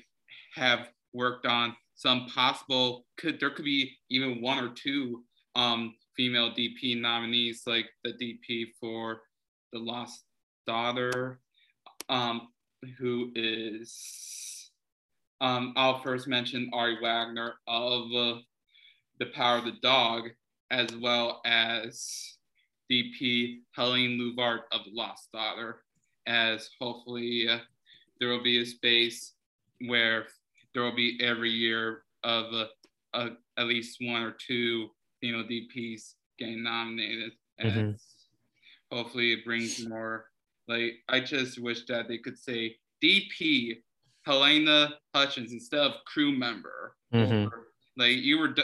have 0.56 0.88
worked 1.14 1.46
on 1.46 1.76
some 1.96 2.28
possible 2.28 3.06
could 3.18 3.38
there 3.42 3.50
could 3.50 3.66
be 3.66 3.92
even 4.10 4.42
one 4.42 4.64
or 4.64 4.70
two 4.70 5.22
um 5.56 5.94
female 6.16 6.52
DP 6.52 7.00
nominees 7.02 7.64
like 7.68 7.88
the 8.06 8.14
DP 8.14 8.68
for 8.80 9.20
the 9.74 9.80
Lost 9.80 10.24
Daughter 10.66 11.42
um 12.08 12.48
who 12.98 13.34
is 13.36 14.72
um 15.42 15.74
I'll 15.76 16.00
first 16.00 16.26
mention 16.26 16.70
Ari 16.74 17.00
Wegner 17.04 17.52
of 17.68 18.06
uh, 18.16 18.40
The 19.20 19.28
Power 19.28 19.58
of 19.58 19.66
the 19.66 19.78
Dog 19.82 20.30
as 20.72 20.96
well 20.96 21.42
as 21.46 22.38
DP 22.92 23.60
Helene 23.76 24.20
Louvart 24.20 24.62
of 24.72 24.82
The 24.86 24.92
Lost 24.92 25.32
Daughter 25.32 25.84
as 26.28 26.70
hopefully 26.80 27.48
uh, 27.50 27.60
there 28.20 28.30
will 28.30 28.44
be 28.44 28.62
a 28.62 28.66
space 28.66 29.34
where 29.88 30.26
there 30.74 30.84
will 30.84 30.96
be 30.96 31.20
every 31.22 31.52
year 31.52 32.04
of 32.24 32.46
a, 32.54 32.68
a, 33.14 33.30
at 33.58 33.66
least 33.66 33.98
one 34.02 34.22
or 34.22 34.32
two 34.32 34.90
female 35.22 35.44
DPs 35.44 36.14
getting 36.38 36.64
nominated. 36.64 37.32
And 37.60 37.72
mm-hmm. 37.72 38.96
hopefully 38.96 39.34
it 39.34 39.46
brings 39.46 39.86
more. 39.88 40.26
Like, 40.68 40.94
I 41.10 41.20
just 41.20 41.62
wish 41.62 41.86
that 41.86 42.08
they 42.08 42.18
could 42.18 42.38
say 42.38 42.76
DP 43.04 43.78
Halyna 44.28 44.94
Hutchins 45.14 45.54
instead 45.54 45.80
of 45.80 45.94
crew 46.06 46.32
member. 46.32 46.96
Mm-hmm. 47.14 47.48
Or, 47.48 47.68
like, 47.98 48.18
you 48.18 48.40
were, 48.40 48.56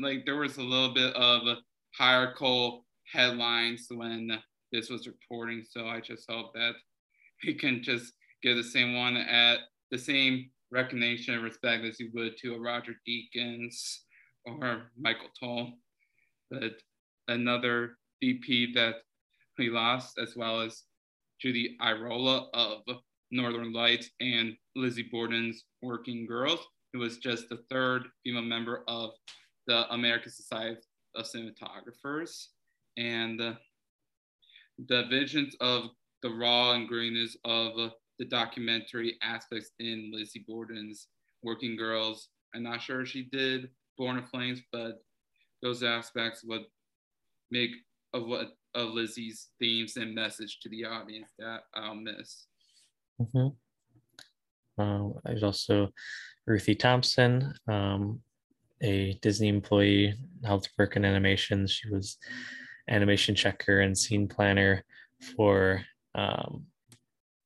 like, 0.00 0.24
there 0.24 0.36
was 0.36 0.56
a 0.56 0.62
little 0.62 0.94
bit 0.94 1.14
of 1.14 1.58
hierarchical 1.96 2.84
headlines 3.12 3.86
when 3.90 4.30
this 4.72 4.90
was 4.90 5.06
reporting. 5.06 5.64
So 5.68 5.86
I 5.86 6.00
just 6.00 6.30
hope 6.30 6.52
that 6.54 6.72
we 7.44 7.54
can 7.54 7.82
just 7.82 8.12
get 8.42 8.54
the 8.54 8.62
same 8.62 8.96
one 8.96 9.16
at 9.16 9.58
the 9.90 9.98
same 9.98 10.50
recognition 10.70 11.34
and 11.34 11.42
respect 11.42 11.84
as 11.84 11.98
you 11.98 12.10
would 12.14 12.36
to 12.38 12.54
a 12.54 12.60
Roger 12.60 12.92
Deakins 13.08 14.00
or 14.44 14.90
Michael 14.98 15.30
Toll. 15.38 15.72
But 16.50 16.74
another 17.28 17.96
DP 18.22 18.74
that 18.74 18.96
we 19.58 19.70
lost, 19.70 20.18
as 20.18 20.36
well 20.36 20.60
as 20.60 20.84
Judy 21.40 21.76
Irola 21.82 22.48
of 22.52 22.82
Northern 23.30 23.72
Lights 23.72 24.10
and 24.20 24.54
Lizzie 24.76 25.08
Borden's 25.10 25.64
Working 25.82 26.26
Girls, 26.26 26.60
who 26.92 27.00
was 27.00 27.18
just 27.18 27.48
the 27.48 27.62
third 27.70 28.08
female 28.24 28.42
member 28.42 28.84
of 28.88 29.10
the 29.68 29.88
American 29.92 30.32
Society 30.32 30.80
of 31.14 31.24
Cinematographers. 31.24 32.46
And 32.96 33.40
uh, 33.40 33.52
the 34.88 35.04
visions 35.08 35.54
of 35.60 35.90
the 36.22 36.30
raw 36.30 36.72
and 36.72 36.88
greenness 36.88 37.36
of 37.44 37.92
the 38.18 38.24
documentary 38.24 39.16
aspects 39.22 39.70
in 39.78 40.10
Lizzie 40.12 40.44
Borden's 40.48 41.06
Working 41.42 41.76
Girls. 41.76 42.30
I'm 42.54 42.64
not 42.64 42.82
sure 42.82 43.06
she 43.06 43.28
did 43.30 43.68
Born 43.96 44.18
in 44.18 44.24
Flames, 44.26 44.60
but 44.72 45.02
those 45.62 45.82
aspects 45.82 46.42
would 46.44 46.62
make 47.50 47.70
of 48.14 48.26
what 48.26 48.48
of 48.74 48.90
Lizzie's 48.90 49.48
themes 49.58 49.96
and 49.96 50.14
message 50.14 50.58
to 50.60 50.68
the 50.68 50.84
audience 50.84 51.30
that 51.38 51.60
I'll 51.74 51.94
miss. 51.94 52.46
Mm-hmm. 53.20 54.82
Um, 54.82 55.14
there's 55.24 55.42
also 55.42 55.88
Ruthie 56.46 56.76
Tompson, 56.76 57.52
um, 57.68 58.20
a 58.82 59.18
Disney 59.22 59.48
employee, 59.48 60.14
helped 60.44 60.70
work 60.78 60.96
in 60.96 61.04
animation. 61.04 61.66
She 61.66 61.88
was 61.88 62.18
animation 62.88 63.34
checker 63.34 63.80
and 63.80 63.96
scene 63.96 64.28
planner 64.28 64.84
for 65.36 65.82
um, 66.14 66.66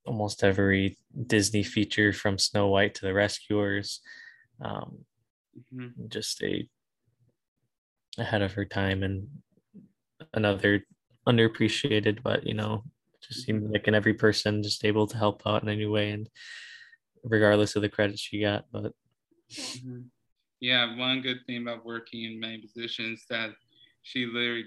almost 0.04 0.44
every 0.44 0.98
Disney 1.26 1.62
feature 1.62 2.12
from 2.12 2.38
Snow 2.38 2.68
White 2.68 2.94
to 2.96 3.06
the 3.06 3.14
Rescuers. 3.14 4.00
Um, 4.60 5.04
mm-hmm. 5.74 6.08
Just 6.08 6.42
a 6.42 6.68
ahead 8.18 8.42
of 8.42 8.52
her 8.52 8.64
time 8.64 9.02
and 9.02 9.26
another 10.34 10.84
underappreciated, 11.26 12.22
but 12.22 12.46
you 12.46 12.54
know, 12.54 12.84
just 13.22 13.44
seemed 13.44 13.70
like 13.70 13.88
in 13.88 13.94
every 13.94 14.14
person 14.14 14.62
just 14.62 14.84
able 14.84 15.06
to 15.06 15.16
help 15.16 15.42
out 15.46 15.62
in 15.62 15.68
any 15.68 15.86
way 15.86 16.10
and 16.10 16.28
regardless 17.24 17.76
of 17.76 17.82
the 17.82 17.88
credit 17.88 18.18
she 18.18 18.40
got. 18.40 18.64
But 18.72 18.92
mm-hmm. 19.52 20.00
Yeah, 20.62 20.96
one 20.96 21.20
good 21.22 21.40
thing 21.44 21.62
about 21.62 21.84
working 21.84 22.22
in 22.22 22.38
many 22.38 22.58
positions 22.58 23.24
that 23.28 23.50
she 24.02 24.26
literally 24.26 24.66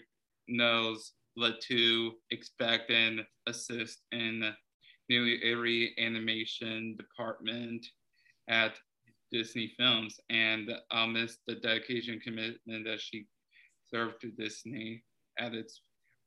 knows 0.49 1.13
what 1.36 1.62
to 1.62 2.12
expect 2.31 2.91
and 2.91 3.21
assist 3.47 4.01
in 4.12 4.53
nearly 5.08 5.39
every 5.41 5.95
animation 5.97 6.97
department 6.97 7.86
at 8.49 8.73
Disney 9.31 9.71
Films, 9.77 10.19
and 10.29 10.69
I'll 10.91 11.08
miss 11.08 11.38
the 11.47 11.55
dedication 11.55 12.19
commitment 12.19 12.86
that 12.86 12.99
she 12.99 13.27
served 13.89 14.19
to 14.21 14.31
Disney 14.31 15.01
at 15.39 15.53
its 15.53 15.79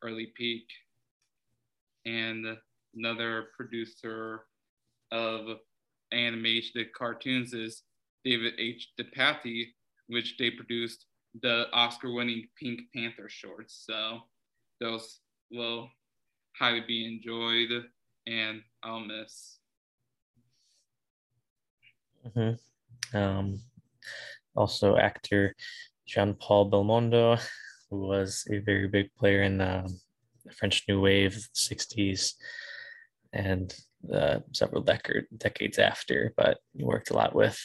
early 0.02 0.32
peak. 0.34 0.64
And 2.06 2.56
another 2.94 3.48
producer 3.54 4.46
of 5.12 5.58
animated 6.10 6.94
cartoons 6.94 7.52
is 7.52 7.82
David 8.28 8.54
H. 8.58 8.92
DePatie, 9.00 9.68
which 10.08 10.36
they 10.36 10.50
produced 10.50 11.06
the 11.40 11.64
Oscar-winning 11.72 12.46
Pink 12.60 12.82
Panther 12.94 13.30
shorts. 13.30 13.84
So 13.88 14.20
those 14.80 15.20
will 15.50 15.88
highly 16.54 16.82
be 16.86 17.06
enjoyed 17.06 17.84
and 18.26 18.60
I'll 18.82 19.00
miss. 19.00 19.60
Mm-hmm. 22.26 23.16
Um, 23.16 23.60
also, 24.54 24.96
actor 24.98 25.56
Jean 26.06 26.34
Paul 26.34 26.70
Belmondo, 26.70 27.40
who 27.88 28.00
was 28.00 28.46
a 28.52 28.58
very 28.58 28.88
big 28.88 29.08
player 29.14 29.42
in 29.42 29.62
uh, 29.62 29.88
the 30.44 30.52
French 30.52 30.84
New 30.86 31.00
Wave, 31.00 31.34
of 31.34 31.42
the 31.42 31.74
60s, 31.74 32.34
and 33.32 33.74
uh, 34.12 34.40
several 34.52 34.82
decade, 34.82 35.24
decades 35.38 35.78
after, 35.78 36.34
but 36.36 36.58
he 36.74 36.84
worked 36.84 37.08
a 37.08 37.14
lot 37.14 37.34
with 37.34 37.58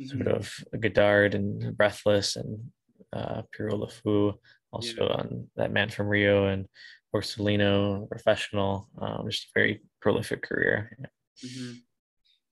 mm-hmm. 0.00 0.22
sort 0.22 0.28
of 0.28 0.52
Godard 0.80 1.34
and 1.34 1.76
Breathless 1.76 2.36
and 2.36 2.70
uh, 3.12 3.42
Pierrot 3.52 3.78
Le 3.78 3.88
Fou, 3.88 4.34
also 4.72 5.06
yeah. 5.06 5.14
on 5.14 5.46
That 5.56 5.72
Man 5.72 5.88
from 5.88 6.08
Rio 6.08 6.46
and 6.46 6.66
Borsalino, 7.14 8.08
professional, 8.08 8.88
um, 9.00 9.26
just 9.30 9.44
a 9.44 9.48
very 9.54 9.82
prolific 10.00 10.42
career. 10.42 10.96
Yeah. 10.98 11.06
Mm-hmm. 11.44 11.72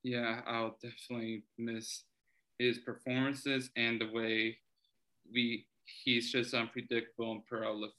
yeah, 0.04 0.40
I'll 0.46 0.76
definitely 0.80 1.42
miss 1.58 2.04
his 2.58 2.78
performances 2.78 3.70
and 3.76 4.00
the 4.00 4.08
way 4.12 4.58
we 5.32 5.66
he's 6.04 6.30
just 6.32 6.54
unpredictable 6.54 7.32
and 7.32 7.46
prolific 7.46 7.94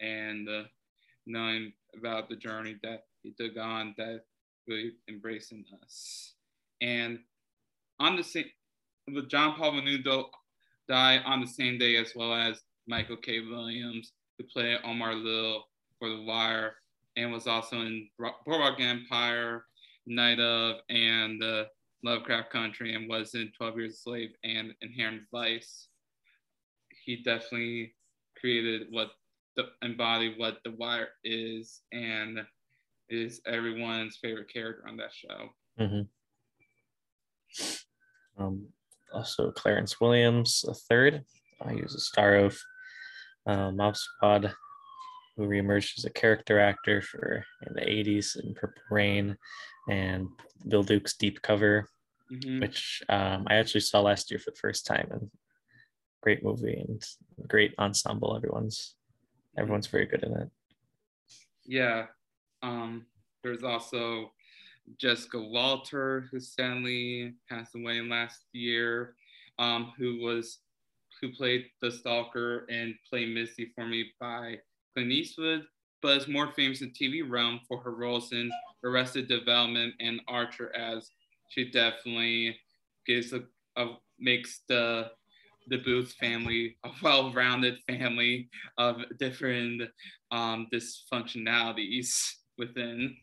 and 0.00 0.48
uh, 0.48 0.64
knowing 1.26 1.72
about 1.96 2.28
the 2.28 2.36
journey 2.36 2.76
that 2.82 3.04
he 3.22 3.32
took 3.32 3.56
on 3.56 3.94
that 3.96 4.22
really 4.66 4.92
embracing 5.08 5.64
us. 5.82 6.34
And 6.80 7.20
on 8.00 8.16
the 8.16 8.24
same 8.24 8.46
with 9.12 9.28
John 9.28 9.54
Paul 9.54 9.72
Belmondo 9.72 10.26
died 10.88 11.20
on 11.24 11.40
the 11.40 11.46
same 11.46 11.78
day 11.78 11.96
as 11.96 12.12
well 12.14 12.32
as 12.32 12.60
Michael 12.86 13.16
K. 13.16 13.40
Williams 13.40 14.12
who 14.38 14.44
played 14.44 14.78
Omar 14.84 15.14
Little 15.14 15.64
for 15.98 16.08
The 16.08 16.22
Wire 16.22 16.74
and 17.16 17.32
was 17.32 17.46
also 17.46 17.80
in 17.80 18.08
Boardwalk 18.18 18.80
Empire, 18.80 19.64
Night 20.06 20.40
of, 20.40 20.76
and 20.88 21.42
uh, 21.42 21.64
Lovecraft 22.02 22.50
Country, 22.50 22.94
and 22.94 23.08
was 23.08 23.34
in 23.34 23.52
12 23.56 23.76
Years 23.76 23.94
a 23.94 23.96
Slave 23.96 24.30
and 24.42 24.74
Inherent 24.82 25.22
Vice. 25.32 25.88
He 27.04 27.22
definitely 27.22 27.94
created 28.38 28.88
what 28.90 29.10
the 29.56 29.66
embodied 29.82 30.38
what 30.38 30.58
The 30.64 30.72
Wire 30.72 31.08
is 31.22 31.82
and 31.92 32.40
is 33.08 33.40
everyone's 33.46 34.16
favorite 34.16 34.52
character 34.52 34.88
on 34.88 34.96
that 34.96 35.12
show. 35.12 35.50
Mm-hmm. 35.80 36.02
Um, 38.38 38.66
also, 39.12 39.50
Clarence 39.52 40.00
Williams, 40.00 40.64
a 40.68 40.74
third. 40.74 41.24
Uh, 41.60 41.68
he 41.68 41.82
was 41.82 41.94
a 41.94 42.00
star 42.00 42.34
of 42.36 42.58
uh, 43.46 43.70
Mod 43.70 43.96
Squad, 43.96 44.52
who 45.36 45.46
reemerged 45.46 45.98
as 45.98 46.04
a 46.04 46.10
character 46.10 46.58
actor 46.58 47.02
for 47.02 47.44
in 47.66 47.74
the 47.74 47.80
80s 47.80 48.42
in 48.42 48.54
Purple 48.54 48.82
Rain 48.90 49.36
and 49.88 50.28
Bill 50.68 50.82
Duke's 50.82 51.16
Deep 51.16 51.42
Cover, 51.42 51.88
mm-hmm. 52.32 52.60
which 52.60 53.02
um, 53.08 53.46
I 53.48 53.56
actually 53.56 53.80
saw 53.82 54.00
last 54.00 54.30
year 54.30 54.40
for 54.40 54.50
the 54.50 54.56
first 54.56 54.86
time. 54.86 55.08
And 55.10 55.30
great 56.22 56.42
movie 56.42 56.82
and 56.88 57.02
great 57.46 57.74
ensemble. 57.78 58.34
Everyone's 58.34 58.94
everyone's 59.58 59.86
very 59.86 60.06
good 60.06 60.22
in 60.22 60.32
it. 60.32 60.50
Yeah. 61.64 62.06
Um, 62.62 63.06
there's 63.42 63.62
also 63.62 64.32
Jessica 64.98 65.40
Walter, 65.40 66.28
who 66.30 66.40
sadly 66.40 67.34
passed 67.48 67.74
away 67.74 68.00
last 68.00 68.44
year, 68.52 69.14
um, 69.58 69.92
who 69.98 70.20
was 70.22 70.58
who 71.20 71.32
played 71.32 71.66
the 71.80 71.90
stalker 71.90 72.66
and 72.68 72.94
played 73.08 73.32
Misty 73.32 73.72
for 73.74 73.86
me 73.86 74.12
by 74.20 74.58
Clint 74.94 75.12
Eastwood, 75.12 75.64
but 76.02 76.16
is 76.16 76.28
more 76.28 76.52
famous 76.52 76.82
in 76.82 76.90
TV 76.90 77.22
realm 77.28 77.60
for 77.68 77.80
her 77.80 77.94
roles 77.94 78.32
in 78.32 78.50
Arrested 78.84 79.28
Development 79.28 79.94
and 80.00 80.20
Archer, 80.28 80.74
as 80.74 81.08
she 81.48 81.70
definitely 81.70 82.58
gives 83.06 83.32
a, 83.32 83.44
a 83.76 83.96
makes 84.18 84.62
the 84.68 85.10
the 85.68 85.78
Bluth 85.78 86.12
family 86.14 86.76
a 86.84 86.90
well-rounded 87.02 87.78
family 87.86 88.50
of 88.76 88.96
different 89.18 89.82
um, 90.30 90.66
dysfunctionalities 90.72 92.34
within, 92.58 93.16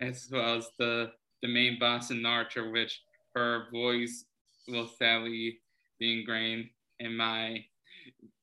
as 0.00 0.28
well 0.30 0.56
as 0.56 0.68
the 0.78 1.12
the 1.42 1.48
main 1.48 1.78
boss 1.78 2.10
in 2.10 2.24
Archer, 2.26 2.70
which 2.70 3.00
her 3.34 3.66
voice 3.72 4.24
will 4.66 4.88
sadly 4.98 5.60
be 5.98 6.20
ingrained 6.20 6.68
in 6.98 7.16
my 7.16 7.64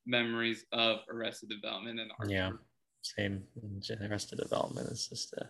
memories 0.05 0.65
of 0.71 0.99
Arrested 1.11 1.49
Development 1.49 1.99
and 1.99 2.11
Archer. 2.17 2.31
Yeah, 2.31 2.51
same. 3.01 3.43
Arrested 4.01 4.39
Development 4.39 4.87
is 4.89 5.07
just 5.07 5.33
a 5.33 5.49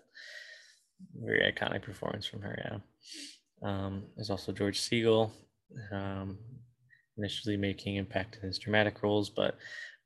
very 1.22 1.52
iconic 1.52 1.84
performance 1.84 2.26
from 2.26 2.42
her. 2.42 2.58
Yeah. 2.66 3.70
Um, 3.70 4.04
there's 4.16 4.30
also 4.30 4.52
George 4.52 4.80
Segal, 4.80 5.32
um, 5.92 6.38
initially 7.18 7.58
making 7.58 7.96
impact 7.96 8.38
in 8.42 8.48
his 8.48 8.60
dramatic 8.60 9.04
roles, 9.04 9.30
but 9.30 9.58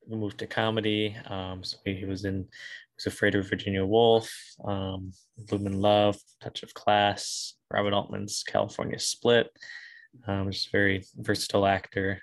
moved 0.07 0.39
to 0.39 0.47
comedy. 0.47 1.15
Um, 1.27 1.63
so 1.63 1.77
he 1.85 2.05
was 2.05 2.25
in 2.25 2.47
was 3.05 3.13
Afraid 3.13 3.35
of 3.35 3.49
Virginia 3.49 3.85
Woolf, 3.85 4.29
um, 4.65 5.11
Blume 5.37 5.71
Love, 5.79 6.17
Touch 6.41 6.63
of 6.63 6.73
Class, 6.73 7.55
Robert 7.71 7.93
Altman's 7.93 8.43
California 8.43 8.99
Split. 8.99 9.47
Um, 10.27 10.51
just 10.51 10.67
a 10.67 10.71
very 10.71 11.03
versatile 11.15 11.65
actor. 11.65 12.21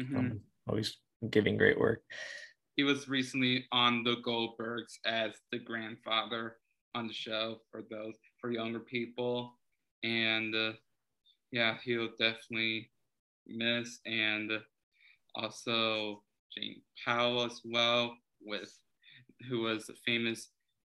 Mm-hmm. 0.00 0.16
Um, 0.16 0.40
always 0.68 0.96
giving 1.30 1.56
great 1.56 1.78
work. 1.78 2.02
He 2.76 2.84
was 2.84 3.08
recently 3.08 3.66
on 3.72 4.02
the 4.04 4.16
Goldbergs 4.24 4.98
as 5.04 5.32
the 5.52 5.58
grandfather 5.58 6.56
on 6.94 7.06
the 7.06 7.14
show 7.14 7.58
for 7.70 7.82
those 7.90 8.14
for 8.40 8.50
younger 8.50 8.80
people, 8.80 9.58
and 10.02 10.54
uh, 10.54 10.72
yeah, 11.50 11.76
he'll 11.84 12.10
definitely 12.18 12.90
miss 13.46 13.98
and 14.06 14.52
also 15.34 16.22
Jane 16.56 16.82
Powell 17.04 17.44
as 17.44 17.60
well 17.64 18.16
with 18.40 18.72
who 19.48 19.62
was 19.62 19.88
a 19.88 19.94
famous 20.06 20.48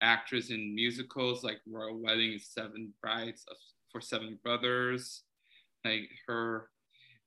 actress 0.01 0.49
in 0.49 0.73
musicals 0.73 1.43
like 1.43 1.59
Royal 1.67 2.01
Wedding, 2.01 2.39
Seven 2.39 2.93
Brides 3.01 3.45
for 3.91 4.01
Seven 4.01 4.39
Brothers, 4.43 5.23
like 5.85 6.09
her 6.27 6.69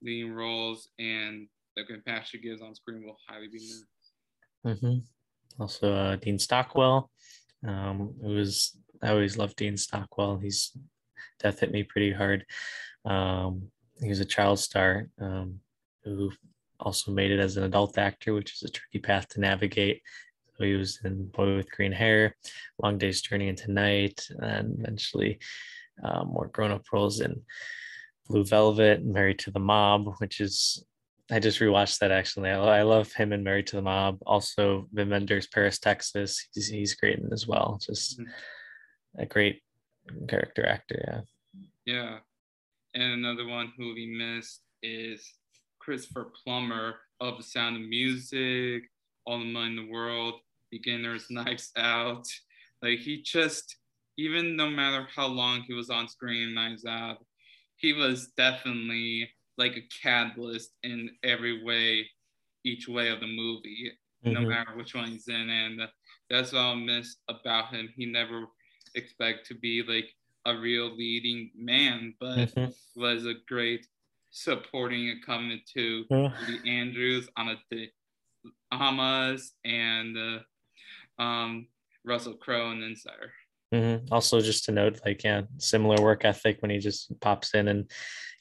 leading 0.02 0.32
roles 0.32 0.88
and 0.98 1.48
the 1.76 1.84
compassion 1.84 2.24
she 2.24 2.38
gives 2.38 2.62
on 2.62 2.74
screen 2.74 3.04
will 3.04 3.18
highly 3.28 3.48
be 3.48 3.58
missed. 3.58 3.84
Mm-hmm. 4.66 5.62
Also, 5.62 5.92
uh, 5.92 6.16
Dean 6.16 6.38
Stockwell, 6.38 7.10
um, 7.66 8.14
it 8.22 8.28
was 8.28 8.76
I 9.02 9.10
always 9.10 9.36
loved 9.36 9.56
Dean 9.56 9.76
Stockwell. 9.76 10.38
He's 10.38 10.76
death 11.38 11.60
hit 11.60 11.72
me 11.72 11.82
pretty 11.82 12.12
hard. 12.12 12.44
Um, 13.04 13.68
he 14.00 14.08
was 14.08 14.20
a 14.20 14.24
child 14.24 14.58
star 14.58 15.08
um, 15.20 15.60
who 16.04 16.32
also 16.80 17.12
made 17.12 17.30
it 17.30 17.40
as 17.40 17.56
an 17.56 17.64
adult 17.64 17.98
actor, 17.98 18.34
which 18.34 18.54
is 18.54 18.62
a 18.62 18.70
tricky 18.70 18.98
path 18.98 19.28
to 19.28 19.40
navigate. 19.40 20.02
He 20.58 20.74
was 20.74 21.00
in 21.04 21.26
Boy 21.26 21.56
with 21.56 21.70
Green 21.70 21.92
Hair, 21.92 22.36
Long 22.82 22.98
Day's 22.98 23.22
Journey 23.22 23.48
into 23.48 23.72
Night, 23.72 24.20
and 24.38 24.78
eventually 24.78 25.38
uh, 26.02 26.24
more 26.24 26.48
grown 26.48 26.70
up 26.70 26.84
roles 26.92 27.20
in 27.20 27.42
Blue 28.28 28.44
Velvet, 28.44 29.00
and 29.00 29.12
Married 29.12 29.38
to 29.40 29.50
the 29.50 29.60
Mob, 29.60 30.14
which 30.18 30.40
is 30.40 30.84
I 31.30 31.38
just 31.38 31.60
rewatched 31.60 32.00
that 32.00 32.10
actually. 32.10 32.50
I, 32.50 32.82
love 32.82 33.12
him 33.12 33.32
in 33.32 33.42
Married 33.42 33.66
to 33.68 33.76
the 33.76 33.82
Mob. 33.82 34.18
Also, 34.26 34.86
Wim 34.94 35.10
Wenders, 35.10 35.46
Paris, 35.46 35.78
Texas. 35.78 36.46
He's, 36.52 36.68
he's 36.68 36.94
great 36.94 37.18
in 37.18 37.32
as 37.32 37.46
well. 37.46 37.80
Just 37.84 38.20
mm-hmm. 38.20 39.22
a 39.22 39.26
great 39.26 39.62
character 40.28 40.66
actor. 40.66 41.02
Yeah. 41.06 41.64
Yeah. 41.86 42.18
And 42.94 43.12
another 43.14 43.46
one 43.46 43.72
who 43.76 43.94
we 43.94 44.06
missed 44.06 44.60
is 44.82 45.26
Christopher 45.78 46.30
Plummer 46.44 46.96
of 47.20 47.38
The 47.38 47.42
Sound 47.42 47.76
of 47.76 47.82
Music, 47.82 48.82
All 49.26 49.38
the 49.38 49.44
Money 49.44 49.76
in 49.78 49.86
the 49.86 49.92
World, 49.92 50.34
Beginners, 50.70 51.26
Knives 51.30 51.70
Out. 51.76 52.26
Like 52.82 52.98
he 52.98 53.22
just, 53.22 53.76
even 54.18 54.56
no 54.56 54.68
matter 54.68 55.06
how 55.14 55.26
long 55.26 55.62
he 55.62 55.74
was 55.74 55.90
on 55.90 56.08
screen, 56.08 56.54
Knives 56.54 56.84
Out, 56.84 57.18
he 57.76 57.92
was 57.92 58.28
definitely 58.36 59.28
like 59.56 59.76
a 59.76 59.88
catalyst 60.02 60.70
in 60.82 61.10
every 61.22 61.64
way, 61.64 62.06
each 62.64 62.88
way 62.88 63.08
of 63.10 63.20
the 63.20 63.26
movie, 63.26 63.92
mm-hmm. 64.24 64.34
no 64.34 64.48
matter 64.48 64.76
which 64.76 64.94
one 64.94 65.08
he's 65.08 65.28
in. 65.28 65.48
And 65.48 65.80
that's 66.30 66.52
what 66.52 66.60
I 66.60 66.74
miss 66.74 67.16
about 67.28 67.68
him. 67.68 67.88
He 67.96 68.06
never 68.06 68.46
expect 68.94 69.46
to 69.46 69.54
be 69.54 69.82
like 69.86 70.10
a 70.46 70.58
real 70.58 70.94
leading 70.94 71.50
man, 71.56 72.14
but 72.20 72.36
mm-hmm. 72.36 73.00
was 73.00 73.26
a 73.26 73.34
great 73.48 73.86
supporting 74.30 75.10
and 75.10 75.24
coming 75.24 75.60
to 75.74 76.04
yeah. 76.10 76.32
the 76.46 76.68
Andrews 76.68 77.28
on 77.36 77.56
the 77.70 77.88
Amas 78.72 79.52
and 79.64 80.16
uh, 80.16 81.22
um, 81.22 81.66
Russell 82.04 82.34
Crowe 82.34 82.70
and 82.70 82.82
Insider. 82.82 83.32
Mm-hmm. 83.72 84.12
Also, 84.12 84.40
just 84.40 84.64
to 84.66 84.72
note, 84.72 85.00
like, 85.04 85.24
yeah, 85.24 85.42
similar 85.58 86.02
work 86.02 86.24
ethic 86.24 86.58
when 86.60 86.70
he 86.70 86.78
just 86.78 87.18
pops 87.20 87.54
in 87.54 87.68
and 87.68 87.90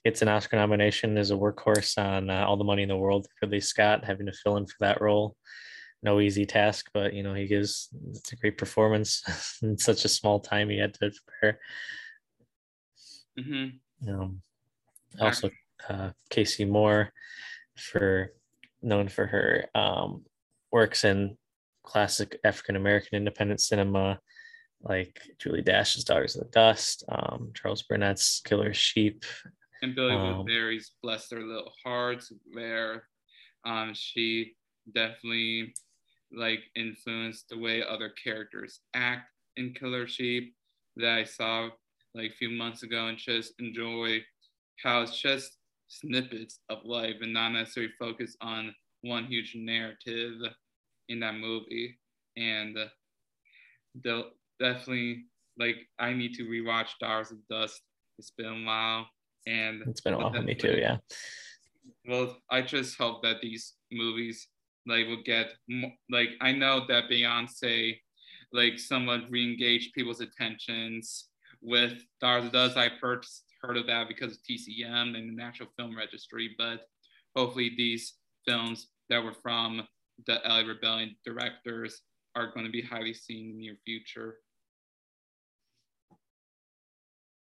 gets 0.04 0.22
an 0.22 0.28
Oscar 0.28 0.58
nomination 0.58 1.18
as 1.18 1.32
a 1.32 1.36
workhorse 1.36 1.98
on 1.98 2.30
uh, 2.30 2.46
All 2.46 2.58
the 2.58 2.64
Money 2.64 2.84
in 2.84 2.90
the 2.90 2.98
World. 2.98 3.28
Ridley 3.42 3.62
Scott 3.62 4.06
having 4.06 4.26
to 4.28 4.34
fill 4.34 4.58
in 4.58 4.68
for 4.68 4.76
that 4.82 5.02
role. 5.02 5.36
No 6.04 6.20
easy 6.20 6.46
task, 6.46 6.90
but 6.94 7.14
you 7.14 7.24
know 7.24 7.34
he 7.34 7.48
gives 7.48 7.88
it's 8.10 8.34
a 8.34 8.36
great 8.36 8.58
performance 8.58 9.24
in 9.64 9.78
such 9.78 10.04
a 10.04 10.10
small 10.10 10.40
time. 10.40 10.70
He 10.70 10.78
had 10.78 10.94
to 10.96 11.12
prepare. 11.28 11.60
Mm-hmm. 13.40 14.10
Um, 14.10 14.42
also, 15.20 15.50
uh, 15.90 16.10
Kaycee 16.30 16.68
Moore, 16.68 17.12
for 17.78 18.34
known 18.84 19.08
for 19.08 19.26
her 19.26 19.66
um, 19.76 20.24
works 20.72 21.04
in 21.04 21.38
classic 21.84 22.38
African 22.44 22.76
American 22.76 23.18
independent 23.18 23.62
cinema, 23.62 24.20
like 24.82 25.20
Julie 25.40 25.62
Dash's 25.62 26.04
Daughters 26.04 26.36
of 26.36 26.44
the 26.44 26.52
Dust, 26.52 27.04
um, 27.10 27.52
Charles 27.54 27.84
Burnett's 27.84 28.42
Killer 28.46 28.74
Sheep. 28.74 29.26
And 29.82 29.96
Billy 29.96 30.16
um, 30.16 30.46
Berry's 30.46 30.92
Bless 31.02 31.28
Their 31.28 31.42
Little 31.42 31.72
Hearts, 31.84 32.32
where 32.54 33.04
um, 33.66 33.92
she 33.94 34.54
definitely 34.94 35.74
like 36.36 36.62
influenced 36.76 37.50
the 37.50 37.58
way 37.58 37.84
other 37.84 38.12
characters 38.24 38.80
act 38.94 39.30
in 39.56 39.74
Killer 39.74 40.08
Sheep 40.08 40.56
that 40.96 41.18
I 41.18 41.24
saw 41.24 41.70
like 42.16 42.32
a 42.32 42.36
few 42.36 42.50
months 42.50 42.84
ago 42.84 43.08
and 43.08 43.18
just 43.18 43.54
enjoy 43.60 44.20
how 44.84 45.02
it's 45.02 45.20
just 45.20 45.58
snippets 45.94 46.60
of 46.70 46.80
life 46.86 47.16
and 47.22 47.34
not 47.34 47.50
necessarily 47.50 47.92
focus 48.00 48.36
on 48.42 48.74
one 49.02 49.26
huge 49.26 49.54
narrative 49.56 50.34
in 51.10 51.20
that 51.20 51.36
movie. 51.36 52.00
And 52.38 52.78
they'll 54.04 54.32
definitely 54.60 55.26
like 55.58 55.76
I 56.00 56.14
need 56.14 56.34
to 56.36 56.44
rewatch 56.44 56.90
Stars 56.90 57.32
of 57.32 57.38
Dust. 57.50 57.82
It's 58.18 58.32
been 58.32 58.64
a 58.64 58.66
while, 58.66 59.08
and 59.48 59.84
it's 59.88 60.02
been 60.02 60.14
a 60.14 60.18
while 60.18 60.34
for 60.34 60.42
me 60.42 60.56
too. 60.56 60.78
Yeah. 60.80 60.98
Well, 62.08 62.38
I 62.50 62.62
just 62.62 62.98
hope 62.98 63.24
that 63.24 63.42
these 63.42 63.74
movies 63.92 64.48
like 64.88 65.08
will 65.08 65.24
get 65.24 65.52
like 66.10 66.30
I 66.42 66.52
know 66.52 66.86
that 66.88 67.10
Beyonce 67.10 68.00
like 68.52 68.78
somewhat 68.78 69.22
re-engage 69.30 69.92
people's 69.94 70.22
attentions 70.22 71.30
with 71.62 71.94
Stars 72.18 72.46
of 72.46 72.52
Dust. 72.52 72.78
I 72.78 72.90
first 73.00 73.44
heard 73.64 73.78
of 73.78 73.88
that 73.88 74.08
because 74.08 74.34
of 74.34 74.44
TCM 74.44 75.16
and 75.16 75.30
the 75.30 75.36
National 75.36 75.70
Film 75.78 75.98
Registry, 75.98 76.54
but 76.58 76.88
hopefully 77.36 77.72
these 77.78 78.16
films 78.46 78.88
that 79.10 79.24
were 79.24 79.34
from 79.42 79.88
the 80.28 80.40
LA 80.46 80.60
Rebellion 80.60 81.16
directors 81.26 82.02
are 82.36 82.52
going 82.54 82.66
to 82.66 82.72
be 82.72 82.82
highly 82.82 83.14
seen 83.14 83.52
in 83.52 83.58
the 83.58 83.64
near 83.64 83.78
future. 83.86 84.36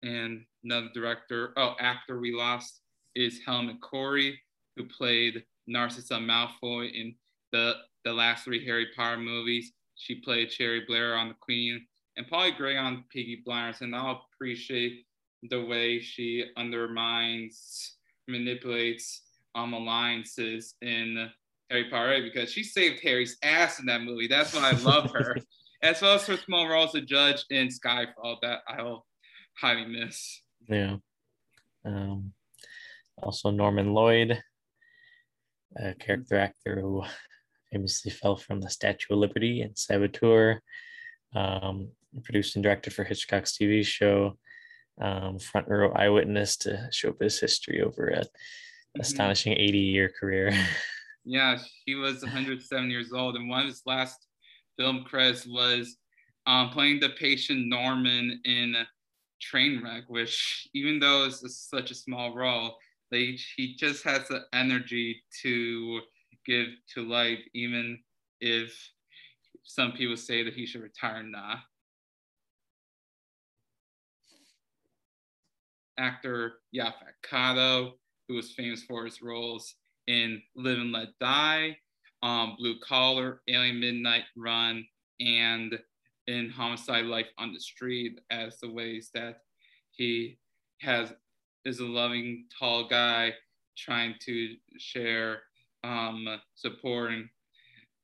And 0.02 0.44
another 0.64 0.88
director, 0.94 1.52
oh, 1.56 1.74
actor 1.80 2.18
we 2.20 2.32
lost 2.32 2.80
is 3.14 3.40
Helen 3.44 3.78
McCrory, 3.78 4.34
who 4.76 4.84
played 4.84 5.44
Narcissa 5.66 6.14
Malfoy 6.14 6.92
in 6.92 7.14
the, 7.52 7.74
the 8.04 8.12
last 8.12 8.44
three 8.44 8.64
Harry 8.64 8.88
Potter 8.96 9.18
movies. 9.18 9.72
She 9.96 10.20
played 10.20 10.52
Cherie 10.52 10.84
Blair 10.86 11.16
on 11.16 11.28
The 11.28 11.34
Queen 11.40 11.84
and 12.16 12.28
Polly 12.28 12.52
Gray 12.52 12.76
on 12.76 13.04
Peaky 13.10 13.42
Blinders. 13.44 13.80
And 13.80 13.94
I'll 13.94 14.22
appreciate 14.32 15.04
the 15.42 15.64
way 15.64 16.00
she 16.00 16.44
undermines, 16.56 17.96
manipulates 18.26 19.22
um, 19.54 19.72
alliances 19.72 20.74
in 20.82 21.28
Harry 21.70 21.88
Potter 21.90 22.22
because 22.22 22.50
she 22.50 22.62
saved 22.62 23.00
Harry's 23.00 23.36
ass 23.42 23.80
in 23.80 23.86
that 23.86 24.02
movie. 24.02 24.28
That's 24.28 24.54
why 24.54 24.70
I 24.70 24.72
love 24.72 25.10
her. 25.12 25.36
as 25.82 26.02
well 26.02 26.14
as 26.14 26.26
her 26.26 26.36
small 26.36 26.68
role 26.68 26.84
as 26.84 26.94
a 26.94 27.00
judge 27.00 27.44
in 27.50 27.68
Skyfall 27.68 28.36
that 28.42 28.60
I'll 28.68 29.06
highly 29.60 29.86
miss. 29.86 30.42
Yeah. 30.68 30.96
Um, 31.84 32.32
also, 33.22 33.50
Norman 33.50 33.94
Lloyd, 33.94 34.42
a 35.76 35.94
character 35.94 36.38
actor 36.38 36.80
who 36.80 37.04
famously 37.70 38.10
fell 38.10 38.36
from 38.36 38.60
the 38.60 38.70
Statue 38.70 39.14
of 39.14 39.18
Liberty 39.18 39.62
in 39.62 39.76
Saboteur, 39.76 40.60
um, 41.34 41.90
produced 42.24 42.56
and 42.56 42.62
directed 42.62 42.92
for 42.92 43.04
Hitchcock's 43.04 43.56
TV 43.56 43.84
show, 43.84 44.36
um, 45.00 45.38
front 45.38 45.68
row 45.68 45.92
eyewitness 45.92 46.56
to 46.58 46.88
showbiz 46.92 47.40
history 47.40 47.82
over 47.82 48.08
a 48.08 48.20
mm-hmm. 48.20 49.00
astonishing 49.00 49.52
80 49.52 49.78
year 49.78 50.10
career. 50.18 50.52
yeah, 51.24 51.58
he 51.86 51.94
was 51.94 52.22
107 52.22 52.90
years 52.90 53.12
old, 53.12 53.36
and 53.36 53.48
one 53.48 53.62
of 53.62 53.68
his 53.68 53.82
last 53.86 54.26
film 54.78 55.04
credits 55.04 55.46
was 55.46 55.96
um, 56.46 56.70
playing 56.70 57.00
the 57.00 57.10
patient 57.10 57.68
Norman 57.68 58.40
in 58.44 58.74
Trainwreck, 59.40 60.04
which 60.08 60.68
even 60.74 60.98
though 60.98 61.24
it's 61.24 61.68
such 61.68 61.90
a 61.90 61.94
small 61.94 62.34
role, 62.34 62.76
like 63.12 63.38
he 63.56 63.76
just 63.76 64.04
has 64.04 64.28
the 64.28 64.42
energy 64.52 65.22
to 65.42 66.00
give 66.46 66.68
to 66.94 67.06
life, 67.06 67.40
even 67.54 67.98
if 68.40 68.72
some 69.64 69.92
people 69.92 70.16
say 70.16 70.42
that 70.42 70.54
he 70.54 70.66
should 70.66 70.82
retire 70.82 71.22
now. 71.22 71.56
Actor 75.98 76.60
Yaphet 76.74 77.14
Kotto, 77.28 77.92
who 78.28 78.34
was 78.34 78.52
famous 78.52 78.82
for 78.84 79.04
his 79.04 79.20
roles 79.22 79.74
in 80.06 80.40
Live 80.56 80.78
and 80.78 80.92
Let 80.92 81.08
Die, 81.20 81.76
um, 82.22 82.56
Blue 82.58 82.78
Collar, 82.80 83.42
Alien 83.48 83.80
Midnight 83.80 84.24
Run, 84.36 84.84
and 85.20 85.78
in 86.26 86.50
Homicide 86.50 87.06
Life 87.06 87.26
on 87.38 87.52
the 87.52 87.60
Street 87.60 88.20
as 88.30 88.58
the 88.60 88.70
ways 88.70 89.10
that 89.14 89.42
he 89.90 90.38
has 90.80 91.12
is 91.64 91.80
a 91.80 91.84
loving 91.84 92.44
tall 92.56 92.86
guy 92.86 93.32
trying 93.76 94.14
to 94.20 94.54
share 94.78 95.42
um, 95.84 96.26
support 96.54 97.12
and, 97.12 97.28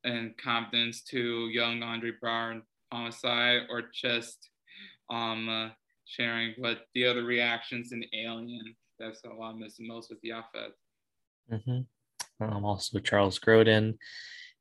and 0.04 0.36
confidence 0.38 1.02
to 1.02 1.48
young 1.48 1.82
Andre 1.82 2.12
Braugher 2.22 2.62
Homicide 2.92 3.62
or 3.70 3.82
just 3.92 4.50
um, 5.10 5.70
sharing 6.04 6.54
what 6.58 6.86
the 6.94 7.06
other 7.06 7.24
reactions 7.24 7.92
in 7.92 8.04
Alien. 8.14 8.74
That's 8.98 9.20
what 9.24 9.44
I 9.44 9.52
miss 9.52 9.76
most 9.80 10.10
with 10.10 10.22
Yaphet. 10.22 10.70
Mm-hmm. 11.52 12.44
Um, 12.44 12.64
also 12.64 12.98
Charles 12.98 13.38
Grodin, 13.38 13.96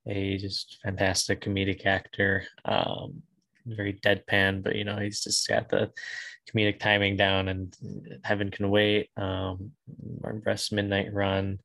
a 0.07 0.37
just 0.37 0.79
fantastic 0.83 1.41
comedic 1.41 1.85
actor. 1.85 2.45
Um, 2.65 3.23
very 3.65 3.93
deadpan, 3.93 4.61
but 4.61 4.75
you 4.75 4.83
know 4.83 4.97
he's 4.97 5.23
just 5.23 5.47
got 5.47 5.69
the 5.69 5.91
comedic 6.51 6.79
timing 6.79 7.15
down. 7.15 7.47
And 7.47 7.75
Heaven 8.23 8.51
Can 8.51 8.69
Wait, 8.69 9.09
um, 9.17 9.71
Martin 10.21 10.41
Brest 10.41 10.73
Midnight 10.73 11.13
Run. 11.13 11.59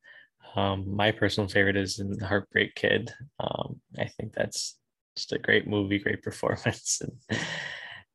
Um, 0.55 0.95
my 0.95 1.11
personal 1.11 1.47
favorite 1.47 1.77
is 1.77 1.99
in 1.99 2.11
The 2.11 2.25
Heartbreak 2.25 2.75
Kid. 2.75 3.11
Um, 3.39 3.79
I 3.97 4.05
think 4.05 4.33
that's 4.33 4.77
just 5.15 5.31
a 5.33 5.37
great 5.37 5.67
movie, 5.67 5.99
great 5.99 6.21
performance, 6.23 7.01
and 7.01 7.39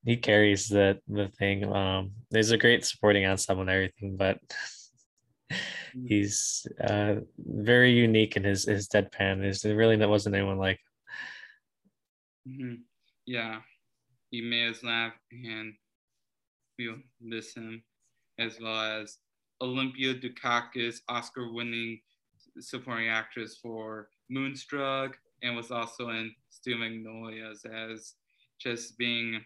he 0.05 0.17
carries 0.17 0.69
the 0.69 0.99
the 1.09 1.29
thing. 1.29 1.65
Um, 1.65 2.13
there's 2.31 2.51
a 2.51 2.59
great 2.59 2.85
supporting 2.85 3.27
ensemble 3.27 3.63
and 3.63 3.71
everything, 3.71 4.17
but 4.17 4.39
Mm. 5.97 6.09
he's 6.09 6.67
uh, 6.83 7.17
very 7.39 7.93
unique 7.93 8.37
in 8.37 8.45
his 8.45 8.65
his 8.65 8.89
deadpan. 8.89 9.41
There's 9.41 9.65
really 9.65 9.97
there 9.97 10.09
wasn't 10.09 10.35
anyone 10.35 10.59
like. 10.59 10.81
Mm-hmm. 12.49 12.83
Yeah, 13.27 13.61
he 14.31 14.41
made 14.43 14.71
us 14.71 14.83
laugh, 14.83 15.13
and 15.33 15.75
we'll 16.79 16.97
miss 17.21 17.55
him, 17.55 17.83
as 18.39 18.59
well 18.61 19.01
as 19.01 19.19
Olympia 19.63 20.15
Dukakis, 20.15 21.01
Oscar-winning 21.09 22.01
supporting 22.59 23.09
actress 23.09 23.59
for 23.63 24.09
Moonstruck, 24.29 25.17
and 25.43 25.57
was 25.57 25.71
also 25.71 26.11
in 26.11 26.35
Steel 26.51 26.79
Magnolias 26.79 27.65
as 27.65 28.15
just 28.61 28.99
being 28.99 29.41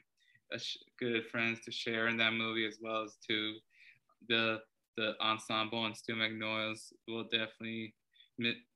sh- 0.56 0.78
good 0.98 1.26
friends 1.26 1.60
to 1.64 1.70
share 1.70 2.08
in 2.08 2.16
that 2.18 2.32
movie, 2.32 2.66
as 2.66 2.78
well 2.80 3.02
as 3.02 3.16
to 3.28 3.54
the 4.28 4.60
the 4.96 5.14
ensemble 5.20 5.86
and 5.86 5.96
Steel 5.96 6.16
Magnolias 6.16 6.92
will 7.06 7.24
definitely 7.24 7.94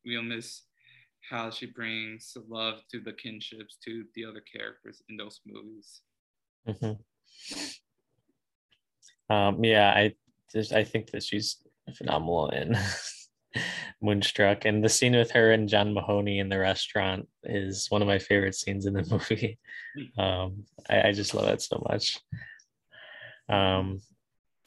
we'll 0.05 0.23
miss 0.23 0.63
how 1.29 1.51
she 1.51 1.67
brings 1.67 2.37
love 2.49 2.81
to 2.91 3.01
the 3.01 3.13
kinships 3.13 3.77
to 3.85 4.05
the 4.15 4.25
other 4.25 4.41
characters 4.41 5.03
in 5.09 5.17
those 5.17 5.41
movies. 5.47 6.03
Mm-hmm. 6.69 6.93
Um, 9.35 9.65
yeah, 9.65 9.91
I 9.91 10.15
just 10.53 10.73
I 10.73 10.85
think 10.85 11.11
that 11.11 11.23
she's 11.23 11.57
phenomenal 11.95 12.51
in 12.51 12.77
Moonstruck, 14.03 14.65
and 14.65 14.85
the 14.85 14.89
scene 14.89 15.15
with 15.15 15.31
her 15.33 15.53
and 15.53 15.69
John 15.69 15.95
Mahoney 15.95 16.39
in 16.39 16.49
the 16.49 16.59
restaurant 16.59 17.29
is 17.45 17.91
one 17.91 18.03
of 18.03 18.09
my 18.09 18.19
favorite 18.19 18.55
scenes 18.55 18.87
in 18.87 18.95
the 18.95 19.05
movie. 19.11 19.59
Um, 20.19 20.65
I, 20.89 21.09
I 21.09 21.13
just 21.13 21.35
love 21.35 21.49
it 21.49 21.63
so 21.63 21.85
much. 21.89 22.19
Um, 23.49 24.01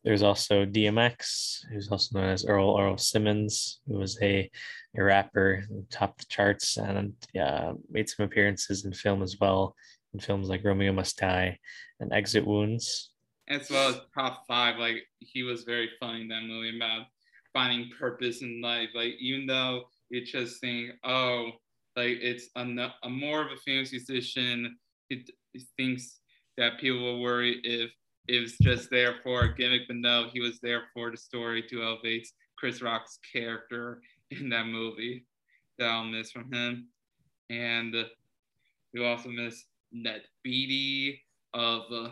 there's 0.05 0.21
also 0.21 0.65
DMX, 0.65 1.65
who's 1.71 1.89
also 1.89 2.19
known 2.19 2.29
as 2.29 2.45
Earl 2.45 2.77
Earl 2.79 2.97
Simmons, 2.97 3.81
who 3.87 3.97
was 3.97 4.21
a, 4.21 4.49
a 4.95 5.03
rapper 5.03 5.65
topped 5.89 6.19
the 6.19 6.25
charts 6.29 6.77
and 6.77 7.13
yeah, 7.33 7.71
made 7.89 8.07
some 8.07 8.25
appearances 8.25 8.85
in 8.85 8.93
film 8.93 9.23
as 9.23 9.37
well, 9.41 9.75
in 10.13 10.19
films 10.19 10.47
like 10.47 10.63
Romeo 10.63 10.93
Must 10.93 11.17
Die 11.17 11.57
and 11.99 12.13
Exit 12.13 12.45
Wounds. 12.45 13.09
As 13.47 13.69
well 13.71 13.89
as 13.89 13.99
Top 14.15 14.43
Five, 14.47 14.77
like 14.77 14.97
he 15.19 15.41
was 15.41 15.63
very 15.63 15.89
funny 15.99 16.21
in 16.21 16.27
that 16.27 16.43
movie 16.43 16.77
about 16.77 17.07
finding 17.55 17.89
purpose 17.97 18.41
in 18.41 18.61
life. 18.61 18.89
Like 18.93 19.13
even 19.19 19.47
though 19.47 19.85
you 20.09 20.25
just 20.25 20.59
think, 20.59 20.91
oh, 21.03 21.51
like 21.95 22.17
it's 22.21 22.49
a, 22.55 22.91
a 23.03 23.09
more 23.09 23.41
of 23.41 23.51
a 23.51 23.57
famous 23.65 23.91
musician, 23.91 24.75
he, 25.09 25.25
he 25.53 25.65
thinks 25.77 26.19
that 26.57 26.79
people 26.79 27.01
will 27.01 27.21
worry 27.21 27.61
if 27.63 27.89
it 28.27 28.41
was 28.41 28.57
just 28.57 28.89
there 28.89 29.15
for 29.23 29.43
a 29.43 29.55
gimmick, 29.55 29.83
but 29.87 29.97
no, 29.97 30.27
he 30.33 30.41
was 30.41 30.59
there 30.61 30.83
for 30.93 31.11
the 31.11 31.17
story 31.17 31.63
to 31.69 31.83
elevate 31.83 32.27
Chris 32.57 32.81
Rock's 32.81 33.19
character 33.31 34.01
in 34.31 34.49
that 34.49 34.65
movie 34.65 35.25
that 35.77 35.89
I'll 35.89 36.03
miss 36.03 36.31
from 36.31 36.51
him. 36.51 36.89
And 37.49 37.95
we 38.93 39.05
also 39.05 39.29
miss 39.29 39.65
Ned 39.91 40.23
Beatty 40.43 41.21
of 41.53 41.83
uh, 41.91 42.09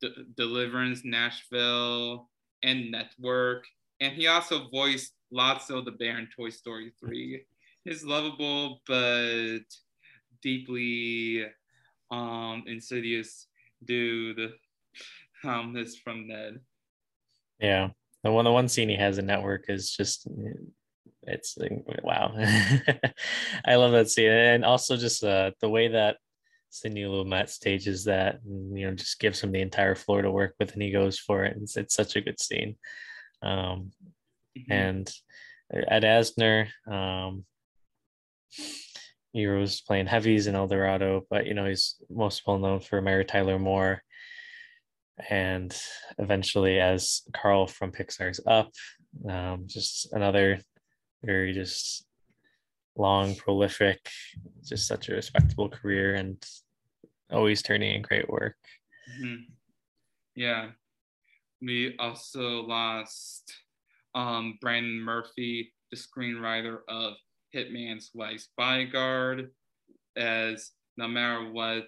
D- 0.00 0.26
Deliverance, 0.36 1.02
Nashville, 1.04 2.28
and 2.62 2.90
Network. 2.90 3.64
And 4.04 4.14
he 4.14 4.26
also 4.26 4.68
voiced 4.68 5.14
Lotso 5.32 5.82
the 5.82 5.92
Bear 5.92 6.18
in 6.18 6.28
Toy 6.36 6.50
Story 6.50 6.92
3. 7.00 7.42
He's 7.84 8.04
lovable 8.04 8.82
but 8.86 9.60
deeply 10.42 11.46
um, 12.10 12.64
insidious 12.66 13.46
dude 13.84 14.52
um 15.42 15.72
this 15.72 15.96
from 15.96 16.28
Ned. 16.28 16.60
Yeah. 17.58 17.90
The 18.22 18.32
one 18.32 18.44
the 18.44 18.52
one 18.52 18.68
scene 18.68 18.90
he 18.90 18.96
has 18.96 19.16
in 19.16 19.26
network 19.26 19.64
is 19.68 19.90
just 19.90 20.28
it's 21.22 21.56
wow. 22.02 22.34
I 23.64 23.76
love 23.76 23.92
that 23.92 24.10
scene. 24.10 24.30
And 24.30 24.64
also 24.66 24.98
just 24.98 25.24
uh 25.24 25.52
the 25.60 25.68
way 25.68 25.88
that 25.88 26.18
Sidney 26.68 27.04
Lumet 27.04 27.48
stages 27.48 28.04
that 28.04 28.40
and, 28.44 28.78
you 28.78 28.86
know 28.86 28.94
just 28.94 29.18
gives 29.18 29.40
him 29.40 29.52
the 29.52 29.62
entire 29.62 29.94
floor 29.94 30.20
to 30.20 30.30
work 30.30 30.54
with 30.58 30.74
and 30.74 30.82
he 30.82 30.90
goes 30.90 31.18
for 31.18 31.44
it. 31.44 31.56
It's, 31.60 31.76
it's 31.78 31.94
such 31.94 32.16
a 32.16 32.20
good 32.20 32.40
scene. 32.40 32.76
Um 33.44 33.92
mm-hmm. 34.58 34.72
and 34.72 35.12
Ed 35.72 36.02
Asner, 36.02 36.68
um 36.90 37.44
he 39.32 39.48
was 39.48 39.80
playing 39.80 40.06
heavies 40.06 40.46
in 40.46 40.54
El 40.54 40.68
Dorado, 40.68 41.26
but 41.28 41.46
you 41.46 41.54
know 41.54 41.66
he's 41.66 41.96
most 42.08 42.42
well 42.46 42.58
known 42.58 42.80
for 42.80 43.00
Mary 43.00 43.24
Tyler 43.24 43.58
Moore 43.58 44.02
and 45.28 45.76
eventually 46.18 46.80
as 46.80 47.22
Carl 47.32 47.66
from 47.66 47.92
Pixar's 47.92 48.40
Up, 48.46 48.72
um, 49.28 49.64
just 49.66 50.12
another 50.12 50.60
very 51.22 51.52
just 51.52 52.06
long, 52.96 53.34
prolific, 53.34 54.08
just 54.64 54.86
such 54.86 55.08
a 55.08 55.14
respectable 55.14 55.68
career 55.68 56.14
and 56.14 56.44
always 57.30 57.62
turning 57.62 57.94
in 57.94 58.02
great 58.02 58.28
work. 58.28 58.56
Mm-hmm. 59.20 59.42
Yeah. 60.34 60.70
We 61.64 61.96
also 61.98 62.62
lost 62.62 63.52
um, 64.14 64.58
Brandon 64.60 65.00
Murphy, 65.00 65.72
the 65.90 65.96
screenwriter 65.96 66.78
of 66.88 67.14
Hitman's 67.54 68.10
Wife's 68.14 68.48
Bodyguard, 68.56 69.50
as 70.16 70.72
no 70.96 71.08
matter 71.08 71.50
what, 71.50 71.86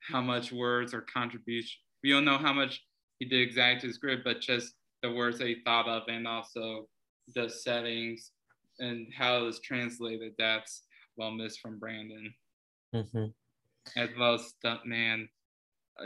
how 0.00 0.20
much 0.20 0.52
words 0.52 0.94
or 0.94 1.00
contribution 1.02 1.78
we 2.04 2.10
don't 2.10 2.26
know 2.26 2.38
how 2.38 2.52
much 2.52 2.84
he 3.18 3.24
did 3.24 3.40
exactly 3.40 3.80
to 3.80 3.86
the 3.88 3.94
script, 3.94 4.22
but 4.24 4.40
just 4.40 4.74
the 5.02 5.10
words 5.10 5.38
that 5.38 5.48
he 5.48 5.62
thought 5.64 5.88
of 5.88 6.02
and 6.08 6.28
also 6.28 6.86
the 7.34 7.48
settings 7.48 8.30
and 8.78 9.06
how 9.16 9.38
it 9.38 9.42
was 9.42 9.60
translated, 9.60 10.32
that's 10.38 10.82
well 11.16 11.30
missed 11.30 11.60
from 11.60 11.78
Brandon, 11.78 12.32
hmm 12.92 13.26
as 13.96 14.08
well 14.18 14.34
as 14.34 14.54
stuntman 14.64 15.28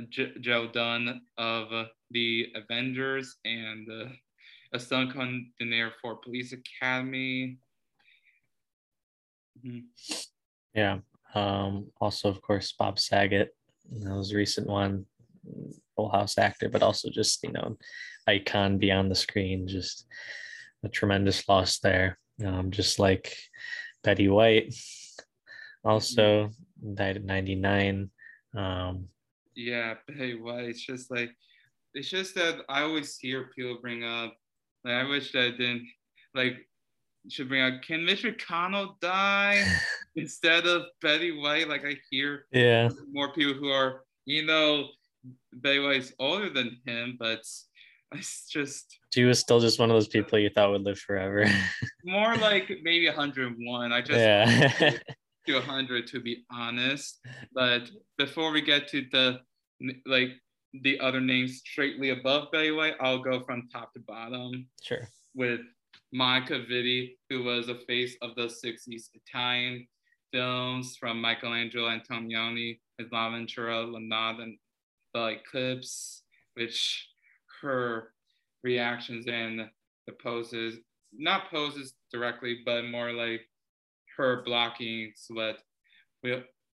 J- 0.08 0.34
Joe 0.40 0.68
Dunn 0.68 1.22
of 1.36 1.72
uh, 1.72 1.84
the 2.10 2.46
Avengers 2.54 3.36
and 3.44 3.88
uh, 3.90 4.08
a 4.72 4.78
stunt 4.78 5.12
coordinator 5.12 5.92
for 6.00 6.16
Police 6.16 6.52
Academy. 6.52 7.58
Mhm. 9.64 9.84
Yeah. 10.74 10.98
Um, 11.34 11.90
also, 12.00 12.28
of 12.28 12.40
course, 12.42 12.72
Bob 12.72 12.98
Saget. 12.98 13.54
That 13.90 14.14
was 14.14 14.32
a 14.32 14.36
recent 14.36 14.66
one. 14.66 15.06
Full 15.96 16.10
House 16.10 16.38
actor, 16.38 16.68
but 16.68 16.82
also 16.82 17.08
just 17.10 17.42
you 17.42 17.52
know, 17.52 17.76
icon 18.26 18.78
beyond 18.78 19.10
the 19.10 19.14
screen. 19.14 19.66
Just 19.66 20.06
a 20.84 20.88
tremendous 20.88 21.48
loss 21.48 21.78
there. 21.78 22.18
Um, 22.44 22.70
just 22.70 22.98
like 22.98 23.34
Betty 24.04 24.28
White, 24.28 24.74
also 25.84 26.50
died 26.94 27.16
at 27.16 27.24
99. 27.24 28.10
Um, 28.54 29.08
Yeah, 29.58 29.94
Betty 30.08 30.40
White. 30.40 30.68
It's 30.68 30.80
just 30.80 31.10
like 31.10 31.30
it's 31.92 32.08
just 32.08 32.34
that 32.36 32.60
I 32.68 32.82
always 32.82 33.18
hear 33.18 33.50
people 33.54 33.78
bring 33.82 34.04
up. 34.04 34.34
Like 34.84 34.94
I 34.94 35.04
wish 35.04 35.32
that 35.32 35.42
I 35.42 35.50
didn't 35.50 35.86
like 36.34 36.56
should 37.28 37.48
bring 37.48 37.62
up. 37.62 37.82
Can 37.82 38.04
Mitch 38.04 38.22
McConnell 38.22 39.00
die 39.00 39.62
instead 40.16 40.66
of 40.66 40.82
Betty 41.02 41.36
White? 41.36 41.68
Like 41.68 41.84
I 41.84 41.96
hear 42.08 42.46
yeah, 42.52 42.88
more 43.12 43.32
people 43.32 43.54
who 43.54 43.68
are, 43.68 44.04
you 44.26 44.46
know, 44.46 44.86
Betty 45.52 45.80
White's 45.80 46.12
older 46.20 46.50
than 46.50 46.78
him, 46.86 47.16
but 47.18 47.40
it's 48.12 48.48
just 48.48 48.96
she 49.12 49.24
was 49.24 49.40
still 49.40 49.58
just 49.58 49.80
one 49.80 49.90
of 49.90 49.96
those 49.96 50.08
people 50.08 50.38
you 50.38 50.50
thought 50.50 50.70
would 50.70 50.82
live 50.82 51.00
forever. 51.00 51.46
more 52.04 52.36
like 52.36 52.70
maybe 52.84 53.06
101. 53.06 53.92
I 53.92 54.00
just 54.00 54.20
yeah. 54.20 54.92
to 55.48 55.54
100 55.54 56.06
to 56.06 56.20
be 56.20 56.44
honest. 56.52 57.18
But 57.52 57.90
before 58.18 58.52
we 58.52 58.60
get 58.60 58.86
to 58.88 59.04
the 59.10 59.40
like 60.06 60.30
the 60.82 60.98
other 61.00 61.20
names 61.20 61.58
straightly 61.58 62.10
above 62.10 62.50
Betty 62.52 62.70
White, 62.70 62.94
I'll 63.00 63.22
go 63.22 63.40
from 63.44 63.68
top 63.72 63.92
to 63.94 64.00
bottom 64.00 64.66
sure. 64.82 65.08
with 65.34 65.60
Monica 66.12 66.64
Vitti, 66.70 67.16
who 67.28 67.42
was 67.42 67.66
the 67.66 67.80
face 67.86 68.16
of 68.22 68.34
the 68.34 68.46
60s 68.46 69.10
Italian 69.14 69.86
films 70.32 70.96
from 70.96 71.20
Michelangelo 71.20 71.88
Antonioni, 71.88 72.80
his 72.98 73.08
L'Avventura, 73.12 73.86
Lanad, 73.86 74.42
and 74.42 74.58
the 75.14 75.38
Eclipse, 75.38 76.22
which 76.54 77.08
her 77.62 78.12
reactions 78.62 79.26
and 79.26 79.68
the 80.06 80.12
poses, 80.22 80.76
not 81.12 81.50
poses 81.50 81.94
directly, 82.12 82.60
but 82.64 82.84
more 82.86 83.12
like 83.12 83.42
her 84.16 84.42
blocking 84.44 85.12
sweat, 85.16 85.58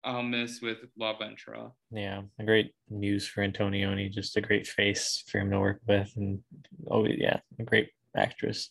I'll 0.03 0.23
miss 0.23 0.61
with 0.63 0.79
L'Avventura. 0.97 1.73
Yeah, 1.91 2.23
a 2.39 2.45
great 2.45 2.73
muse 2.89 3.29
for 3.29 3.47
Antonioni, 3.47 4.11
just 4.11 4.37
a 4.37 4.41
great 4.41 4.67
face 4.67 5.23
for 5.29 5.39
him 5.39 5.51
to 5.51 5.61
work 5.61 5.81
with, 5.87 6.11
and 6.17 6.41
oh 6.89 7.07
yeah, 7.07 7.41
a 7.59 7.65
great 7.65 7.91
actress. 8.17 8.71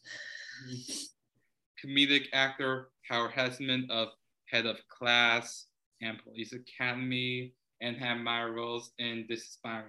Comedic 1.83 2.25
actor 2.33 2.89
Howard 3.07 3.31
Hesseman 3.31 3.89
of 3.89 4.09
Head 4.47 4.65
of 4.65 4.77
Class 4.87 5.67
and 6.01 6.21
Police 6.23 6.53
Academy, 6.53 7.53
and 7.81 7.95
had 7.95 8.15
minor 8.15 8.51
roles 8.51 8.91
in 8.97 9.25
This 9.29 9.41
Is 9.41 9.57
My 9.63 9.83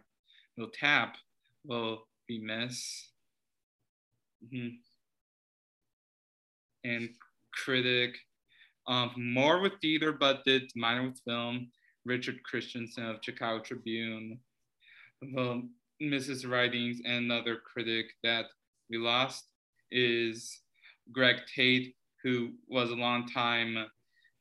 Little 0.56 0.72
Tap 0.72 1.16
will 1.64 2.06
be 2.28 2.38
missed. 2.38 3.12
Mhm. 4.44 4.78
And 6.84 7.10
critic, 7.52 8.16
um, 8.86 9.12
more 9.16 9.60
with 9.60 9.72
theater, 9.80 10.12
but 10.12 10.44
did 10.44 10.70
minor 10.74 11.08
with 11.08 11.20
film. 11.26 11.70
Richard 12.04 12.42
Christiansen 12.44 13.04
of 13.04 13.18
Chicago 13.22 13.62
Tribune. 13.62 14.38
Well, 15.32 15.62
Mrs. 16.02 16.50
Writings 16.50 17.00
and 17.04 17.30
another 17.30 17.56
critic 17.56 18.06
that 18.22 18.46
we 18.88 18.96
lost 18.96 19.44
is 19.90 20.60
Greg 21.12 21.36
Tate, 21.54 21.94
who 22.22 22.52
was 22.68 22.90
a 22.90 22.94
long 22.94 23.28
time 23.28 23.86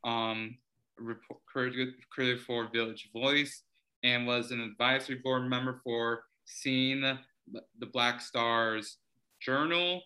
um, 0.05 0.57
report, 0.97 1.41
critic, 1.45 1.89
critic 2.09 2.39
for 2.39 2.69
Village 2.71 3.09
Voice 3.11 3.63
and 4.03 4.25
was 4.25 4.51
an 4.51 4.61
advisory 4.61 5.15
board 5.15 5.49
member 5.49 5.81
for 5.83 6.23
Seeing 6.45 7.01
the 7.01 7.85
Black 7.85 8.21
Stars 8.21 8.97
Journal 9.39 10.01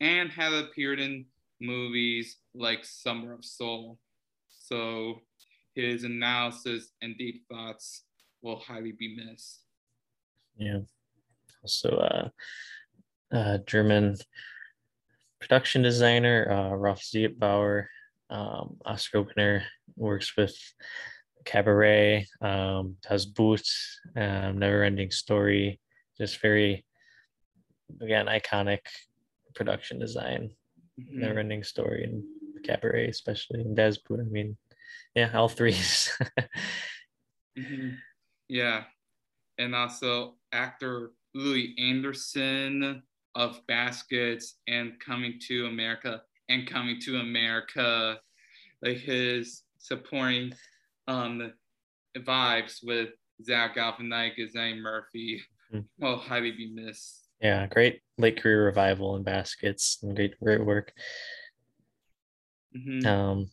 and 0.00 0.30
had 0.30 0.52
appeared 0.52 1.00
in 1.00 1.26
movies 1.64 2.38
like 2.54 2.84
Summer 2.84 3.32
of 3.32 3.44
Soul. 3.44 3.98
So 4.48 5.20
his 5.74 6.04
analysis 6.04 6.92
and 7.02 7.16
deep 7.18 7.44
thoughts 7.50 8.02
will 8.42 8.58
highly 8.58 8.92
be 8.92 9.16
missed. 9.16 9.60
Yeah. 10.56 10.80
Also, 11.62 11.88
uh, 11.96 12.28
uh, 13.34 13.58
German 13.66 14.16
production 15.40 15.82
designer 15.82 16.50
uh, 16.50 16.76
Rolf 16.76 17.02
um, 18.30 18.76
Oscar 18.86 19.22
winner, 19.22 19.64
works 19.96 20.36
with 20.36 20.56
Cabaret, 21.44 22.26
um, 22.40 22.96
Das 23.08 23.26
Boot, 23.26 23.66
um, 24.16 24.58
Never 24.58 24.84
Ending 24.84 25.10
Story, 25.10 25.80
just 26.16 26.40
very, 26.40 26.84
again, 28.00 28.26
iconic 28.26 28.80
production 29.54 29.98
design, 29.98 30.50
Mhm. 31.00 31.12
Never 31.14 31.38
Ending 31.40 31.62
Story, 31.64 32.04
and 32.04 32.22
Cabaret, 32.64 33.08
especially, 33.08 33.60
and 33.60 33.76
Des 33.76 33.96
I 34.10 34.16
mean, 34.22 34.56
yeah, 35.14 35.30
all 35.36 35.48
three. 35.48 35.76
Mhm. 37.58 37.98
Yeah. 38.48 38.84
And 39.58 39.74
also 39.76 40.36
actor 40.52 41.12
Louie 41.34 41.74
Anderson 41.78 43.02
of 43.34 43.64
Baskets 43.68 44.58
and 44.66 44.98
Coming 45.00 45.38
to 45.48 45.66
America 45.66 46.22
and 46.48 46.66
Coming 46.66 47.00
to 47.02 47.18
America, 47.18 48.20
like 48.82 48.96
his 48.98 49.62
supporting 49.78 50.52
um 51.06 51.52
vibes 52.16 52.78
with 52.82 53.10
Zach 53.44 53.76
Galifianakis, 53.76 54.56
Eddie 54.56 54.80
Murphy 54.80 55.42
Mhm. 55.72 55.86
will 55.98 56.16
highly 56.16 56.50
be 56.52 56.70
missed. 56.72 57.23
Yeah, 57.44 57.66
great 57.66 58.00
late 58.16 58.40
career 58.40 58.64
revival 58.64 59.16
in 59.16 59.22
baskets 59.22 59.98
and 60.02 60.16
great, 60.16 60.40
great 60.40 60.64
work. 60.64 60.94
Mhm. 62.74 63.04
Um, 63.04 63.50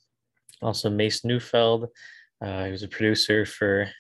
also, 0.62 0.90
Mace 0.90 1.26
Neufeld. 1.26 1.90
Uh, 2.40 2.66
he 2.66 2.72
was 2.72 2.84
a 2.84 2.88
producer 2.88 3.46
for 3.46 3.92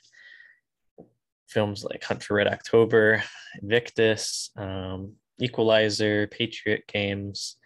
films 1.49 1.83
like 1.83 2.03
Hunt 2.05 2.23
for 2.23 2.35
Red 2.35 2.47
October, 2.47 3.21
Invictus, 3.61 4.51
um, 4.55 5.17
Equalizer, 5.41 6.27
Patriot 6.27 6.85
Games. 6.87 7.57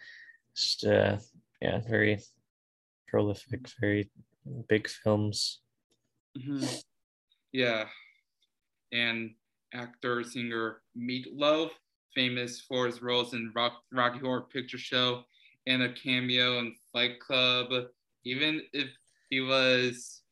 Just, 0.56 0.84
uh, 0.84 1.18
yeah, 1.60 1.80
very 1.86 2.18
prolific, 3.06 3.68
very 3.80 4.10
big 4.68 4.88
films. 4.88 5.62
Mhm. 6.36 6.82
Yeah. 7.52 7.88
And 8.90 9.36
actor, 9.72 10.24
singer 10.24 10.82
Meatloaf, 10.96 11.70
famous 12.16 12.60
for 12.62 12.86
his 12.86 13.02
roles 13.02 13.34
in 13.34 13.52
Rock, 13.54 13.74
Rocky 13.92 14.18
Horror 14.18 14.46
Picture 14.52 14.78
Show 14.78 15.22
and 15.68 15.82
a 15.82 15.92
cameo 15.92 16.58
in 16.58 16.74
Fight 16.92 17.20
Club. 17.20 17.68
Even 18.24 18.62
if 18.72 18.88
he 19.30 19.40
was 19.40 20.22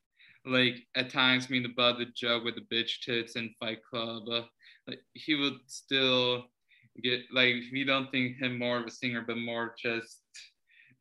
like 0.47 0.77
at 0.97 1.11
times 1.11 1.47
butt 1.77 1.93
of 1.93 1.99
the 1.99 2.07
joke 2.17 2.43
with 2.45 2.57
the 2.57 2.75
bitch 2.75 3.01
tits 3.05 3.37
in 3.37 3.55
Fight 3.61 3.79
Club, 3.89 4.25
like, 4.89 5.01
he 5.13 5.35
would 5.35 5.59
still 5.67 6.45
get 7.03 7.21
like 7.33 7.55
we 7.73 7.85
don't 7.85 8.11
think 8.11 8.39
him 8.39 8.59
more 8.59 8.79
of 8.79 8.87
a 8.87 8.91
singer, 8.91 9.23
but 9.27 9.37
more 9.37 9.75
just 9.81 10.23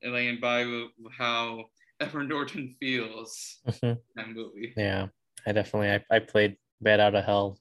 laying 0.04 0.40
by 0.40 0.86
how 1.18 1.66
Edward 2.00 2.28
Norton 2.30 2.76
feels 2.80 3.62
Mhm. 3.68 3.92
in 3.94 3.98
that 4.16 4.30
movie. 4.30 4.74
Yeah, 4.76 5.08
I 5.48 5.54
definitely 5.54 5.92
I, 5.92 6.16
I 6.16 6.20
played 6.20 6.58
Bat 6.82 7.00
Out 7.00 7.16
of 7.16 7.24
Hell 7.26 7.60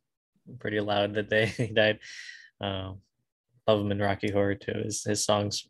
pretty 0.58 0.80
loud 0.80 1.14
the 1.14 1.22
day 1.22 1.46
he 1.56 1.68
died. 1.68 2.00
Um, 2.60 3.00
love 3.66 3.80
him 3.80 3.92
in 3.92 3.98
Rocky 4.00 4.30
Horror 4.30 4.54
too. 4.54 4.82
His 4.84 5.04
his 5.04 5.24
songs 5.24 5.68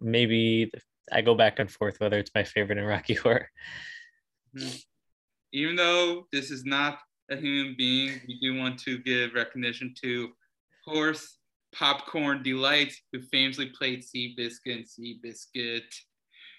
maybe 0.00 0.70
I 1.12 1.22
go 1.22 1.34
back 1.34 1.58
and 1.58 1.70
forth 1.70 1.98
whether 1.98 2.18
it's 2.18 2.30
my 2.34 2.44
favorite 2.44 2.78
in 2.78 2.84
Rocky 2.84 3.14
Horror. 3.22 3.48
even 5.52 5.76
though 5.76 6.26
this 6.32 6.50
is 6.50 6.64
not 6.64 6.98
a 7.30 7.36
human 7.36 7.74
being, 7.76 8.20
we 8.26 8.38
do 8.40 8.56
want 8.58 8.78
to 8.80 8.98
give 8.98 9.34
recognition 9.34 9.94
to 10.02 10.30
Horse 10.84 11.38
Popcorn 11.72 12.42
Deelites, 12.42 12.96
who 13.12 13.22
famously 13.22 13.66
played 13.66 14.02
Sea 14.04 14.34
Biscuit 14.36 14.76
and 14.78 14.88
Sea 14.88 15.18
Biscuit. 15.22 15.94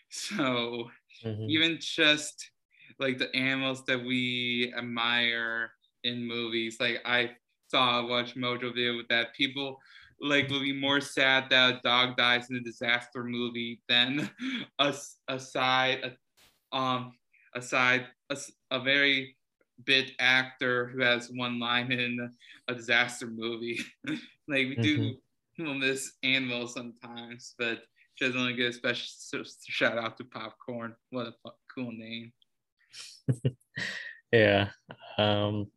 So 0.09 0.89
Mhm. 1.23 1.49
even 1.49 1.77
just 1.79 2.51
like 2.99 3.17
the 3.17 3.33
animals 3.35 3.85
that 3.85 4.03
we 4.03 4.73
admire 4.77 5.71
in 6.03 6.25
movies, 6.25 6.77
like 6.79 7.01
I 7.05 7.35
saw 7.69 8.05
Watch 8.05 8.35
Mojo 8.35 8.73
video 8.73 8.97
with 8.97 9.07
that 9.07 9.33
people 9.33 9.79
like 10.21 10.49
will 10.49 10.61
be 10.61 10.73
more 10.73 11.01
sad 11.01 11.45
that 11.49 11.75
a 11.75 11.81
dog 11.83 12.15
dies 12.15 12.49
in 12.49 12.57
a 12.57 12.61
disaster 12.61 13.23
movie 13.23 13.81
than 13.89 14.29
a, 14.79 14.93
aside 15.27 15.99
a, 16.03 16.77
um 16.77 17.13
aside 17.55 18.05
a, 18.29 18.37
a 18.71 18.79
very 18.79 19.35
bit 19.85 20.11
actor 20.19 20.87
who 20.87 21.01
has 21.01 21.31
one 21.33 21.59
line 21.59 21.91
in 21.91 22.31
a 22.67 22.75
disaster 22.75 23.27
movie. 23.27 23.79
like 24.47 24.67
we 24.67 24.75
do 24.75 25.15
mm-hmm. 25.59 25.79
miss 25.79 26.13
animals 26.23 26.73
sometimes, 26.73 27.55
but 27.57 27.81
just 28.17 28.35
want 28.35 28.49
to 28.49 28.55
give 28.55 28.69
a 28.69 28.73
special 28.73 29.43
shout 29.67 29.97
out 29.97 30.17
to 30.17 30.23
Popcorn. 30.23 30.95
What 31.09 31.33
a 31.45 31.49
cool 31.73 31.91
name. 31.91 32.31
yeah. 34.31 34.69
Um, 35.17 35.67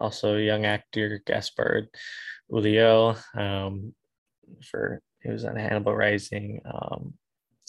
also, 0.00 0.36
young 0.36 0.66
actor 0.66 1.22
Gaspard 1.26 1.88
Ulliel 2.54 3.18
um, 3.36 3.94
for 4.70 5.02
he 5.22 5.30
was 5.30 5.44
on 5.44 5.56
Hannibal 5.56 5.94
Rising. 5.94 6.60
Um, 6.64 7.14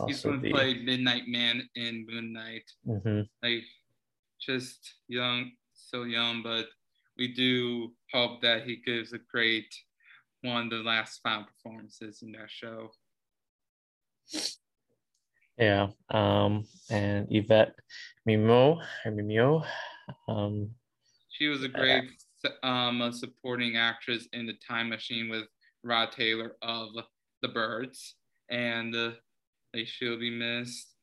He's 0.07 0.21
going 0.21 0.41
to 0.41 0.49
play 0.49 0.73
Midnight 0.73 1.23
Man 1.27 1.67
in 1.75 2.05
Moon 2.07 2.33
Knight. 2.33 2.69
Mm-hmm. 2.85 3.21
Like 3.41 3.63
just 4.41 4.95
young, 5.07 5.51
so 5.73 6.03
young, 6.03 6.43
but 6.43 6.65
we 7.17 7.33
do 7.33 7.93
hope 8.13 8.41
that 8.41 8.65
he 8.65 8.81
gives 8.85 9.13
a 9.13 9.19
great 9.31 9.73
one 10.41 10.65
of 10.65 10.69
the 10.69 10.77
last 10.77 11.21
final 11.23 11.45
performances 11.45 12.21
in 12.23 12.33
that 12.33 12.49
show. 12.49 12.91
Yeah. 15.57 15.87
Um, 16.09 16.65
and 16.89 17.27
Yvette 17.29 17.75
Mimieux 18.25 18.81
or 19.05 19.11
Mimieux. 19.11 19.61
Um, 20.27 20.71
she 21.29 21.47
was 21.47 21.63
a 21.63 21.69
great 21.69 22.03
um, 22.63 23.11
supporting 23.11 23.77
actress 23.77 24.27
in 24.33 24.45
the 24.45 24.55
Time 24.67 24.89
Machine 24.89 25.29
with 25.29 25.45
Rod 25.83 26.11
Taylor 26.11 26.55
of 26.61 26.89
The 27.41 27.47
Birds, 27.47 28.15
and 28.49 28.95
uh, 28.95 29.11
they 29.73 29.85
should 29.85 30.19
be 30.19 30.29
missed. 30.29 30.95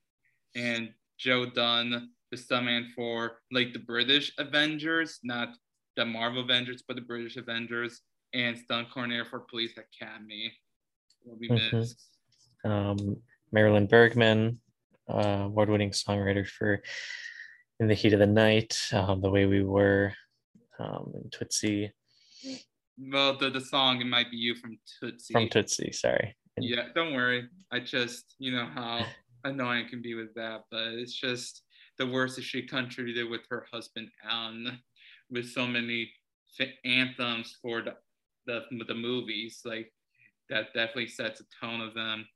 And 0.55 0.90
Joe 1.18 1.47
Dunn, 1.47 2.11
the 2.30 2.36
stuntman 2.36 2.93
for 2.95 3.38
like 3.51 3.72
the 3.72 3.78
British 3.78 4.32
Avengers, 4.38 5.18
not 5.22 5.51
the 5.97 6.05
Marvel 6.05 6.43
Avengers, 6.43 6.82
but 6.86 6.97
the 6.97 7.03
British 7.03 7.36
Avengers, 7.36 8.01
and 8.34 8.57
stunt 8.57 8.90
coordinator 8.90 9.24
for 9.24 9.40
Police 9.40 9.74
Academy, 9.76 10.53
will 11.24 11.36
be 11.38 11.49
mm-hmm. 11.49 11.76
missed. 11.76 12.09
Um, 12.64 13.16
Marilyn 13.53 13.86
Bergman, 13.86 14.61
uh, 15.09 15.45
award-winning 15.45 15.90
songwriter 15.90 16.47
for 16.47 16.82
"In 17.80 17.88
the 17.88 17.95
Heat 17.95 18.14
of 18.14 18.18
the 18.18 18.26
Night," 18.26 18.78
um, 18.93 19.20
"The 19.20 19.30
Way 19.30 19.47
We 19.47 19.62
Were," 19.62 20.12
um, 20.79 21.12
and 21.14 21.33
Tootsie. 21.33 21.93
Well, 22.99 23.37
the, 23.37 23.51
the 23.51 23.61
song 23.61 24.01
it 24.01 24.07
might 24.07 24.31
be 24.31 24.37
you 24.37 24.55
from 24.55 24.79
Tootsie. 25.01 25.33
From 25.33 25.49
Tootsie, 25.49 25.93
sorry. 25.93 26.37
Yeah, 26.59 26.89
don't 26.95 27.14
worry. 27.14 27.49
I 27.73 27.81
just 27.81 28.35
you 28.39 28.53
know 28.53 28.66
how 28.75 29.05
annoying 29.45 29.87
it 29.87 29.91
can 29.91 30.03
be 30.03 30.14
with 30.14 30.35
that, 30.35 30.64
but 30.70 30.89
it's 30.95 31.14
just 31.14 31.62
the 31.99 32.07
worst 32.07 32.37
that 32.37 32.43
she 32.43 32.62
contributed 32.62 33.31
with 33.31 33.43
her 33.51 33.66
husband 33.73 34.09
Alan, 34.29 34.79
with 35.31 35.49
so 35.49 35.66
many 35.66 36.11
anthems 36.85 37.57
for 37.62 37.83
the 37.83 37.95
the, 38.47 38.62
the 38.87 38.95
movies. 38.95 39.61
Like 39.64 39.93
that 40.51 40.75
definitely 40.75 41.09
sets 41.09 41.41
a 41.41 41.45
tone 41.64 41.81
of 41.81 41.95
them. 41.95 42.27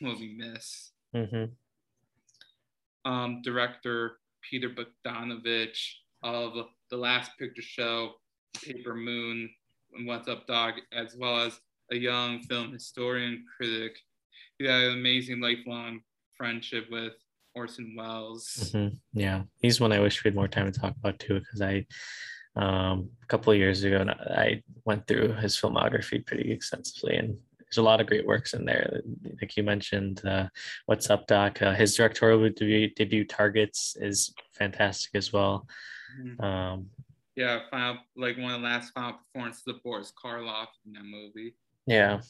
Will 0.00 0.16
miss? 0.36 0.92
Mm-hmm. 1.14 3.10
Um, 3.10 3.40
director 3.42 4.18
Peter 4.48 4.68
Bogdanovich 4.68 5.92
of 6.22 6.52
the 6.90 6.96
Last 6.96 7.32
Picture 7.38 7.62
Show, 7.62 8.12
Paper 8.64 8.94
Moon, 8.94 9.48
and 9.94 10.06
What's 10.06 10.28
Up 10.28 10.46
Doc, 10.46 10.74
as 10.92 11.16
well 11.18 11.40
as 11.40 11.58
a 11.90 11.96
young 11.96 12.40
film 12.42 12.72
historian 12.72 13.44
critic. 13.56 13.96
He 14.58 14.66
had 14.66 14.84
an 14.84 14.98
amazing 14.98 15.40
lifelong 15.40 16.00
friendship 16.36 16.86
with 16.90 17.12
Orson 17.54 17.94
Welles. 17.96 18.72
Mm-hmm. 18.74 18.96
Yeah, 19.18 19.42
he's 19.60 19.80
one 19.80 19.92
I 19.92 20.00
wish 20.00 20.22
we 20.22 20.28
had 20.28 20.34
more 20.34 20.48
time 20.48 20.70
to 20.70 20.78
talk 20.78 20.94
about 20.96 21.18
too, 21.18 21.40
because 21.40 21.62
I 21.62 21.86
um, 22.56 23.10
a 23.22 23.26
couple 23.26 23.52
of 23.52 23.58
years 23.58 23.84
ago 23.84 24.04
I 24.30 24.62
went 24.84 25.06
through 25.06 25.34
his 25.34 25.56
filmography 25.56 26.24
pretty 26.24 26.50
extensively, 26.52 27.16
and 27.16 27.36
there's 27.58 27.78
a 27.78 27.82
lot 27.82 28.00
of 28.00 28.06
great 28.06 28.26
works 28.26 28.54
in 28.54 28.64
there. 28.64 29.02
Like 29.40 29.56
you 29.56 29.62
mentioned, 29.62 30.24
uh, 30.24 30.48
"What's 30.86 31.10
Up, 31.10 31.26
Doc?" 31.26 31.60
Uh, 31.60 31.74
his 31.74 31.94
directorial 31.94 32.48
debut, 32.48 32.90
debut, 32.94 33.24
"Targets," 33.24 33.96
is 34.00 34.32
fantastic 34.52 35.14
as 35.14 35.32
well. 35.32 35.66
Mm-hmm. 36.20 36.44
Um, 36.44 36.90
yeah, 37.36 37.60
final 37.70 37.98
like 38.16 38.38
one 38.38 38.52
of 38.52 38.60
the 38.60 38.66
last 38.66 38.92
final 38.92 39.18
performances 39.18 39.62
of 39.68 39.82
Boris 39.82 40.12
Karloff 40.22 40.68
in 40.86 40.92
that 40.94 41.04
movie. 41.04 41.54
Yeah. 41.86 42.20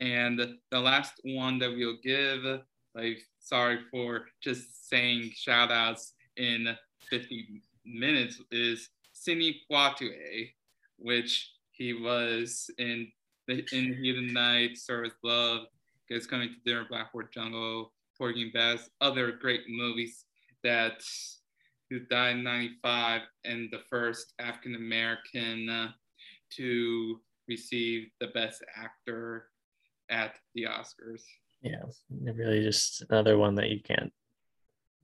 And 0.00 0.40
the 0.70 0.80
last 0.80 1.20
one 1.24 1.58
that 1.58 1.70
we'll 1.70 1.98
give, 2.02 2.60
like, 2.94 3.18
sorry 3.38 3.80
for 3.90 4.26
just 4.40 4.88
saying 4.88 5.32
shout 5.34 5.70
outs 5.70 6.14
in 6.36 6.74
50 7.10 7.62
minutes, 7.84 8.40
is 8.50 8.88
Sidney 9.12 9.60
Poitier, 9.70 10.50
which 10.98 11.52
he 11.72 11.92
was 11.92 12.70
in 12.78 13.12
the 13.46 13.64
in 13.72 13.94
Heat 13.94 14.16
of 14.16 14.26
the 14.26 14.32
Night, 14.32 14.78
Service 14.78 15.12
Love, 15.22 15.66
Gets 16.08 16.26
Coming 16.26 16.48
to 16.48 16.54
Dinner, 16.64 16.86
Blackboard 16.88 17.32
Jungle, 17.32 17.92
Porgy 18.16 18.44
and 18.44 18.52
Bess, 18.52 18.88
other 19.00 19.32
great 19.32 19.62
movies 19.68 20.24
that 20.62 21.02
who 21.90 22.00
died 22.00 22.36
in 22.36 22.44
95 22.44 23.22
and 23.44 23.68
the 23.70 23.80
first 23.90 24.32
African 24.38 24.76
American 24.76 25.68
uh, 25.68 25.88
to 26.56 27.20
receive 27.48 28.08
the 28.20 28.28
best 28.28 28.62
actor 28.76 29.48
at 30.08 30.36
the 30.54 30.64
Oscars. 30.64 31.22
Yeah, 31.62 31.82
really 32.22 32.62
just 32.62 33.02
another 33.10 33.36
one 33.36 33.56
that 33.56 33.68
you 33.68 33.80
can't 33.82 34.12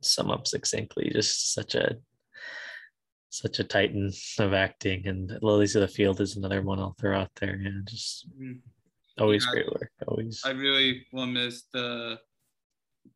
sum 0.00 0.30
up 0.30 0.46
succinctly. 0.46 1.10
Just 1.12 1.52
such 1.52 1.74
a 1.74 1.96
such 3.28 3.58
a 3.58 3.64
titan 3.64 4.10
of 4.38 4.54
acting, 4.54 5.06
and 5.06 5.38
Lilies 5.42 5.76
of 5.76 5.82
the 5.82 5.88
Field 5.88 6.20
is 6.20 6.36
another 6.36 6.62
one 6.62 6.78
I'll 6.78 6.96
throw 6.98 7.18
out 7.18 7.30
there. 7.40 7.60
Yeah, 7.60 7.70
just 7.84 8.28
mm-hmm. 8.30 8.52
always 9.18 9.44
yeah, 9.44 9.50
great 9.52 9.72
work. 9.72 9.90
Always. 10.06 10.40
I 10.44 10.50
really 10.50 11.04
will 11.12 11.26
miss 11.26 11.64
the 11.72 12.20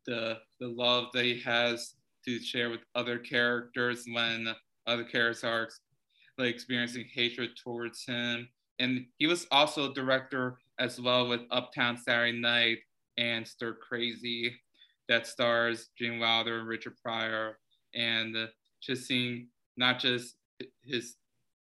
the 0.06 0.38
the 0.58 0.68
love 0.68 1.06
that 1.14 1.24
he 1.24 1.40
has 1.40 1.94
to 2.24 2.38
share 2.40 2.70
with 2.70 2.80
other 2.94 3.18
characters 3.18 4.04
when 4.12 4.48
other 4.86 5.04
characters 5.04 5.44
are 5.44 5.68
like 6.38 6.54
experiencing 6.54 7.04
hatred 7.12 7.50
towards 7.62 8.04
him. 8.04 8.48
And 8.78 9.06
he 9.18 9.26
was 9.26 9.46
also 9.50 9.90
a 9.90 9.94
director 9.94 10.58
as 10.78 11.00
well 11.00 11.28
with 11.28 11.42
Uptown 11.50 11.96
Saturday 11.98 12.38
Night 12.38 12.78
and 13.18 13.46
Stir 13.46 13.74
Crazy, 13.74 14.54
that 15.08 15.26
stars 15.26 15.90
Gene 15.98 16.18
Wilder 16.18 16.60
and 16.60 16.68
Richard 16.68 16.94
Pryor, 17.02 17.58
and 17.94 18.36
just 18.80 19.06
seeing 19.06 19.48
not 19.76 19.98
just 19.98 20.36
his 20.82 21.16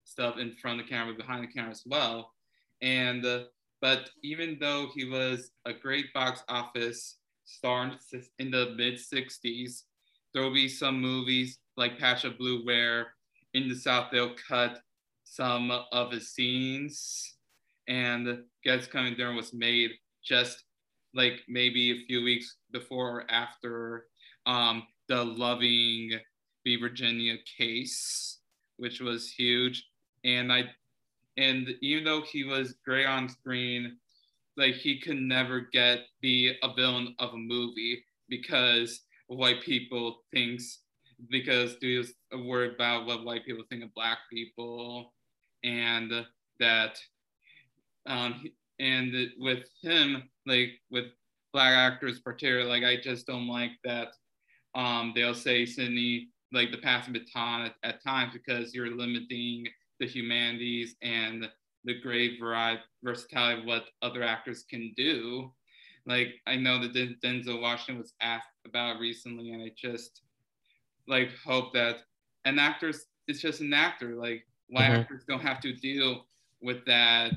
stuff 0.04 0.38
in 0.38 0.54
front 0.56 0.80
of 0.80 0.86
the 0.86 0.90
camera, 0.90 1.14
behind 1.14 1.42
the 1.42 1.52
camera 1.52 1.70
as 1.70 1.82
well. 1.84 2.32
And 2.80 3.24
uh, 3.24 3.44
but 3.80 4.10
even 4.22 4.58
though 4.60 4.88
he 4.94 5.04
was 5.04 5.50
a 5.64 5.72
great 5.72 6.12
box 6.12 6.42
office 6.48 7.16
star 7.44 7.92
in 8.38 8.50
the 8.50 8.74
mid 8.76 8.94
60s, 8.94 9.82
there 10.32 10.42
will 10.42 10.54
be 10.54 10.68
some 10.68 11.00
movies 11.00 11.58
like 11.76 11.98
Patch 11.98 12.24
of 12.24 12.38
Blue 12.38 12.64
where 12.64 13.14
in 13.54 13.68
the 13.68 13.74
South 13.74 14.08
they'll 14.10 14.34
cut 14.48 14.80
some 15.24 15.70
of 15.92 16.10
the 16.10 16.20
scenes. 16.20 17.36
And 17.86 18.44
Gets 18.64 18.86
Coming 18.86 19.14
Dinner 19.14 19.34
was 19.34 19.54
made 19.54 19.92
just 20.22 20.64
like 21.14 21.40
maybe 21.48 21.90
a 21.90 22.06
few 22.06 22.22
weeks 22.22 22.56
before 22.70 23.20
or 23.20 23.30
after 23.30 24.06
um, 24.46 24.86
the 25.08 25.24
Loving 25.24 26.10
v. 26.64 26.76
Virginia 26.76 27.36
case, 27.56 28.38
which 28.76 29.00
was 29.00 29.30
huge. 29.30 29.88
And 30.24 30.52
I, 30.52 30.64
and 31.36 31.68
even 31.80 32.04
though 32.04 32.22
he 32.22 32.44
was 32.44 32.74
great 32.84 33.06
on 33.06 33.28
screen, 33.28 33.96
like 34.56 34.74
he 34.74 35.00
could 35.00 35.20
never 35.20 35.60
get 35.72 36.00
be 36.20 36.54
a 36.62 36.74
villain 36.74 37.14
of 37.18 37.32
a 37.32 37.38
movie 37.38 38.04
because 38.28 39.00
white 39.28 39.62
people 39.62 40.18
thinks 40.32 40.80
because 41.30 41.76
do 41.76 41.86
you 41.88 42.04
worry 42.46 42.72
about 42.74 43.06
what 43.06 43.24
white 43.24 43.44
people 43.44 43.64
think 43.68 43.84
of 43.84 43.94
black 43.94 44.18
people 44.30 45.12
and 45.64 46.12
that 46.60 46.98
um 48.06 48.44
and 48.80 49.14
with 49.38 49.64
him 49.82 50.22
like 50.46 50.70
with 50.90 51.06
black 51.52 51.74
actors 51.74 52.20
particularly 52.20 52.68
like 52.68 52.84
i 52.84 53.00
just 53.00 53.26
don't 53.26 53.48
like 53.48 53.72
that 53.84 54.08
um 54.74 55.12
they'll 55.14 55.34
say 55.34 55.66
sidney 55.66 56.28
like 56.52 56.70
the 56.70 56.78
passing 56.78 57.12
baton 57.12 57.62
at, 57.62 57.74
at 57.82 58.02
times 58.02 58.32
because 58.32 58.74
you're 58.74 58.96
limiting 58.96 59.66
the 60.00 60.06
humanities 60.06 60.94
and 61.02 61.48
the 61.84 62.00
great 62.00 62.38
variety 62.40 62.80
versatility 63.02 63.60
of 63.60 63.66
what 63.66 63.84
other 64.02 64.22
actors 64.22 64.64
can 64.68 64.92
do 64.96 65.52
like 66.08 66.34
I 66.46 66.56
know 66.56 66.80
that 66.80 67.20
Denzel 67.22 67.60
Washington 67.60 67.98
was 67.98 68.14
asked 68.20 68.48
about 68.66 68.98
recently, 68.98 69.50
and 69.50 69.62
I 69.62 69.70
just 69.76 70.22
like 71.06 71.28
hope 71.44 71.72
that 71.74 71.98
an 72.44 72.58
actor 72.58 72.88
is 72.88 73.40
just 73.40 73.60
an 73.60 73.74
actor. 73.74 74.14
Like 74.14 74.44
why 74.68 74.82
mm-hmm. 74.82 75.00
actors 75.00 75.24
don't 75.28 75.42
have 75.42 75.60
to 75.60 75.74
deal 75.74 76.26
with 76.62 76.84
that 76.86 77.34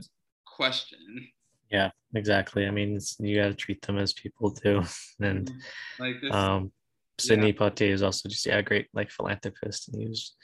question. 0.47 1.27
Yeah, 1.69 1.91
exactly. 2.15 2.65
I 2.65 2.71
mean, 2.71 2.97
you 3.19 3.35
got 3.35 3.49
to 3.49 3.53
treat 3.53 3.81
them 3.81 3.97
as 3.97 4.13
people 4.13 4.51
too. 4.51 4.83
and 5.21 5.49
Mm-hmm. 5.49 6.03
like 6.03 6.21
this, 6.21 6.33
um, 6.33 6.71
Sidney 7.19 7.53
Poitier 7.53 7.91
is 7.91 8.01
also 8.01 8.29
just 8.29 8.45
yeah, 8.45 8.57
a 8.57 8.63
great 8.63 8.87
like 8.93 9.11
philanthropist, 9.11 9.89
and 9.89 10.01
he 10.01 10.07
was 10.07 10.35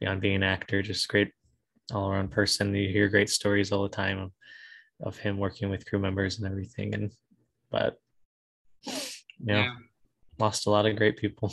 beyond 0.00 0.22
being 0.22 0.36
an 0.36 0.42
actor, 0.42 0.80
just 0.80 1.06
great 1.08 1.32
all 1.92 2.10
around 2.10 2.30
person. 2.30 2.74
You 2.74 2.88
hear 2.88 3.08
great 3.08 3.28
stories 3.28 3.72
all 3.72 3.82
the 3.82 3.88
time 3.88 4.18
of, 4.18 4.32
of 5.02 5.18
him 5.18 5.36
working 5.36 5.68
with 5.68 5.86
crew 5.86 5.98
members 5.98 6.38
and 6.38 6.46
everything. 6.46 6.94
And 6.94 7.10
but 7.70 7.98
you 9.38 9.52
know, 9.52 9.62
yeah. 9.62 9.74
lost 10.38 10.66
a 10.66 10.70
lot 10.70 10.86
of 10.86 10.96
great 10.96 11.16
people. 11.16 11.52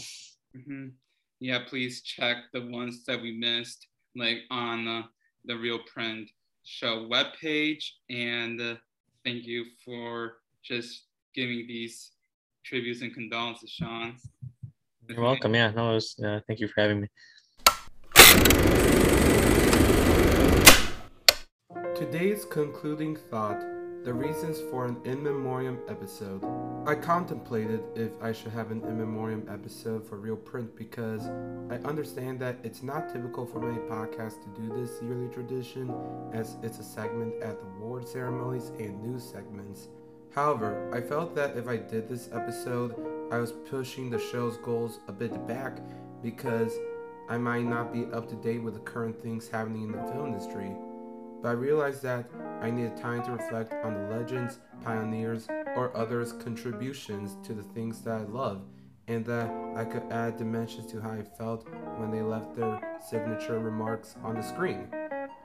hmm 0.54 0.88
Yeah, 1.40 1.60
please 1.68 2.02
check 2.02 2.38
the 2.54 2.66
ones 2.68 3.04
that 3.06 3.22
we 3.22 3.38
missed, 3.38 3.88
like 4.16 4.40
on 4.50 4.88
uh, 4.88 5.04
the 5.46 5.58
Reel 5.58 5.80
Print 5.92 6.30
Show 6.64 7.08
webpage. 7.10 7.84
And 8.10 8.60
uh, 8.62 8.76
thank 9.24 9.46
you 9.46 9.66
for 9.84 10.38
just 10.64 11.06
giving 11.34 11.68
these 11.68 12.12
tributes 12.64 13.02
and 13.02 13.14
condolences, 13.14 13.70
Sean. 13.70 14.18
You're 15.08 15.22
welcome. 15.22 15.54
Yeah, 15.54 15.72
no, 15.72 15.92
it 15.92 15.96
was, 15.96 16.20
uh, 16.24 16.40
thank 16.48 16.60
you 16.60 16.68
for 16.68 16.82
having 16.82 17.02
me. 17.02 17.08
Today's 21.96 22.44
concluding 22.46 23.16
thought 23.16 23.75
the 24.06 24.14
reasons 24.14 24.62
for 24.70 24.86
an 24.86 24.96
in 25.04 25.24
memoriam 25.24 25.80
episode. 25.88 26.46
I 26.86 26.94
contemplated 26.94 27.82
if 27.96 28.12
I 28.22 28.34
should 28.34 28.52
have 28.52 28.70
an 28.70 28.84
in 28.84 29.00
memoriam 29.00 29.48
episode 29.50 30.08
for 30.08 30.18
Reel 30.18 30.36
Print 30.36 30.76
because 30.76 31.26
I 31.72 31.78
understand 31.88 32.40
that 32.40 32.58
it's 32.64 32.84
not 32.84 33.12
typical 33.12 33.48
for 33.48 33.60
many 33.60 33.80
podcasts 33.88 34.44
to 34.44 34.62
do 34.62 34.70
this 34.76 35.02
yearly 35.02 35.28
tradition, 35.30 35.92
as 36.34 36.56
it's 36.62 36.78
a 36.78 36.84
segment 36.84 37.42
at 37.42 37.60
the 37.60 37.66
award 37.66 38.08
ceremonies 38.08 38.72
and 38.78 39.02
news 39.02 39.24
segments. 39.24 39.88
However, 40.36 40.88
I 40.94 41.02
felt 41.02 41.34
that 41.34 41.58
if 41.58 41.68
I 41.68 41.78
did 41.78 42.08
this 42.08 42.30
episode, 42.32 42.94
I 43.32 43.40
was 43.40 43.54
pushing 43.54 44.12
the 44.12 44.20
show's 44.20 44.58
goals 44.58 45.00
a 45.08 45.12
bit 45.12 45.48
back 45.48 45.80
because 46.22 46.78
I 47.28 47.40
might 47.40 47.66
not 47.66 47.92
be 47.92 48.06
up 48.14 48.30
to 48.30 48.36
date 48.36 48.62
with 48.62 48.76
the 48.76 48.82
current 48.82 49.20
things 49.20 49.48
happening 49.48 49.82
in 49.82 49.92
the 49.94 50.04
film 50.12 50.28
industry. 50.28 50.76
But 51.46 51.52
I 51.52 51.60
realized 51.60 52.02
that 52.02 52.26
I 52.60 52.72
needed 52.72 52.98
time 52.98 53.22
to 53.22 53.34
reflect 53.34 53.72
on 53.86 53.94
the 53.94 54.16
legends, 54.16 54.58
pioneers, 54.84 55.48
or 55.76 55.96
others' 55.96 56.34
contributions 56.34 57.38
to 57.46 57.54
the 57.54 57.62
things 57.62 58.02
that 58.02 58.16
I 58.16 58.24
love, 58.24 58.64
and 59.08 59.24
that 59.28 59.54
I 59.76 59.86
could 59.86 60.12
add 60.12 60.38
dimensions 60.38 60.92
to 60.92 61.00
how 61.00 61.12
I 61.12 61.22
felt 61.22 61.68
when 61.98 62.10
they 62.10 62.24
left 62.24 62.56
their 62.56 62.98
signature 63.00 63.60
remarks 63.60 64.16
on 64.24 64.34
the 64.34 64.42
screen. 64.42 64.88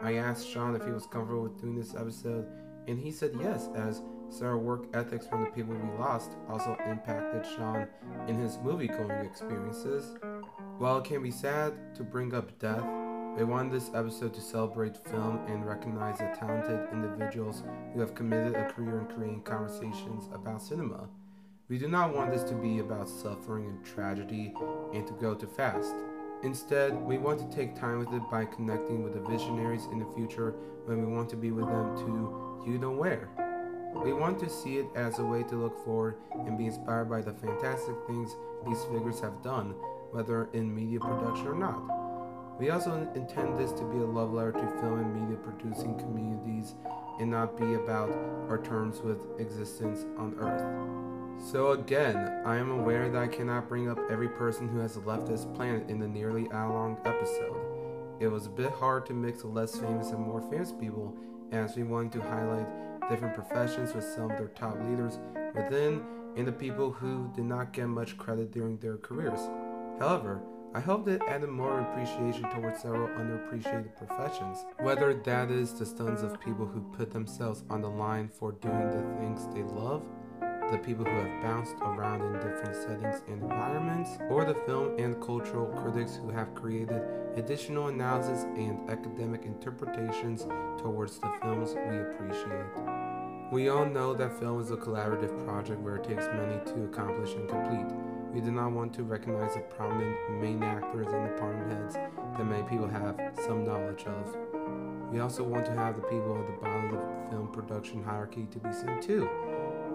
I 0.01 0.15
asked 0.15 0.49
Sean 0.49 0.75
if 0.75 0.87
he 0.87 0.91
was 0.91 1.05
comfortable 1.05 1.43
with 1.43 1.61
doing 1.61 1.77
this 1.77 1.95
episode, 1.95 2.47
and 2.89 2.99
he 2.99 3.13
said 3.13 3.33
yes, 3.39 3.69
as 3.75 4.01
our 4.41 4.57
work 4.57 4.87
ethics 4.95 5.27
from 5.27 5.45
the 5.45 5.51
people 5.51 5.75
we 5.75 5.99
lost 5.99 6.31
also 6.49 6.79
impacted 6.89 7.45
Sean 7.45 7.87
in 8.27 8.41
his 8.41 8.59
movie 8.65 8.89
going 8.89 9.11
experiences. 9.27 10.17
While 10.79 10.97
it 10.97 11.05
can 11.05 11.23
be 11.23 11.31
sad 11.31 11.95
to 11.97 12.05
bring 12.05 12.33
up 12.33 12.59
death, 12.59 12.87
we 13.37 13.45
wanted 13.45 13.73
this 13.73 13.91
episode 13.95 14.35
to 14.35 14.41
celebrate 14.41 14.97
film 14.97 15.41
and 15.47 15.67
recognize 15.67 16.19
the 16.19 16.35
talented 16.39 16.89
individuals 16.93 17.63
who 17.93 18.01
have 18.01 18.15
committed 18.15 18.55
a 18.55 18.71
career 18.71 19.01
in 19.01 19.07
creating 19.07 19.43
conversations 19.43 20.29
about 20.35 20.61
cinema. 20.61 21.09
We 21.69 21.79
do 21.79 21.89
not 21.89 22.15
want 22.15 22.33
this 22.33 22.43
to 22.45 22.55
be 22.55 22.81
about 22.81 23.09
suffering 23.09 23.67
and 23.67 23.85
tragedy 23.85 24.53
and 24.93 25.07
to 25.07 25.13
go 25.15 25.35
too 25.35 25.47
fast. 25.47 25.95
Instead, 26.43 27.01
we 27.03 27.19
want 27.19 27.39
to 27.39 27.57
take 27.57 27.75
time 27.75 27.99
with 27.99 28.13
it 28.13 28.23
by 28.31 28.45
connecting 28.45 29.03
with 29.05 29.15
the 29.15 29.21
visionaries 29.21 29.87
in 29.93 30.01
the 30.01 30.13
future 30.15 30.55
when 30.87 31.07
we 31.07 31.13
want 31.13 31.29
to 31.31 31.37
be 31.37 31.53
with 31.53 31.67
them 31.67 31.97
to 31.99 32.65
you 32.67 32.79
know 32.79 32.91
where. 32.91 33.29
We 33.95 34.13
want 34.13 34.39
to 34.41 34.49
see 34.49 34.79
it 34.79 34.87
as 34.95 35.19
a 35.19 35.25
way 35.25 35.43
to 35.45 35.57
look 35.57 35.85
forward 35.85 36.17
and 36.33 36.59
be 36.59 36.67
inspired 36.67 37.09
by 37.09 37.23
the 37.23 37.33
fantastic 37.33 37.95
things 38.07 38.37
these 38.67 38.83
figures 38.85 39.21
have 39.21 39.43
done, 39.43 39.75
whether 40.11 40.49
in 40.53 40.75
media 40.75 41.01
production 41.01 41.47
or 41.47 41.55
not. 41.55 42.10
We 42.61 42.69
also 42.69 43.09
intend 43.15 43.59
this 43.59 43.73
to 43.73 43.85
be 43.85 43.97
a 43.97 44.05
love 44.05 44.35
letter 44.35 44.53
to 44.53 44.81
film 44.83 45.01
and 45.01 45.15
media 45.15 45.39
producing 45.39 45.99
communities 45.99 46.75
and 47.19 47.31
not 47.31 47.57
be 47.57 47.73
about 47.73 48.11
our 48.51 48.61
terms 48.63 49.01
with 49.01 49.41
existence 49.41 50.05
on 50.19 50.35
Earth. 50.39 50.63
So, 51.51 51.71
again, 51.71 52.43
I 52.45 52.59
am 52.59 52.71
aware 52.71 53.09
that 53.09 53.23
I 53.23 53.29
cannot 53.29 53.67
bring 53.67 53.89
up 53.89 53.99
every 54.11 54.29
person 54.29 54.69
who 54.69 54.79
has 54.81 54.99
left 54.99 55.25
this 55.25 55.47
planet 55.47 55.89
in 55.89 55.99
the 55.99 56.07
nearly 56.07 56.53
hour 56.53 56.71
long 56.71 56.99
episode. 57.07 57.57
It 58.21 58.29
was 58.29 58.45
a 58.45 58.51
bit 58.51 58.73
hard 58.73 59.07
to 59.07 59.15
mix 59.15 59.41
the 59.41 59.49
less 59.49 59.79
famous 59.79 60.11
and 60.11 60.21
more 60.21 60.43
famous 60.43 60.71
people 60.71 61.17
as 61.53 61.77
we 61.77 61.83
wanted 61.83 62.13
to 62.13 62.21
highlight 62.21 62.67
different 63.09 63.35
professions 63.35 63.95
with 63.95 64.05
some 64.05 64.31
of 64.31 64.37
their 64.37 64.49
top 64.49 64.79
leaders 64.83 65.19
within 65.55 66.05
and 66.37 66.47
the 66.47 66.53
people 66.53 66.93
who 66.93 67.33
did 67.35 67.47
not 67.47 67.73
get 67.73 67.87
much 67.87 68.19
credit 68.19 68.53
during 68.53 68.77
their 68.77 68.99
careers. 68.99 69.41
However, 69.99 70.43
I 70.73 70.79
hope 70.79 71.05
that 71.07 71.21
added 71.27 71.49
more 71.49 71.81
appreciation 71.81 72.49
towards 72.49 72.83
several 72.83 73.09
underappreciated 73.09 73.97
professions, 73.97 74.65
whether 74.79 75.13
that 75.15 75.51
is 75.51 75.73
the 75.73 75.85
sons 75.85 76.23
of 76.23 76.41
people 76.41 76.65
who 76.65 76.81
put 76.97 77.11
themselves 77.11 77.65
on 77.69 77.81
the 77.83 77.91
line 77.91 78.29
for 78.29 78.53
doing 78.53 78.89
the 78.89 79.03
things 79.19 79.53
they 79.53 79.65
love, 79.65 80.05
the 80.71 80.79
people 80.79 81.05
who 81.05 81.11
have 81.11 81.43
bounced 81.43 81.75
around 81.83 82.23
in 82.23 82.35
different 82.35 82.77
settings 82.77 83.21
and 83.27 83.43
environments, 83.43 84.11
or 84.29 84.45
the 84.45 84.55
film 84.65 84.97
and 84.97 85.21
cultural 85.21 85.67
critics 85.83 86.15
who 86.15 86.31
have 86.31 86.55
created 86.55 87.03
additional 87.35 87.89
analysis 87.89 88.45
and 88.55 88.89
academic 88.89 89.47
interpretations 89.47 90.47
towards 90.81 91.19
the 91.19 91.33
films 91.43 91.75
we 91.75 91.99
appreciate. 91.99 93.51
We 93.51 93.71
all 93.71 93.87
know 93.87 94.15
that 94.15 94.39
film 94.39 94.61
is 94.61 94.71
a 94.71 94.77
collaborative 94.77 95.45
project 95.45 95.81
where 95.81 95.97
it 95.97 96.05
takes 96.05 96.27
many 96.27 96.65
to 96.67 96.85
accomplish 96.85 97.35
and 97.35 97.49
complete. 97.49 98.10
We 98.33 98.41
do 98.41 98.53
not 98.53 98.71
want 98.71 98.95
to 98.95 99.03
recognize 99.03 99.55
the 99.55 99.61
prominent 99.61 100.17
main 100.41 100.63
actors 100.63 101.09
and 101.09 101.29
department 101.29 101.73
heads 101.73 101.95
that 101.95 102.45
many 102.45 102.63
people 102.69 102.89
have 102.89 103.19
some 103.45 103.65
knowledge 103.65 104.05
of. 104.05 104.37
We 105.11 105.19
also 105.19 105.43
want 105.43 105.67
to 105.67 105.73
have 105.73 105.97
the 105.97 106.03
people 106.03 106.39
at 106.39 106.47
the 106.47 106.53
bottom 106.63 106.85
of 106.87 106.93
the 106.93 107.31
film 107.31 107.49
production 107.53 108.05
hierarchy 108.05 108.47
to 108.53 108.59
be 108.61 108.73
seen 108.73 109.01
too. 109.03 109.25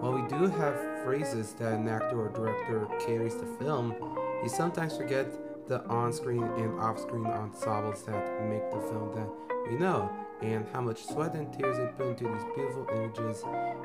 While 0.00 0.12
we 0.12 0.28
do 0.28 0.46
have 0.48 0.74
phrases 1.02 1.54
that 1.54 1.72
an 1.72 1.88
actor 1.88 2.20
or 2.20 2.28
director 2.28 2.86
carries 3.00 3.36
the 3.36 3.46
film, 3.58 3.94
we 4.42 4.50
sometimes 4.50 4.94
forget 4.98 5.26
the 5.66 5.82
on 5.86 6.12
screen 6.12 6.42
and 6.42 6.78
off 6.78 7.00
screen 7.00 7.26
ensembles 7.26 8.02
that 8.04 8.44
make 8.50 8.70
the 8.70 8.80
film 8.80 9.12
that 9.14 9.28
we 9.70 9.78
know 9.78 10.10
and 10.42 10.66
how 10.74 10.82
much 10.82 11.06
sweat 11.06 11.34
and 11.34 11.50
tears 11.54 11.78
they 11.78 11.86
put 11.96 12.08
into 12.08 12.24
these 12.24 12.44
beautiful 12.54 12.86
images, 12.92 13.42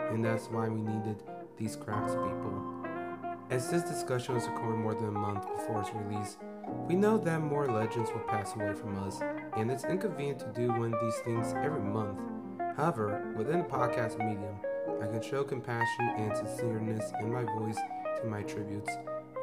and 0.10 0.26
that's 0.26 0.48
why 0.48 0.68
we 0.68 0.82
needed 0.82 1.24
these 1.58 1.78
craftspeople. 1.78 2.81
As 3.52 3.70
this 3.70 3.84
discussion 3.84 4.36
was 4.36 4.48
recorded 4.48 4.78
more 4.78 4.96
than 4.96 5.10
a 5.10 5.12
month 5.12 5.46
before 5.46 5.82
its 5.82 5.90
release, 5.94 6.38
we 6.88 6.96
know 6.96 7.18
that 7.18 7.42
more 7.42 7.68
legends 7.68 8.10
will 8.14 8.22
pass 8.22 8.56
away 8.56 8.74
from 8.74 8.98
us, 9.06 9.20
and 9.58 9.70
it's 9.70 9.84
inconvenient 9.84 10.40
to 10.40 10.54
do 10.56 10.70
one 10.70 10.94
of 10.94 11.02
these 11.02 11.18
things 11.26 11.54
every 11.62 11.82
month. 11.82 12.18
However, 12.78 13.34
within 13.36 13.58
the 13.60 13.66
podcast 13.66 14.20
medium, 14.20 14.56
I 15.02 15.08
can 15.08 15.22
show 15.22 15.44
compassion 15.44 16.14
and 16.16 16.32
sincereness 16.32 17.12
in 17.20 17.34
my 17.34 17.44
voice 17.44 17.78
to 18.22 18.26
my 18.26 18.42
tributes, 18.44 18.90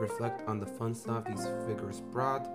reflect 0.00 0.48
on 0.48 0.58
the 0.58 0.64
fun 0.66 0.94
stuff 0.94 1.26
these 1.26 1.46
figures 1.66 2.00
brought, 2.00 2.48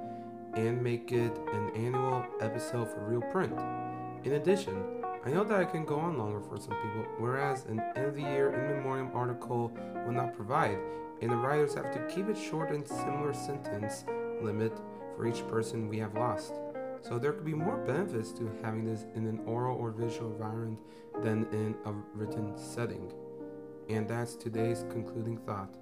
and 0.56 0.82
make 0.82 1.12
it 1.12 1.38
an 1.54 1.70
annual 1.76 2.26
episode 2.42 2.90
for 2.90 3.06
reel 3.08 3.22
print. 3.32 3.54
In 4.24 4.34
addition, 4.34 4.84
I 5.24 5.30
know 5.30 5.44
that 5.44 5.60
I 5.60 5.66
can 5.66 5.86
go 5.86 6.00
on 6.00 6.18
longer 6.18 6.42
for 6.42 6.58
some 6.58 6.76
people, 6.82 7.06
whereas 7.20 7.66
an 7.66 7.80
end 7.96 8.08
of 8.08 8.16
the 8.16 8.22
year 8.22 8.52
in 8.54 8.76
memoriam 8.76 9.12
article 9.14 9.72
will 10.04 10.14
not 10.14 10.34
provide, 10.34 10.80
and 11.24 11.32
the 11.32 11.38
writers 11.38 11.74
have 11.74 11.90
to 11.94 12.06
keep 12.14 12.28
it 12.28 12.38
short 12.38 12.72
and 12.72 12.86
similar 12.86 13.34
sentence 13.34 14.04
limit 14.42 14.78
for 15.16 15.26
each 15.26 15.48
person 15.48 15.88
we 15.88 15.98
have 15.98 16.14
lost. 16.16 16.56
So 17.02 17.18
there 17.18 17.32
could 17.32 17.46
be 17.46 17.54
more 17.54 17.78
benefits 17.78 18.34
to 18.34 18.52
having 18.62 18.84
this 18.84 19.06
in 19.16 19.26
an 19.28 19.40
oral 19.46 19.78
or 19.78 19.92
visual 19.92 20.34
environment 20.34 20.80
than 21.22 21.48
in 21.54 21.76
a 21.86 21.94
written 22.14 22.58
setting. 22.58 23.10
And 23.88 24.06
that's 24.06 24.36
today's 24.36 24.84
concluding 24.90 25.38
thought. 25.38 25.78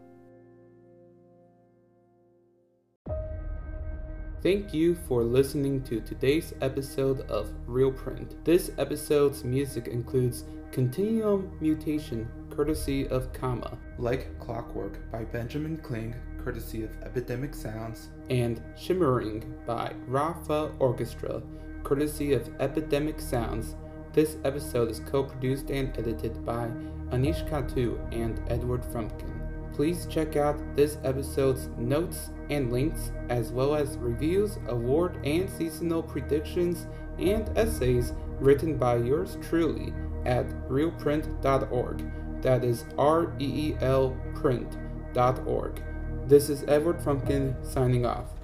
Thank 4.44 4.76
you 4.76 4.94
for 5.08 5.24
listening 5.24 5.82
to 5.86 6.02
today's 6.02 6.54
episode 6.62 7.22
of 7.22 7.52
Reel 7.66 7.92
Print. 7.92 8.46
This 8.46 8.70
episode's 8.78 9.44
music 9.44 9.88
includes 9.88 10.46
Continuum 10.72 11.58
Mutation, 11.60 12.28
courtesy 12.52 13.08
of 13.08 13.32
Kama, 13.34 13.78
Like 13.98 14.38
Clockwork 14.40 15.00
by 15.12 15.24
Benjamin 15.24 15.78
Kling, 15.78 16.14
courtesy 16.44 16.84
of 16.84 16.96
Epidemic 17.02 17.56
Sounds, 17.56 18.10
and 18.30 18.62
Shimmering 18.78 19.54
by 19.66 19.94
Rafa 20.08 20.72
Orchestra, 20.80 21.42
courtesy 21.84 22.34
of 22.34 22.50
Epidemic 22.60 23.20
Sounds. 23.20 23.76
This 24.14 24.38
episode 24.44 24.92
is 24.92 25.00
co 25.00 25.24
produced 25.24 25.70
and 25.72 25.98
edited 25.98 26.46
by 26.46 26.68
Anish 27.12 27.48
Katu 27.50 27.98
and 28.14 28.42
Edward 28.50 28.84
Frumkin. 28.84 29.42
Please 29.74 30.06
check 30.08 30.36
out 30.36 30.60
this 30.76 30.98
episode's 31.04 31.70
notes 31.78 32.32
and 32.50 32.72
links, 32.72 33.12
as 33.30 33.52
well 33.52 33.74
as 33.74 33.98
reviews, 33.98 34.60
award 34.68 35.18
and 35.24 35.50
seasonal 35.50 36.04
predictions, 36.04 36.88
and 37.18 37.50
essays 37.58 38.14
written 38.40 38.78
by 38.78 38.98
yours 38.98 39.38
truly 39.42 39.94
at 40.26 40.48
reelprint.org. 40.68 42.21
That 42.42 42.64
is 42.64 42.86
R 42.98 43.34
E 43.40 43.46
E 43.46 43.78
L 43.82 44.16
print.org. 44.36 45.82
This 46.28 46.50
is 46.50 46.64
Edward 46.68 47.00
Frumkin 47.00 47.66
signing 47.66 48.06
off. 48.06 48.41